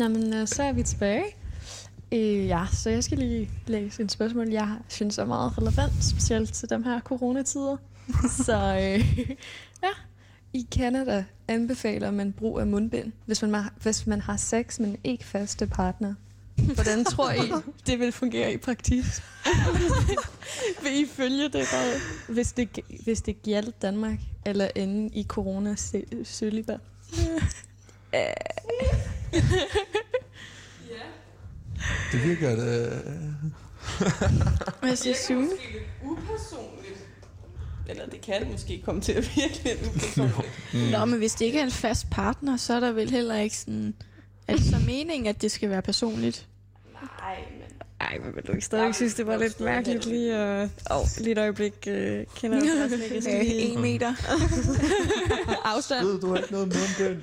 [0.00, 1.24] Nå, men øh, så er vi tilbage.
[2.12, 6.52] Øh, ja, så jeg skal lige læse et spørgsmål, jeg synes er meget relevant, specielt
[6.52, 7.76] til de her coronatider.
[8.46, 9.18] så øh,
[9.84, 9.90] ja,
[10.52, 14.96] i Canada anbefaler man brug af mundbind, hvis man, hvis man har sex med en
[15.04, 16.14] ikke faste partner.
[16.74, 17.52] Hvordan tror I,
[17.86, 19.22] det vil fungere i praksis?
[20.82, 21.92] vil I følge det bare,
[22.28, 25.76] hvis det, hvis det gælder Danmark, eller ende i corona
[28.12, 28.96] søliber?
[32.12, 32.88] Det virker da...
[34.80, 35.40] Hvad siger Sune?
[35.48, 37.06] lidt upersonligt.
[37.88, 40.90] Eller det kan måske komme til at virke lidt upersonligt.
[40.92, 43.56] Nå, men hvis det ikke er en fast partner, så er der vel heller ikke
[43.56, 43.94] sådan...
[44.48, 46.46] Er det så meningen, at det skal være personligt?
[46.92, 47.59] Nej, men...
[48.00, 50.68] Ej, men vil du ikke stadig synes, det var lidt mærkeligt lige at...
[50.90, 53.20] Åh, oh, lige et øjeblik øh, kender jeg ikke.
[53.20, 53.60] Lige...
[53.60, 54.14] En meter.
[55.74, 56.06] Afstand.
[56.06, 57.22] Ved du har ikke noget mundbind?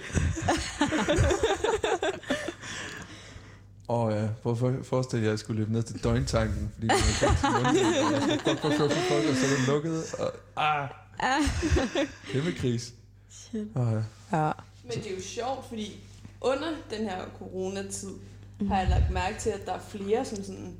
[3.89, 6.97] Åh oh, ja, hvorfor forestille jer, at jeg skulle løbe ned til døgntanken, fordi og
[6.97, 10.89] skulle fuck, fuck, fuck, fuck, og så er det lukket, og ah,
[12.31, 12.93] kæmpe kris.
[13.29, 13.67] Shit.
[13.75, 13.87] Oh,
[14.31, 14.37] ja.
[14.37, 14.51] Ja.
[14.83, 15.99] Men det er jo sjovt, fordi
[16.41, 18.09] under den her coronatid
[18.59, 18.67] mm.
[18.67, 20.75] har jeg lagt mærke til, at der er flere, som sådan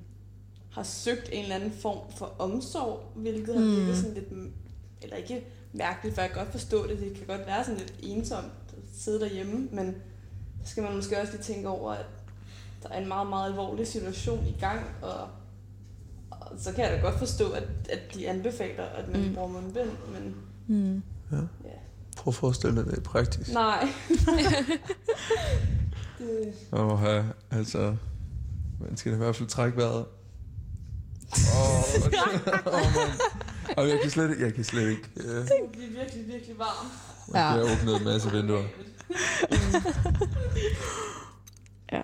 [0.72, 3.76] har søgt en eller anden form for omsorg, hvilket har Mm.
[3.76, 4.28] virket sådan lidt,
[5.02, 7.94] eller ikke mærkeligt, for jeg kan godt forstå det, det kan godt være sådan lidt
[8.02, 9.96] ensomt at sidde derhjemme, men
[10.64, 12.06] så skal man måske også lige tænke over, at
[12.84, 15.28] der er en meget, meget alvorlig situation i gang, og,
[16.32, 19.34] og så kan jeg da godt forstå, at, at de anbefaler, at man Mm.
[19.36, 20.36] bruger mundbind, men
[20.68, 21.02] Mm.
[21.32, 21.38] ja.
[22.18, 23.54] Prøv at forestille dig det i praktisk.
[23.54, 23.88] nej.
[26.20, 27.96] det, Og ja, altså,
[28.80, 30.06] man skal i hvert fald trække vejret.
[31.56, 31.78] Åh,
[32.66, 33.10] oh, man.
[33.78, 35.10] Og jeg kan slet ikke, jeg kan slet ikke.
[35.16, 36.92] Uh, det bliver virkelig, virkelig varmt.
[37.34, 38.64] jeg har åbnet en masse vinduer.
[41.92, 42.02] Ja.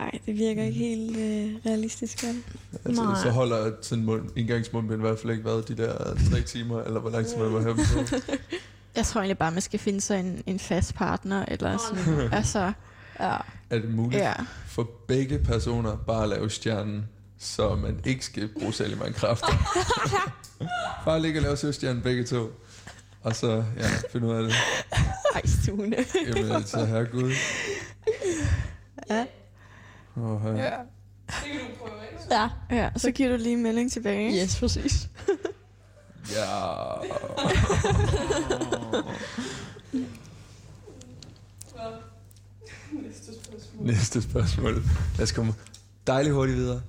[0.00, 2.24] Ej, det virker ikke helt øh, realistisk.
[2.24, 2.42] vel?
[2.84, 6.40] Altså, så holder sådan en mund, indgangsmundbind i hvert fald ikke været de der tre
[6.40, 8.16] timer, eller hvor lang tid man var her på.
[8.96, 12.32] Jeg tror egentlig bare, man skal finde sig en, en fast partner, eller sådan.
[12.32, 12.72] altså,
[13.20, 13.36] ja.
[13.70, 14.32] Er det muligt Ja.
[14.66, 19.52] for begge personer bare at lave stjernen, så man ikke skal bruge særlig mange kræfter?
[21.04, 22.50] bare ligge og lave søstjernen begge to.
[23.22, 24.52] og så ja, finde ud af det.
[25.34, 25.96] Ej, Stune.
[26.26, 27.32] Jamen altså, herregud.
[29.10, 29.26] Ja.
[30.16, 30.50] Oh, ja.
[30.64, 30.70] Ja.
[31.26, 32.24] Det kan du prøve, ikke?
[32.34, 34.42] Ja, ja, så giver du lige en melding tilbage.
[34.42, 35.08] Yes, præcis.
[36.34, 36.46] ja.
[42.92, 43.75] Næste spørgsmål.
[43.86, 44.82] Næste spørgsmål.
[45.16, 45.54] Lad os komme
[46.06, 46.82] dejligt hurtigt videre.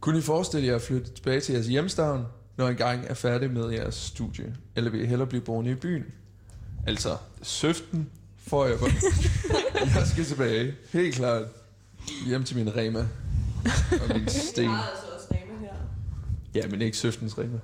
[0.00, 2.24] Kunne I forestille jer at flytte tilbage til jeres hjemstavn,
[2.56, 4.56] når I engang er færdig med jeres studie?
[4.76, 6.04] Eller vil I hellere blive boende i byen?
[6.86, 8.90] Altså, søften får jeg bare.
[9.98, 10.74] jeg skal tilbage.
[10.92, 11.42] Helt klart.
[12.26, 13.08] Hjem til min Rema.
[13.92, 14.64] Og min sten.
[14.64, 15.74] Jeg har altså også Rema her.
[16.54, 17.58] Ja, men ikke søftens Rema.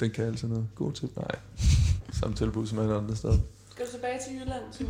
[0.00, 0.66] Den kan altså noget.
[0.74, 1.08] God til.
[1.16, 1.38] Nej.
[2.20, 3.36] Samme tilbud som alle andre steder.
[3.70, 4.62] Skal du tilbage til Jylland?
[4.72, 4.84] Så?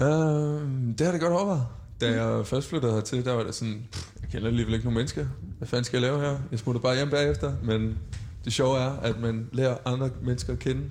[0.00, 1.66] Uh, det har det godt overvejet.
[2.00, 4.94] Da jeg først flyttede hertil, der var det sådan, pff, jeg kender alligevel ikke nogen
[4.96, 5.26] mennesker.
[5.58, 6.38] Hvad fanden skal jeg lave her?
[6.50, 7.52] Jeg smutter bare hjem bagefter.
[7.62, 7.98] Men
[8.44, 10.82] det sjove er, at man lærer andre mennesker at kende.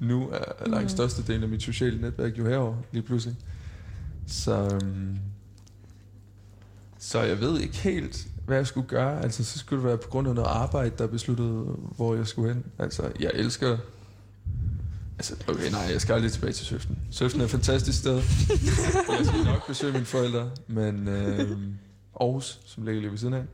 [0.00, 0.88] Nu er langt Mhm.
[0.88, 3.36] største del af mit sociale netværk jo herovre lige pludselig.
[4.26, 5.16] Så, um,
[6.98, 9.22] så jeg ved ikke helt, hvad jeg skulle gøre.
[9.22, 11.48] Altså, så skulle det være på grund af noget arbejde, der besluttede,
[11.96, 12.64] hvor jeg skulle hen.
[12.78, 13.78] Altså, jeg elsker
[15.18, 16.98] Altså, okay, nej, jeg skal aldrig tilbage til Søften.
[17.10, 18.14] Søften er et fantastisk sted.
[19.18, 21.50] jeg skal nok besøge mine forældre, men øh,
[22.20, 23.44] Aarhus, som ligger lige ved siden af,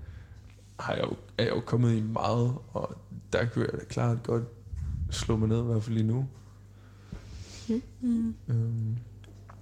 [0.80, 2.98] har jeg jo, er jeg jo kommet i meget, og
[3.32, 4.44] der kunne jeg da klart godt
[5.10, 6.26] slå mig ned, i hvert fald lige nu.
[8.00, 8.34] Mm.
[8.48, 8.96] Øhm,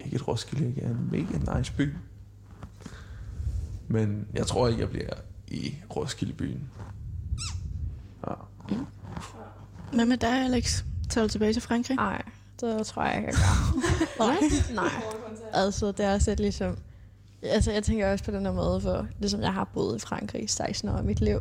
[0.05, 1.95] ikke et Roskilde, ikke er en mega nice by.
[3.89, 5.15] Men jeg tror ikke, jeg bliver
[5.49, 6.71] i Roskilde-byen.
[8.29, 8.35] Ja.
[9.93, 10.85] Hvad med dig, Alex?
[11.11, 11.97] Tager du tilbage til Frankrig?
[11.97, 12.23] Nej,
[12.61, 13.77] det tror jeg ikke, jeg gør.
[14.25, 14.37] Nej?
[14.75, 15.03] Nej.
[15.53, 16.79] Altså, det er også lidt ligesom...
[17.43, 20.43] Altså, jeg tænker også på den her måde, hvor ligesom jeg har boet i Frankrig
[20.43, 21.39] i 16 år af mit liv.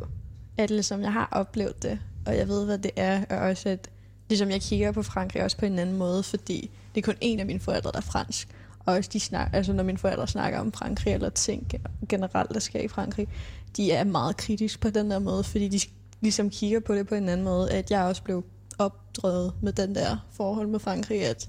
[0.56, 3.90] At ligesom jeg har oplevet det, og jeg ved, hvad det er, og også at
[4.28, 7.40] ligesom jeg kigger på Frankrig også på en anden måde, fordi det er kun en
[7.40, 8.48] af mine forældre, der er fransk.
[8.86, 11.70] Og også de snak, altså når mine forældre snakker om Frankrig, eller ting
[12.08, 13.28] generelt, der sker i Frankrig,
[13.76, 15.80] de er meget kritisk på den der måde, fordi de
[16.20, 18.44] ligesom kigger på det på en anden måde, at jeg også blev
[18.80, 21.48] opdraget med den der forhold med Frankrig, at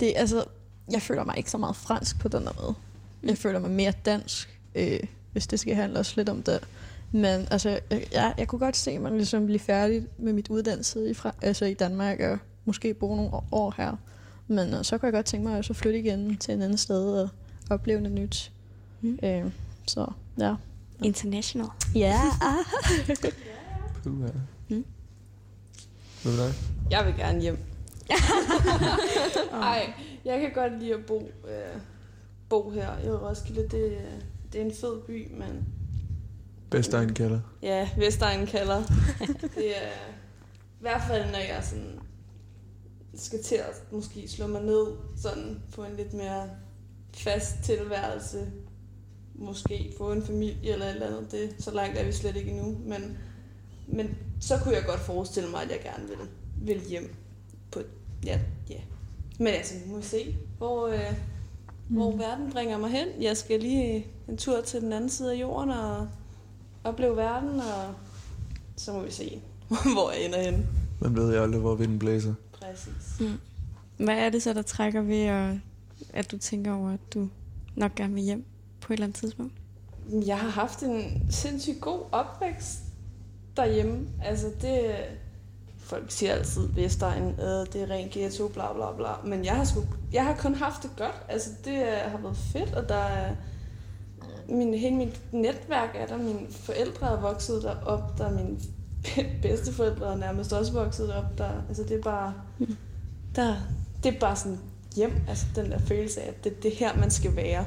[0.00, 0.44] det, altså,
[0.92, 2.74] jeg føler mig ikke så meget fransk på den der måde.
[3.22, 5.00] Jeg føler mig mere dansk, øh,
[5.32, 6.60] hvis det skal handle også lidt om det.
[7.12, 7.80] Men altså,
[8.12, 11.64] jeg, jeg, kunne godt se mig ligesom blive færdig med mit uddannelse i, fra, altså
[11.64, 13.96] i Danmark, og måske bo nogle år- her.
[14.48, 16.78] Men øh, så kunne jeg godt tænke mig også at flytte igen til en anden
[16.78, 17.28] sted og
[17.70, 18.52] opleve noget nyt.
[19.00, 19.18] Mm.
[19.22, 19.44] Øh,
[19.86, 20.06] så
[20.38, 20.54] ja.
[21.02, 21.68] International.
[21.94, 22.20] Ja.
[24.04, 24.28] Ja.
[26.24, 26.54] Hvad med dig?
[26.90, 27.58] Jeg vil gerne hjem.
[29.52, 29.92] Ej,
[30.24, 31.80] jeg kan godt lide at bo, øh,
[32.48, 33.62] bo her i Roskilde.
[33.62, 33.98] Det,
[34.52, 35.66] det er en fed by, men
[36.70, 37.40] Bedstein kalder.
[37.62, 38.82] ja, Vestegnen kalder.
[39.56, 39.90] det er
[40.56, 41.98] i hvert fald, når jeg sådan
[43.14, 44.86] skal til at måske slå mig ned
[45.16, 46.50] sådan på en lidt mere
[47.16, 48.52] fast tilværelse.
[49.34, 51.32] Måske få en familie eller et eller andet.
[51.32, 52.78] Det, så langt er vi slet ikke endnu.
[52.84, 53.18] Men,
[53.86, 57.14] men så kunne jeg godt forestille mig, at jeg gerne vil, vil hjem
[57.70, 57.80] på
[58.26, 58.40] ja,
[58.70, 58.80] ja.
[59.38, 61.14] Men altså, nu må vi se, hvor, øh,
[61.88, 61.96] mm.
[61.96, 63.08] hvor verden bringer mig hen.
[63.20, 66.08] Jeg skal lige en tur til den anden side af jorden og
[66.84, 67.94] opleve verden, og
[68.76, 69.40] så må vi se,
[69.94, 70.66] hvor jeg ender hen.
[71.00, 72.34] Man ved jo aldrig, hvor vinden blæser.
[72.52, 73.20] Præcis.
[73.20, 73.38] Mm.
[74.04, 75.54] Hvad er det så, der trækker ved, at,
[76.12, 77.28] at du tænker over, at du
[77.76, 78.44] nok gerne vil hjem
[78.80, 79.52] på et eller andet tidspunkt?
[80.26, 82.83] Jeg har haft en sindssygt god opvækst
[83.56, 84.06] derhjemme.
[84.22, 84.94] Altså det...
[85.78, 89.08] Folk siger altid, Vestegn, øh, det er ren ghetto, bla bla bla.
[89.24, 89.80] Men jeg har, sgu,
[90.12, 91.22] jeg har kun haft det godt.
[91.28, 93.34] Altså det har været fedt, og der er...
[94.48, 96.16] Min, hele mit netværk er der.
[96.16, 98.18] Mine forældre er vokset derop.
[98.18, 98.58] Der er mine
[99.42, 101.38] bedsteforældre er nærmest også vokset derop.
[101.38, 102.34] Der, altså det er bare...
[103.36, 103.56] Der,
[104.02, 104.58] det er bare sådan
[104.96, 105.12] hjem.
[105.28, 107.66] Altså den der følelse af, at det, det her, man skal være.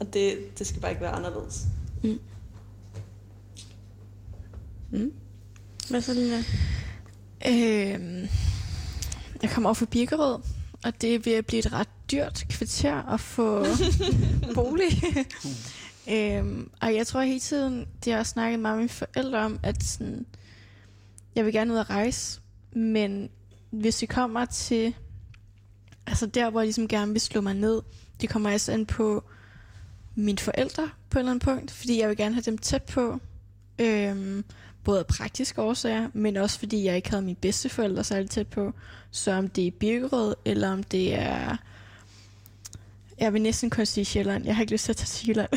[0.00, 1.66] Og det, det skal bare ikke være anderledes.
[2.02, 2.18] Mm.
[4.90, 5.12] Mm.
[5.90, 6.36] Hvad så, Lina?
[7.46, 8.28] Øhm,
[9.42, 10.38] jeg kommer over fra Birkerød,
[10.84, 13.64] og det at blive et ret dyrt kvarter at få
[14.54, 15.02] bolig.
[16.14, 19.60] øhm, og jeg tror hele tiden, det har jeg snakket meget med mine forældre om,
[19.62, 20.26] at sådan,
[21.34, 22.40] jeg vil gerne ud at rejse,
[22.72, 23.30] men
[23.70, 24.94] hvis vi kommer til,
[26.06, 27.82] altså der, hvor jeg ligesom gerne vil slå mig ned,
[28.20, 29.24] det kommer altså an på
[30.14, 33.20] mine forældre på et eller andet punkt, fordi jeg vil gerne have dem tæt på.
[33.78, 34.44] Øhm,
[34.84, 38.72] både af praktiske årsager, men også fordi jeg ikke havde mine bedsteforældre særlig tæt på.
[39.10, 41.56] Så om det er Birkerød, eller om det er...
[43.20, 44.44] Jeg vil næsten kun sige Sjælland.
[44.44, 45.50] Jeg har ikke lyst til at tage til Sjælland.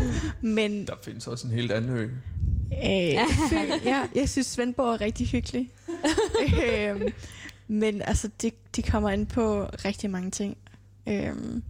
[0.40, 2.08] men Der findes også en helt anden ø.
[2.72, 3.14] Øh,
[3.84, 5.70] ja, jeg synes, Svendborg er rigtig hyggelig.
[6.68, 7.12] øhm,
[7.68, 10.56] men altså, det, det kommer ind på rigtig mange ting.
[11.06, 11.62] Øhm,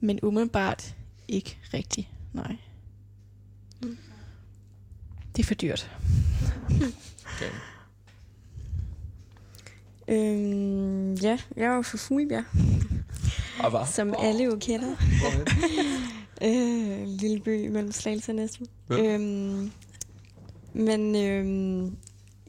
[0.00, 0.94] men umiddelbart
[1.28, 2.56] ikke rigtigt, nej.
[5.36, 5.90] Det er for dyrt.
[7.36, 7.50] Okay.
[10.08, 12.44] Øhm, ja, jeg er jo fra Fuglebjerg.
[13.64, 13.86] Og hvad?
[13.86, 14.96] Som alle jo kender.
[16.44, 18.66] Øh, lille by mellem Slagelse og Næstved.
[18.90, 19.14] Ja.
[19.14, 19.72] Øhm,
[20.72, 21.96] men øhm,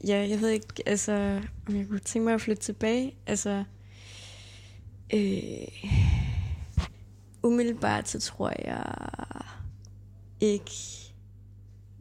[0.06, 3.14] ja, jeg ved ikke, altså, om jeg kunne tænke mig at flytte tilbage.
[3.26, 3.64] Altså,
[5.14, 5.92] øh,
[7.42, 8.84] umiddelbart så tror jeg
[10.40, 11.03] ikke...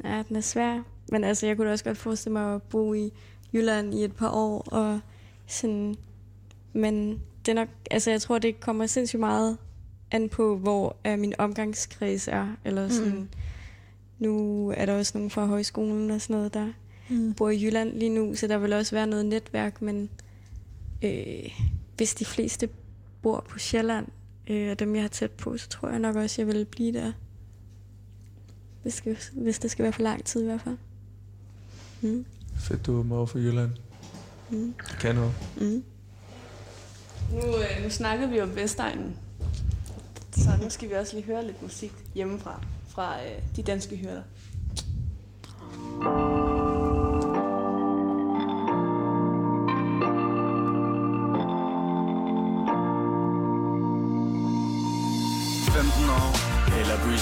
[0.03, 0.81] Ja, den er svær.
[1.11, 3.11] Men altså, jeg kunne da også godt forestille mig at bo i
[3.53, 4.99] Jylland i et par år, og
[5.47, 5.95] sådan...
[6.73, 9.57] Men det er nok, altså jeg tror, det kommer sindssygt meget
[10.11, 12.47] an på, hvor er min omgangskreds er.
[12.65, 13.27] Eller sådan, Mm.
[14.19, 16.67] Nu er der også nogen fra højskolen og sådan noget, der
[17.09, 17.33] Mm.
[17.33, 20.09] bor i Jylland lige nu, så der vil også være noget netværk, men
[21.03, 21.49] øh,
[21.97, 22.69] hvis de fleste
[23.21, 24.07] bor på Sjælland,
[24.49, 26.93] øh, og dem jeg har tæt på, så tror jeg nok også, jeg vil blive
[26.93, 27.11] der.
[28.83, 30.77] Hvis, skal, hvis det skal være for lang tid i hvert fald.
[32.01, 32.25] Mm.
[32.55, 33.71] Fedt, du er over for Jylland.
[34.49, 34.73] Mm.
[34.89, 35.33] Det kan noget.
[35.57, 35.83] Mm.
[37.31, 39.15] Nu, øh, nu snakkede vi om Vestegnen,
[40.31, 44.23] så nu skal vi også lige høre lidt musik hjemmefra, fra øh, de danske hyrder.
[46.05, 46.42] år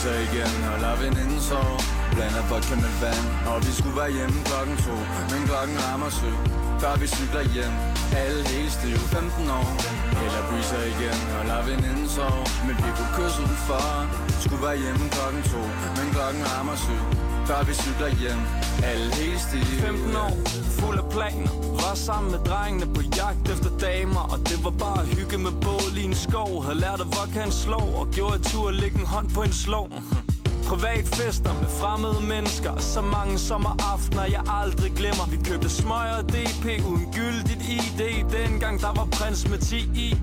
[0.05, 1.79] Eller igen og lad veninden sove
[2.13, 4.95] Blander vodka med vand Og vi skulle være hjemme klokken to.
[5.31, 6.37] Men klokken rammer syv
[6.81, 7.75] Før vi cykler hjem.
[8.21, 9.71] Alle helt stive 15 år.
[10.23, 13.85] Eller breezer igen og lad veninden sove Men vi kunne kysse udenfor
[14.43, 15.61] Skulle være hjemme klokken to.
[15.97, 18.41] Men klokken rammer syv før vi cykler hjem.
[18.83, 20.33] Alle helt stive 15 år,
[20.79, 21.51] fuld af planer.
[21.81, 24.23] Var sammen med drengene på jagt efter damer.
[24.33, 26.63] Og det var bare hygge med bål i en skov.
[26.63, 29.53] Havde lært at vodkaen slå Og gjorde et tur at lægge en hånd på en
[29.53, 29.81] slå
[30.71, 32.77] Privatfester med fremmede mennesker.
[32.79, 35.25] Så mange sommeraftener jeg aldrig glemmer.
[35.31, 38.01] Vi købte smøger og DP uden gyldigt ID
[38.37, 40.17] Dengang der var prins med 10 i.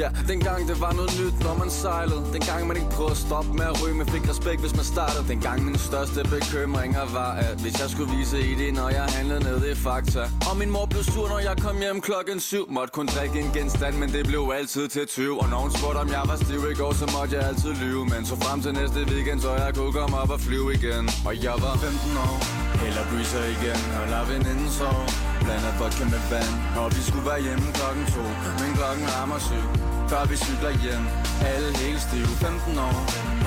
[0.00, 2.22] Ja, dengang det var noget nyt, når man sejlede.
[2.32, 3.94] Dengang man ikke prøvede at stoppe med at ryge.
[3.94, 5.24] Men fik respekt, hvis man startede.
[5.28, 9.42] Dengang min største bekymringer var At hvis jeg skulle vise i det, når jeg handlede
[9.48, 10.22] ned i Fakta.
[10.50, 13.50] Og min mor blev sur, når jeg kom hjem klokken 7 Måtte kun drikke en
[13.56, 16.74] genstand, men det blev altid til 20 Og nogen spurgte, om jeg var stiv i
[16.80, 18.04] går, så måtte jeg altid lyve.
[18.12, 21.06] Men så frem til næste weekend, så jeg kunne komme op og flyve igen.
[21.28, 22.38] Og jeg var 15 år
[22.86, 25.06] Eller breezer igen, og lad veninden sove
[25.44, 26.54] Blander vodka med vand.
[26.80, 28.24] Og vi skulle være hjemme klokken to
[28.60, 29.66] Men klokken rammer syv
[30.10, 31.04] Før vi cykler hjem.
[31.52, 32.98] Alle helt stive 15 år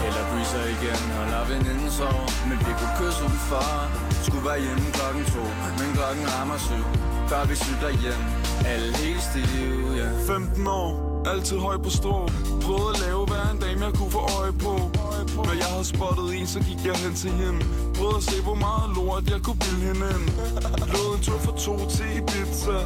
[0.05, 1.01] Eller breezer igen.
[1.19, 3.67] Og lad veninden sove Men vi kunne kysse udenfor.
[4.27, 5.43] Skulle være hjemme klokken to
[5.79, 6.85] Men klokken rammer syv
[7.29, 8.23] Før vi cykler hjem.
[8.65, 10.09] Alle helt stive, ja.
[10.27, 12.17] 15 år, altid høj på strå.
[12.65, 14.73] Prøvede at lave hver en dame jeg kunne få øje på
[15.47, 17.59] Når jeg havde spottet en, så gik jeg hen til hende.
[17.97, 20.25] Prøvede at se hvor meget lort jeg kunne bilde hende ind.
[20.93, 22.79] Lod en tur for to til Ibiza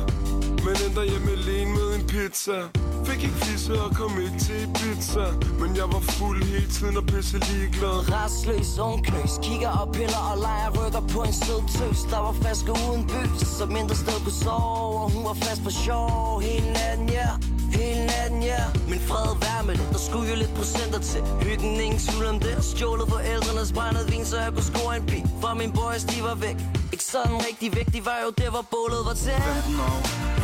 [0.66, 2.60] Men endte hjemme alene med en pizza.
[3.08, 5.26] Fik ikke fisse og kom ikke til Ibiza.
[5.62, 7.98] Men jeg var fuld hele tiden og pisse ligeglad.
[8.18, 12.00] Restløs ungknøs Kigger og piller og leger rykker på en sød tøs.
[12.12, 14.96] Der var flaske uden bys Så mindre sted kunne sove.
[15.04, 16.42] Og hun var fast på sjov.
[16.48, 17.30] Hele natten, ja.
[17.78, 18.64] Hele natten, ja.
[18.90, 19.88] Men fred vær med det.
[19.96, 21.22] Der skulle jo lidt procenter til.
[21.46, 22.56] Hyggen, ingen tvivl om det.
[22.72, 26.36] Stjålet forældrenes brændede vin Så jeg kunne score en pik For min boys, de var
[26.46, 26.58] væk.
[26.94, 27.88] Ikke sådan rigtig væk.
[27.96, 30.00] De var jo der, hvor bålet var til 15 år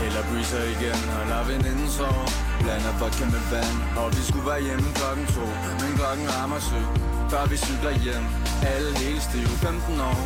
[0.06, 0.99] Eller breezer igen.
[1.18, 3.77] Og lad veninden sove Blander vodka med vand.
[3.99, 5.45] Og vi skulle være hjemme klokken to
[5.81, 6.88] Men klokken rammer syv
[7.31, 8.52] Før vi cykler hjem.
[8.72, 10.22] Alle helt stive 15 år.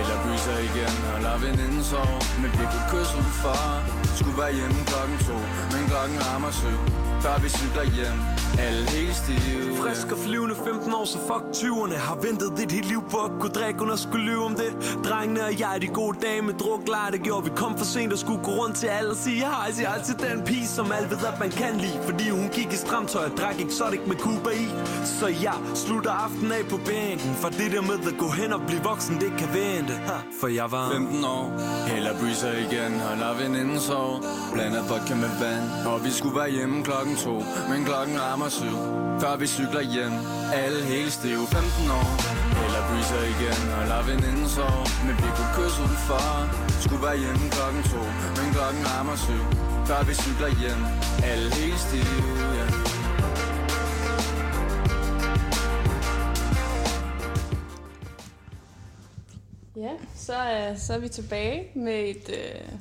[0.00, 2.18] Eller byser igen Og lader veninden sove.
[2.42, 3.58] Men vi kunne kysse udenfor
[4.18, 5.36] Skulle være hjemme klokken to
[5.72, 6.78] Men klokken rammer syv.
[7.24, 8.18] Før vi cykler hjem.
[8.66, 12.88] Alle helt stive Frisk og flyvende 15 år, så fuck 20'erne Har ventet dit helt
[12.88, 14.70] liv på at kunne drikke Uden at skulle lyve om det.
[15.06, 17.50] Drengene og jeg, de gode dage med druk Lej, det gjorde vi.
[17.56, 20.42] Kom for sent og skulle gå rundt til alle Og sige hej, sig altid den
[20.48, 21.98] pige Som alle ved, at man kan lide.
[22.08, 24.68] Fordi hun gik i stramtøj og drak exotic med Cuba i.
[25.18, 28.60] Så jeg slutter aften af på bænken For det der med at gå hen og
[28.66, 29.94] blive voksen, det kan vente.
[30.08, 31.46] Ha, For jeg var 15 år
[31.96, 34.10] Eller breezer igen holder veninden sov
[34.52, 37.34] Blander vodka med vand Og vi skulle være hjemme klokken to.
[37.70, 38.76] Men klokken rammer syv
[39.22, 40.14] Før vi cykler hjem.
[40.62, 41.44] Alle helt stive.
[41.46, 42.10] 15 år
[42.64, 46.24] Eller breezer igen holder veninden sov Men vi kunne kysse udenfor
[46.84, 48.02] Skulle være hjemme klokken to.
[48.36, 49.44] Men klokken rammer syv
[49.88, 50.82] Før vi cykler hjem.
[51.30, 52.14] Alle helt stive,
[52.56, 52.87] yeah.
[59.78, 62.78] Ja, så er, så er vi tilbage med et øh,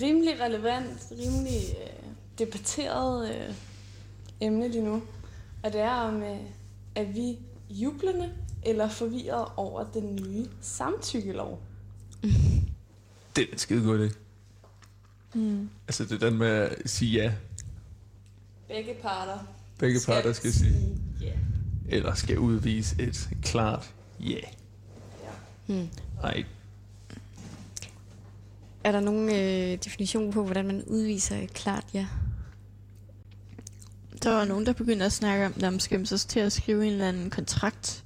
[0.00, 3.54] rimelig relevant, rimelig øh, debatteret øh,
[4.40, 5.02] emne lige nu.
[5.62, 6.38] Og det er om, øh,
[6.94, 7.38] er vi
[7.70, 8.32] jublende
[8.64, 11.62] eller forvirret over den nye samtykkelov?
[13.36, 14.14] Det er en skide god idé.
[15.34, 15.70] Mm.
[15.88, 17.32] Altså, det er den med at sige ja.
[18.68, 19.38] Begge parter.
[19.78, 21.32] Begge Skal parter skal sige ja.
[21.88, 24.40] Eller skal udvise et klart ja.
[25.66, 25.88] Hmm.
[26.22, 26.44] Nej,
[28.84, 32.06] Er der nogen øh, definition på, hvordan man udviser et klart ja?
[34.22, 36.86] Der var nogen, der begyndte at snakke om, at man skal så til at skrive
[36.86, 38.04] en eller anden kontrakt.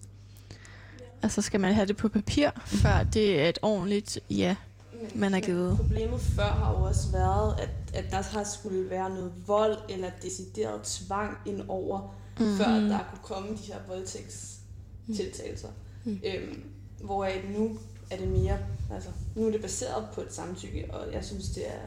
[1.23, 4.57] Altså skal man have det på papir, før det er et ordentligt ja,
[5.15, 5.77] man har givet.
[5.77, 7.71] Problemet før har jo også været, at,
[8.05, 12.49] at der har skulle være noget vold eller decideret tvang ind over, Mhm.
[12.49, 12.57] mm.
[12.57, 15.69] før der kunne komme de her voldtægtstiltagelser.
[16.05, 16.21] Mm.
[16.25, 16.63] Øhm,
[17.01, 17.29] hvor
[17.59, 17.79] nu
[18.11, 18.59] er det mere,
[18.95, 21.81] altså nu er det baseret på et samtykke, og jeg synes, det er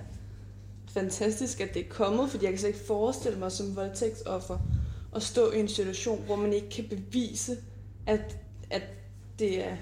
[0.88, 4.58] fantastisk, at det er kommet, fordi jeg kan slet ikke forestille mig som voldtægtsoffer
[5.16, 7.58] at stå i en situation, hvor man ikke kan bevise,
[8.06, 8.38] at,
[8.70, 8.82] at
[9.40, 9.76] det er,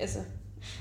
[0.00, 0.18] altså,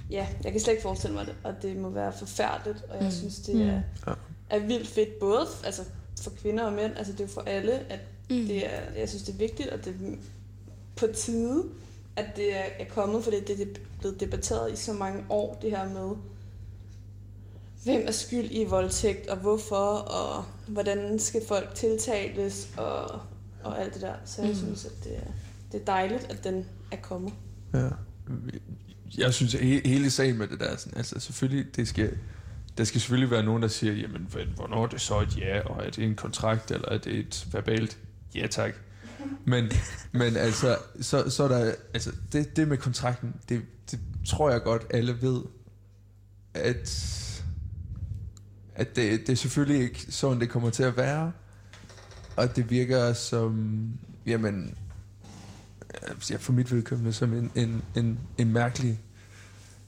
[0.09, 3.05] ja, jeg kan slet ikke forestille mig det, og det må være forfærdeligt, og jeg
[3.05, 3.11] Mm.
[3.11, 3.61] synes, det Mm.
[3.61, 4.13] er, Ja.
[4.49, 5.81] er vildt fedt, både altså,
[6.21, 7.99] for kvinder og mænd, altså det er jo for alle, at
[8.29, 8.45] Mm.
[8.47, 10.15] det er, jeg synes, det er vigtigt, og det er
[10.95, 11.63] på tide,
[12.15, 13.65] at det er, er kommet, for det, det er
[13.99, 16.15] blevet debatteret i så mange år, det her med,
[17.83, 23.21] hvem er skyld i voldtægt, og hvorfor, og hvordan skal folk tiltales, og,
[23.63, 24.13] og alt det der.
[24.25, 24.57] Så jeg Mm.
[24.57, 25.31] synes, at det er,
[25.71, 27.33] det er dejligt, at den er kommet.
[27.73, 27.89] Ja.
[29.17, 32.17] Jeg synes, at he- hele sagen med det der, sådan, altså selvfølgelig, det skal,
[32.77, 35.85] der skal selvfølgelig være nogen, der siger, jamen, hvornår er det så et ja, og
[35.85, 37.97] er det en kontrakt, eller er det et verbalt
[38.35, 38.73] ja tak.
[39.45, 39.71] Men,
[40.11, 44.61] men altså, så, så er der, altså, det, det med kontrakten, det, det tror jeg
[44.61, 45.41] godt, alle ved,
[46.53, 46.89] at,
[48.75, 51.31] at det, det er selvfølgelig ikke sådan, det kommer til at være,
[52.35, 53.83] og det virker som,
[54.25, 54.77] jamen,
[56.29, 58.99] ja, for mit vedkommende som en, en, en, en mærkelig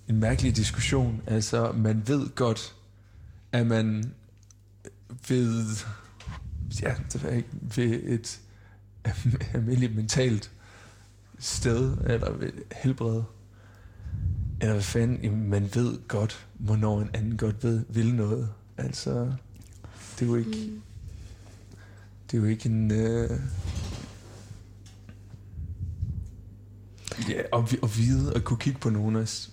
[0.07, 1.21] en mærkelig diskussion.
[1.27, 2.75] Altså, man ved godt,
[3.51, 4.13] at man
[5.27, 5.65] ved,
[6.81, 8.41] ja, det ved ikke, ved et
[9.53, 10.51] almindeligt mentalt
[11.39, 12.51] sted, eller
[12.83, 13.21] helbred,
[14.61, 18.49] eller hvad fanden, jamen, man ved godt, hvornår en anden godt ved, vil noget.
[18.77, 19.33] Altså,
[20.19, 20.81] det er jo ikke, Mm.
[22.31, 22.91] det er jo ikke en...
[22.91, 23.29] Øh,
[27.29, 29.51] ja, og, og vide og kunne kigge på nogen s-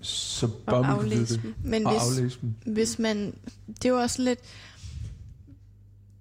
[0.00, 1.54] så bare Og aflæse dem.
[1.64, 2.54] Men og hvis, aflæse dem.
[2.74, 3.34] hvis man...
[3.68, 4.38] Det er jo også lidt...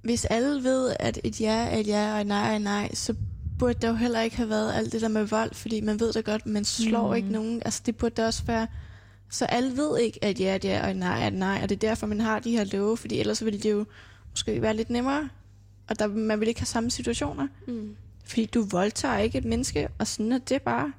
[0.02, 2.94] Hvis alle ved, at et ja er et ja, og et nej er et nej,
[2.94, 3.15] så
[3.60, 6.14] burde der jo heller ikke have været alt det der med vold, fordi man ved
[6.14, 7.15] da godt, man slår Mm.
[7.15, 7.61] ikke nogen.
[7.65, 8.68] Altså det burde da også være...
[9.30, 11.60] Så alle ved ikke, at ja er et ja, og et nej er et nej,
[11.64, 13.86] og det er derfor, man har de her love, fordi ellers ville det jo
[14.30, 15.30] måske være lidt nemmere,
[15.90, 17.48] og der, man vil ikke have samme situationer.
[17.68, 17.95] Mm.
[18.26, 20.94] Fordi du voldtager ikke et menneske, og sådan er det bare.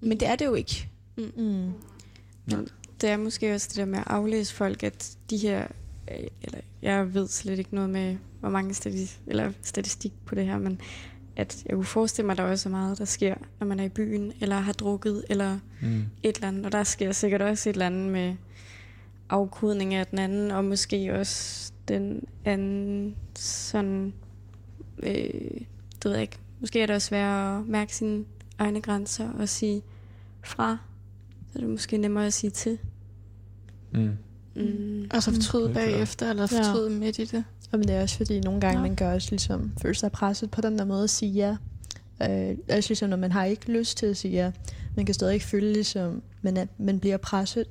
[0.00, 0.88] Men det er det jo ikke.
[1.16, 1.32] Mm.
[1.36, 1.72] Mm.
[2.46, 2.68] Men
[3.00, 5.66] det er måske også det der med at aflæse folk, at de her,
[6.42, 10.58] eller jeg ved slet ikke noget med, hvor mange statistik, eller statistik på det her,
[10.58, 10.80] men
[11.36, 13.84] at jeg kunne forestille mig, at der også er meget, der sker, når man er
[13.84, 16.04] i byen, eller har drukket, eller Mm.
[16.22, 16.66] et eller andet.
[16.66, 18.34] Og der sker sikkert også et eller andet med
[19.28, 24.12] afkodning af den anden, og måske også den anden sådan,
[25.02, 28.24] øh, det ved jeg ikke, måske er det også svært at mærke sine
[28.58, 29.82] egne grænser og sige
[30.44, 30.78] fra.
[31.52, 32.78] Så er det måske nemmere at sige til.
[33.92, 34.10] Mm.
[34.56, 35.06] Mm.
[35.14, 35.86] Og så fortryde Helt klart.
[35.92, 36.98] bagefter, eller fortryde ja.
[36.98, 37.44] midt i det.
[37.72, 38.86] Og men det er også fordi, nogle gange Ja.
[38.86, 41.56] man kan også ligesom føle sig presset på den der måde at sige ja.
[42.22, 44.50] Øh, også ligesom, når man har ikke lyst til at sige ja.
[44.96, 47.64] Man kan stadig føle ligesom, man, er, man bliver presset.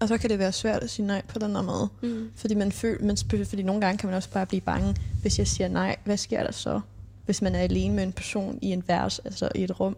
[0.00, 1.88] Og så kan det være svært at sige nej på den der måde.
[2.02, 2.30] Mm.
[2.34, 4.96] Fordi, man føler, man, fordi nogle gange kan man også bare blive bange.
[5.22, 6.80] Hvis jeg siger nej, hvad sker der så?
[7.24, 9.96] Hvis man er alene med en person i en værs, altså i et rum,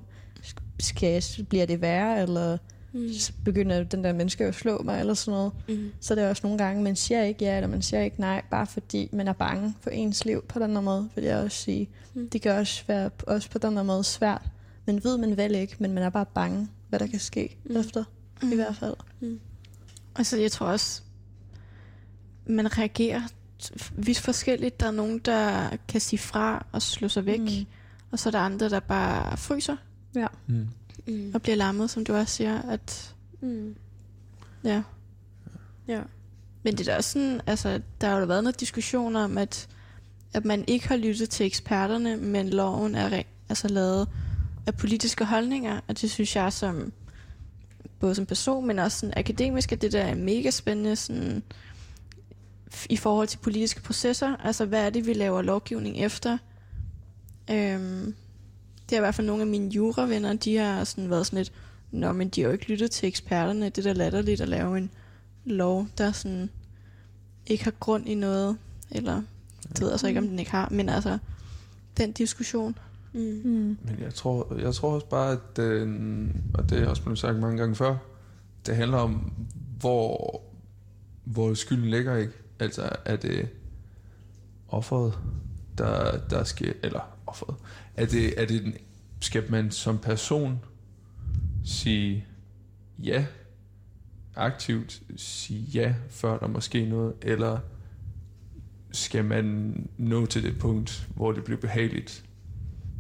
[0.81, 2.59] skal jeg, bliver det værre, eller
[2.93, 3.13] Mm.
[3.13, 5.53] så begynder den der menneske at slå mig, eller sådan noget.
[5.69, 5.93] Mm.
[6.01, 8.43] Så det er også nogle gange, man siger ikke ja, eller man siger ikke nej,
[8.51, 11.57] bare fordi man er bange for ens liv på den her måde, vil jeg også
[11.57, 11.89] sige.
[12.15, 12.31] Mm.
[12.31, 14.43] Det kan også være også på den her måde svært.
[14.87, 17.77] Man ved, man vil ikke, men man er bare bange, hvad der kan ske mm.
[17.77, 18.05] efter,
[18.43, 18.53] mm.
[18.53, 18.95] i hvert fald.
[20.17, 21.03] Altså, jeg tror også,
[22.47, 23.23] man reagerer
[23.97, 24.81] vidt forskelligt.
[24.81, 27.41] Der er nogen, der kan sige fra og slå sig væk.
[27.41, 27.45] Mm.
[27.45, 27.67] Mm.
[28.11, 29.77] Og så er der andre, der bare fryser
[30.15, 30.27] Ja.
[30.47, 30.69] Mm.
[31.07, 31.31] Mm.
[31.35, 32.63] og bliver lammet, som du også siger.
[32.63, 33.75] At, Mm.
[34.65, 34.83] ja.
[35.89, 36.03] Ja.
[36.63, 39.69] Men det er da også sådan, altså, der har jo været noget diskussion om, at,
[40.35, 44.09] at man ikke har lyttet til eksperterne, men loven er altså lavet
[44.67, 46.93] af politiske holdninger, og det synes jeg som
[48.01, 51.43] både som person, men også sådan akademisk, at det der er mega spændende sådan,
[52.91, 54.37] i forhold til politiske processer.
[54.37, 56.39] Altså, hvad er det, vi laver lovgivning efter?
[57.51, 58.15] Øhm,
[58.91, 61.53] det er i hvert fald nogle af mine juravenner, de har sådan været sådan lidt,
[61.91, 63.65] Nå, men de har jo ikke lyttet til eksperterne.
[63.65, 64.91] Det er da latterligt at lave en
[65.45, 66.51] lov, der sådan
[67.47, 68.59] ikke har grund i noget.
[68.91, 69.23] Eller,
[69.69, 70.69] det ved jeg så ikke, om den ikke har.
[70.71, 71.19] Men altså,
[71.97, 72.79] den diskussion.
[73.13, 73.21] Mm.
[73.83, 77.39] Men jeg tror, jeg tror også bare, at den, og det er også blevet sagt
[77.39, 77.97] mange gange før,
[78.67, 79.33] det handler om,
[79.81, 80.43] hvor,
[81.25, 82.33] hvor skylden ligger, ikke?
[82.59, 83.49] Altså, er det
[84.69, 85.19] offeret,
[85.79, 87.57] der, der skal, eller offeret,
[87.97, 88.75] er det, er det den,
[89.21, 90.59] skal man som person
[91.65, 92.27] sige
[93.03, 93.27] ja,
[94.37, 97.59] aktivt sige ja, før der måske noget, eller
[98.93, 102.25] skal man nå til det punkt, hvor det bliver behageligt,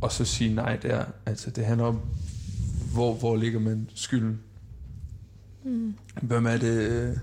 [0.00, 1.04] og så sige nej der.
[1.26, 2.00] Altså det handler om,
[2.92, 4.40] hvor, hvor ligger man skylden?
[5.64, 5.94] Mm.
[6.22, 7.16] Hvem er det, øh,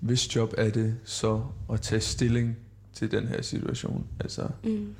[0.00, 2.56] hvis job er det så at tage stilling
[2.92, 4.06] til den her situation?
[4.20, 4.94] Altså, Mm.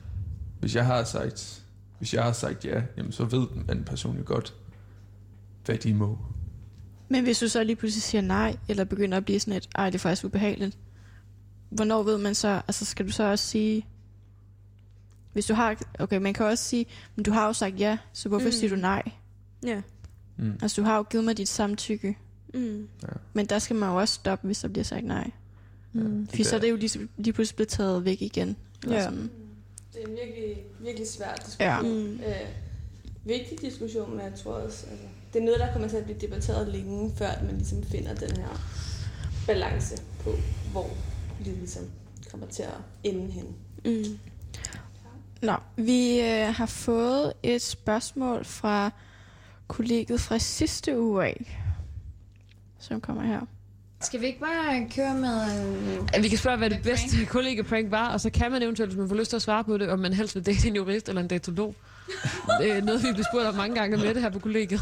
[0.61, 1.63] Hvis jeg har sagt,
[1.99, 4.55] hvis jeg har sagt ja, jamen så ved den person jo godt,
[5.65, 6.19] hvad de må.
[7.09, 9.87] Men hvis du så lige pludselig siger nej, eller begynder at blive sådan et, ej,
[9.91, 10.79] det er faktisk ubehageligt,
[11.71, 13.87] hvornår ved man så, altså skal du så også sige,
[15.33, 18.29] hvis du har, okay, man kan også sige, men du har jo sagt ja, så
[18.29, 18.53] hvorfor Mm.
[18.53, 19.03] siger du nej?
[19.67, 19.83] Ja.
[20.37, 20.53] Mm.
[20.63, 22.17] Altså du har jo givet mig dit samtykke,
[22.55, 22.89] Mm.
[23.03, 23.09] Ja.
[23.33, 25.31] men der skal man jo også stoppe, hvis der bliver sagt nej.
[25.93, 26.27] Mm.
[26.29, 28.57] Fordi så er det jo lige, lige pludselig blevet taget væk igen.
[28.83, 29.05] Eller Ja.
[29.05, 29.31] sådan.
[29.93, 31.61] Det er en virkelig, virkelig svær diskussion.
[31.61, 31.81] Ja.
[31.83, 32.21] Mm.
[32.21, 32.49] Øh,
[33.25, 36.19] vigtig diskussion, men jeg tror også, altså, det er noget, der kommer til at blive
[36.19, 38.61] debatteret længe, før at man ligesom finder den her
[39.47, 40.31] balance på,
[40.73, 40.91] hvor
[41.45, 41.91] det ligesom
[42.31, 43.57] kommer til at ende hen.
[43.85, 44.19] Mm.
[45.43, 48.91] Nå, vi øh, har fået et spørgsmål fra
[49.69, 51.63] kollegiet fra sidste uge af,
[52.79, 53.41] som kommer her.
[54.03, 55.43] Skal vi ikke bare køre med...
[55.45, 58.91] Øh, Ja, vi kan spørge, hvad det bedste kollega-prank var, og så kan man eventuelt,
[58.93, 60.77] hvis man får lyst til at svare på det, om man helst vil date en
[60.77, 61.75] jurist eller en datolog.
[62.61, 64.81] Det er noget, vi bliver spurgt om mange gange med det her på kollegiet.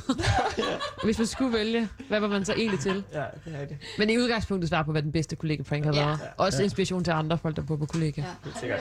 [1.05, 3.05] hvis man skulle vælge, hvad var man så egentlig til?
[3.12, 3.77] Ja, det er det.
[3.99, 6.07] Men i udgangspunktet svare på, hvad den bedste kollega-prank har Ja.
[6.07, 6.20] været.
[6.36, 6.65] Også Ja.
[6.65, 8.23] inspiration til andre folk, der bor på kollega.
[8.45, 8.81] Helt sikkert.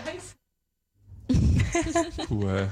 [2.27, 2.65] Puha.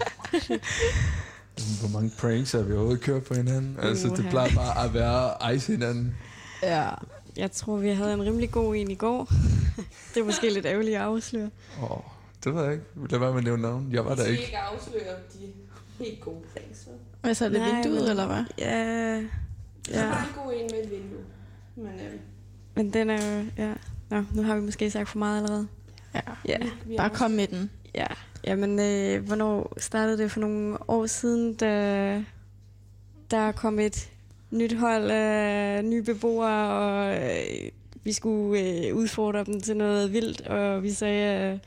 [1.79, 3.77] Hvor mange pranks har vi overhovedet kørt på hinanden?
[3.81, 6.15] Altså, det plejer bare at være ice hinanden.
[6.63, 6.89] Ja.
[7.37, 9.27] Jeg tror, vi havde en rimelig god en i går.
[10.13, 11.49] det er måske lidt ærgerligt at afsløre.
[11.81, 11.97] Åh, oh,
[12.43, 12.85] det ved jeg ikke.
[13.09, 13.87] Lad være med at nævne navn.
[13.91, 14.43] Jeg var der Så I ikke.
[14.43, 15.53] ikke afslører de
[16.05, 16.63] helt gode vel?
[17.21, 18.43] Hvad så er det Nej, vinduet, men- eller hvad?
[18.57, 19.13] Ja.
[19.15, 19.21] Ja.
[19.91, 20.09] Ja.
[20.09, 21.19] en god en med et vindue.
[21.75, 22.19] Men øhm,
[22.75, 23.45] Men den er jo...
[23.57, 23.73] Ja.
[24.09, 25.67] Nå, nu har vi måske sagt for meget allerede.
[26.15, 26.19] Ja.
[26.45, 26.57] Ja.
[26.85, 27.69] vi Bare kom med den.
[27.95, 28.07] Ja,
[28.43, 32.23] jamen, øh, hvornår startede det for nogle år siden, da
[33.31, 34.09] der kom et
[34.51, 37.72] nyt hold af nye beboere, og øh,
[38.03, 41.59] vi skulle øh, udfordre dem til noget vildt, og vi sagde, at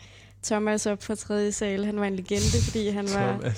[0.42, 3.52] Thomas op fra tredje sal, han var en legende, fordi han var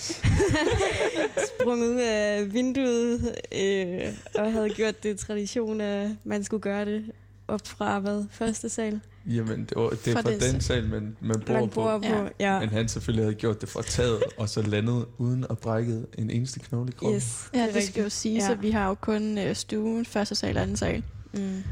[1.48, 7.04] sprunget ud af vinduet, øh, og havde gjort det tradition, at man skulle gøre det
[7.50, 9.00] op fra, hvad, første sal?
[9.26, 11.74] Jamen, det, var, det er Fra fra det- den sal, man, man bor Man på.
[11.74, 12.60] bor på, ja.
[12.60, 16.30] Men han selvfølgelig havde gjort det fra taget, og så landet uden at brække en
[16.30, 17.16] eneste knogle i kroppen.
[17.16, 18.52] Yes, Ja, det, skal jo sige, Ja.
[18.52, 21.02] at vi har jo kun øh, stuen, første sal og anden sal.
[21.32, 21.62] Mm.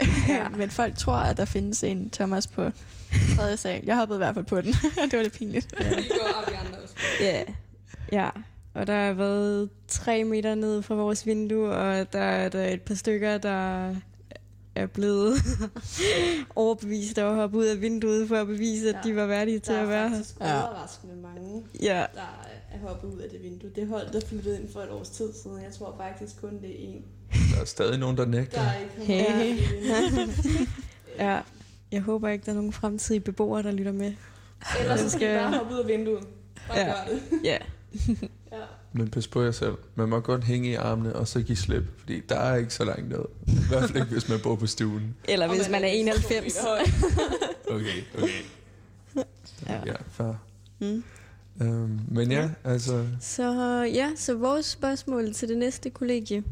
[0.28, 0.48] ja.
[0.48, 2.70] Men folk tror, at der findes en Thomas på
[3.36, 3.80] tredje sal.
[3.84, 4.72] Jeg hoppede i hvert fald på den.
[5.10, 5.74] det var lidt pinligt.
[5.78, 6.94] vi går op i andre også.
[7.20, 7.42] Ja,
[8.12, 8.28] ja.
[8.74, 12.82] Og der har været tre meter ned fra vores vindue, og der er der et
[12.82, 13.94] par stykker, der
[14.74, 15.34] er blevet
[16.56, 19.80] overbevist og hoppet ud af vinduet for at bevise, at de var værdige til der
[19.82, 20.16] at være er her.
[20.16, 22.06] faktisk overraskende mange, Ja.
[22.14, 23.70] der er hoppet ud af det vindue.
[23.76, 25.62] Det hold, der flyttede ind for et års tid siden.
[25.62, 27.04] Jeg tror faktisk kun, det er en.
[27.54, 28.62] Der er stadig nogen, der nægter.
[28.62, 29.58] Der er ikke Hey.
[31.24, 31.40] ja.
[31.92, 34.12] Jeg håber ikke, der er nogen fremtidige beboere, der lytter med.
[34.80, 36.24] Ellers så skal I bare hoppe ud af vinduet.
[36.68, 36.84] Bare Ja.
[36.86, 37.22] gør det.
[37.44, 37.56] Ja.
[38.92, 39.74] Men pas på jer selv.
[39.94, 41.82] Man må godt hænge i armene, og så give slip.
[41.98, 43.24] Fordi der er ikke så langt ned.
[43.46, 45.16] I hvert fald ikke, hvis man bor på stuen.
[45.28, 46.56] Eller hvis man er 91.
[47.70, 48.28] Okay, okay.
[49.68, 49.80] Ja.
[49.86, 50.32] Ja, fair.
[50.78, 51.04] Mm.
[51.60, 53.06] Um, men ja, altså...
[53.20, 53.52] Så
[53.94, 56.42] ja, så vores spørgsmål til det næste kollegie,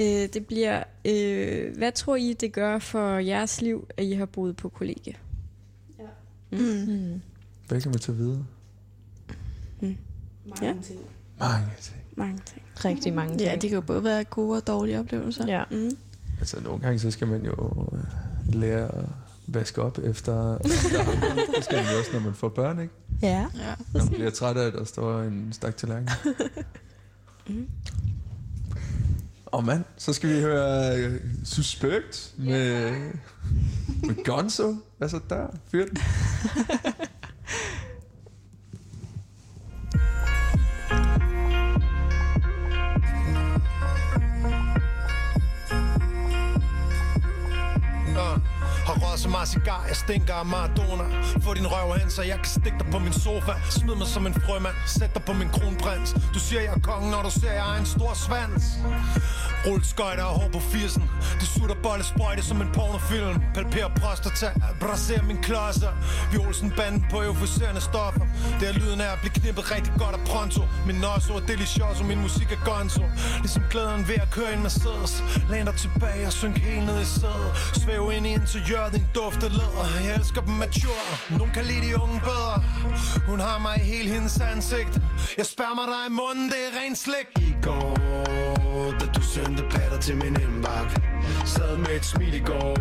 [0.00, 4.26] øh, det bliver, øh, hvad tror I, det gør for jeres liv, at I har
[4.26, 5.14] boet på kollegie?
[5.98, 6.04] Ja.
[6.50, 6.58] Mm.
[6.88, 7.20] Mm.
[7.68, 8.44] Hvad kan man tage videre?
[9.80, 9.96] Mm.
[10.46, 10.74] Mange Ja.
[10.82, 11.00] ting.
[11.40, 11.96] Mange ting.
[12.16, 12.62] Mange ting.
[12.84, 13.40] Rigtig mange ting.
[13.40, 15.46] Ja, det kan jo både være gode og dårlige oplevelser.
[15.46, 15.64] Ja.
[15.70, 15.90] Mm.
[16.38, 19.04] Altså, nogle gange så skal man jo øh, lære at
[19.46, 20.58] vaske op efter.
[20.58, 20.72] Det
[21.64, 22.94] skal man jo også, når man får børn, ikke?
[23.22, 23.28] Ja.
[23.28, 23.74] ja.
[23.94, 26.08] Når man bliver træt af, at der står en stak tallerken.
[27.48, 27.68] Mm.
[29.46, 32.90] Og mand, så skal vi høre øh, Suspect med,
[34.02, 34.76] med Gonzo.
[34.98, 35.46] Hvad så der?
[35.70, 35.96] Fyr den.
[49.38, 51.04] har cigar, jeg stinker af Maradona.
[51.44, 53.52] Få din røv hen, så jeg kan stikke dig på min sofa.
[53.70, 56.10] Smid mig som en frømand, sæt dig på min kronprins.
[56.34, 58.64] Du siger, jeg er kongen, når du ser, jeg er en stor svans.
[59.66, 61.02] Rul skøjter og hår på 80'en
[61.40, 63.42] Det sutter bolle sprøjte som en pornofilm.
[63.54, 64.50] Palperer prostata,
[64.80, 65.92] brasser min klodser.
[66.32, 68.14] Vi Olsen banden på euforiserende stof
[68.60, 70.62] det er lyden af at blive knippet rigtig godt af pronto.
[70.86, 73.04] Min også er delicioso, min musik er gonzo.
[73.44, 75.12] Ligesom glæden ved at køre en Mercedes.
[75.50, 77.50] Læn dig tilbage og synk helt ned i sædet.
[77.74, 79.86] Svæv ind i interiøret, din duft er læder.
[80.06, 81.08] Jeg elsker dem mature,
[81.38, 82.56] nogen kan lide de unge bedre.
[83.30, 84.94] Hun har mig i hele hendes ansigt.
[85.38, 87.28] Jeg spærmer dig i munden, det er ren slik.
[87.36, 87.94] I går,
[89.00, 91.02] da du sendte patter til min indbakke
[91.44, 92.76] Sad med et smil i går.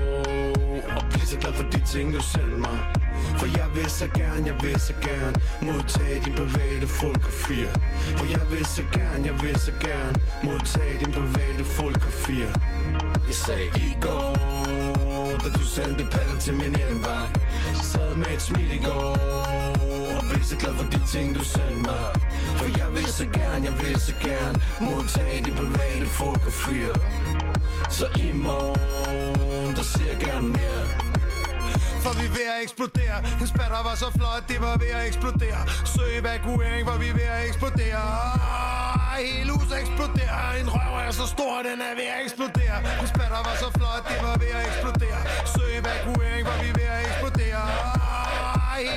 [0.97, 2.97] Og blev så glad for de ting du sendte mig.
[3.40, 7.74] For jeg vil så gerne, jeg vil så gerne Modtage din private fotografier
[8.18, 12.52] For jeg vil så gerne, jeg vil så gerne Modtage din private fotografier
[13.28, 14.36] Jeg sagde i går
[15.44, 17.40] Da du sendte patter til min indbakke
[17.84, 19.18] Sad med et smil i går
[20.18, 22.12] Og blev så glad for de ting du sendte mig.
[22.58, 26.95] For jeg vil så gerne, jeg vil så gerne Modtage din private fotografier
[27.90, 31.16] Så i morgen, der ser jeg gerne mere
[32.07, 33.17] for vi er ved at eksplodere.
[33.31, 35.61] Hendes patter var så flot, det var ved at eksplodere.
[35.93, 38.03] Søg evakuering, for vi er ved at eksplodere.
[39.19, 40.45] Hele huset eksploderer.
[40.61, 42.77] En røv er så stor, den er ved at eksplodere.
[42.89, 45.21] Hendes patter var så flot, det var ved at eksplodere.
[45.53, 47.63] Søg evakuering, for vi er ved at eksplodere.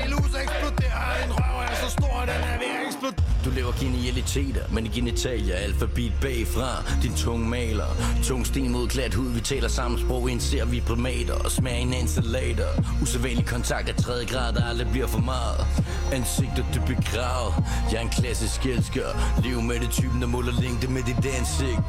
[0.02, 1.06] Hele huset eksploderer.
[1.24, 4.89] En røv er så stor, den er ved at eksplodere Du lever genialiteter, men i
[4.89, 7.86] genitalia Alfabet bagfra, din tunge maler
[8.24, 12.09] Tung sten mod glat hud, vi taler samme sprog Indser vi primater og smager en
[12.09, 12.68] salater
[13.02, 15.66] Usædvanlig kontakt af tredje grad, der aldrig bliver for meget.
[16.12, 17.55] Ansigter du begravet
[17.90, 19.09] Jeg er en klassisk elsker.
[19.44, 21.81] Lev med det typen, der måler længde med dit ansigt.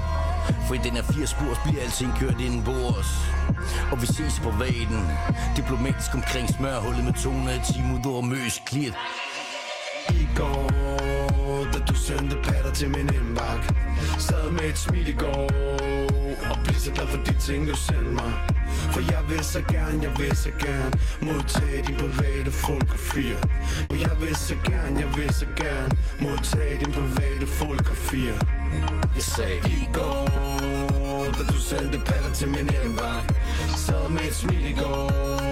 [0.68, 3.12] For i den her fire spors bliver alting kørt indenbords.
[3.92, 5.04] Og vi ses på vaden.
[5.58, 8.94] Diplomatisk omkring smørhullet med 210 mod over møs klit.
[10.10, 10.91] I går,
[11.88, 13.76] du sendte patter til min indbakke.
[14.18, 15.50] Sad med et smil i går
[16.52, 18.34] Og blev så glad for de ting du sendte mig.
[18.94, 20.92] For jeg vil så gerne, jeg vil så gerne
[21.22, 23.42] Modtage din private fotografier.
[23.90, 28.38] Og jeg vil så gerne, jeg vil så gerne Modtage din private fotografier.
[29.16, 30.28] Jeg sagde i går
[31.38, 33.34] Da du sendte patter til min indbakke.
[33.76, 35.51] Sad med et smil i går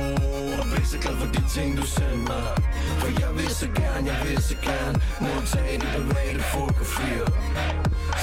[0.89, 2.53] så glad for de ting du sendte mig
[2.99, 7.25] For jeg vil så gerne, jeg vil så gerne Modtage de private folk og fotografier.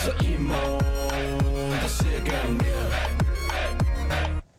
[0.03, 3.36] Så i morgen, der ser jeg gerne mere.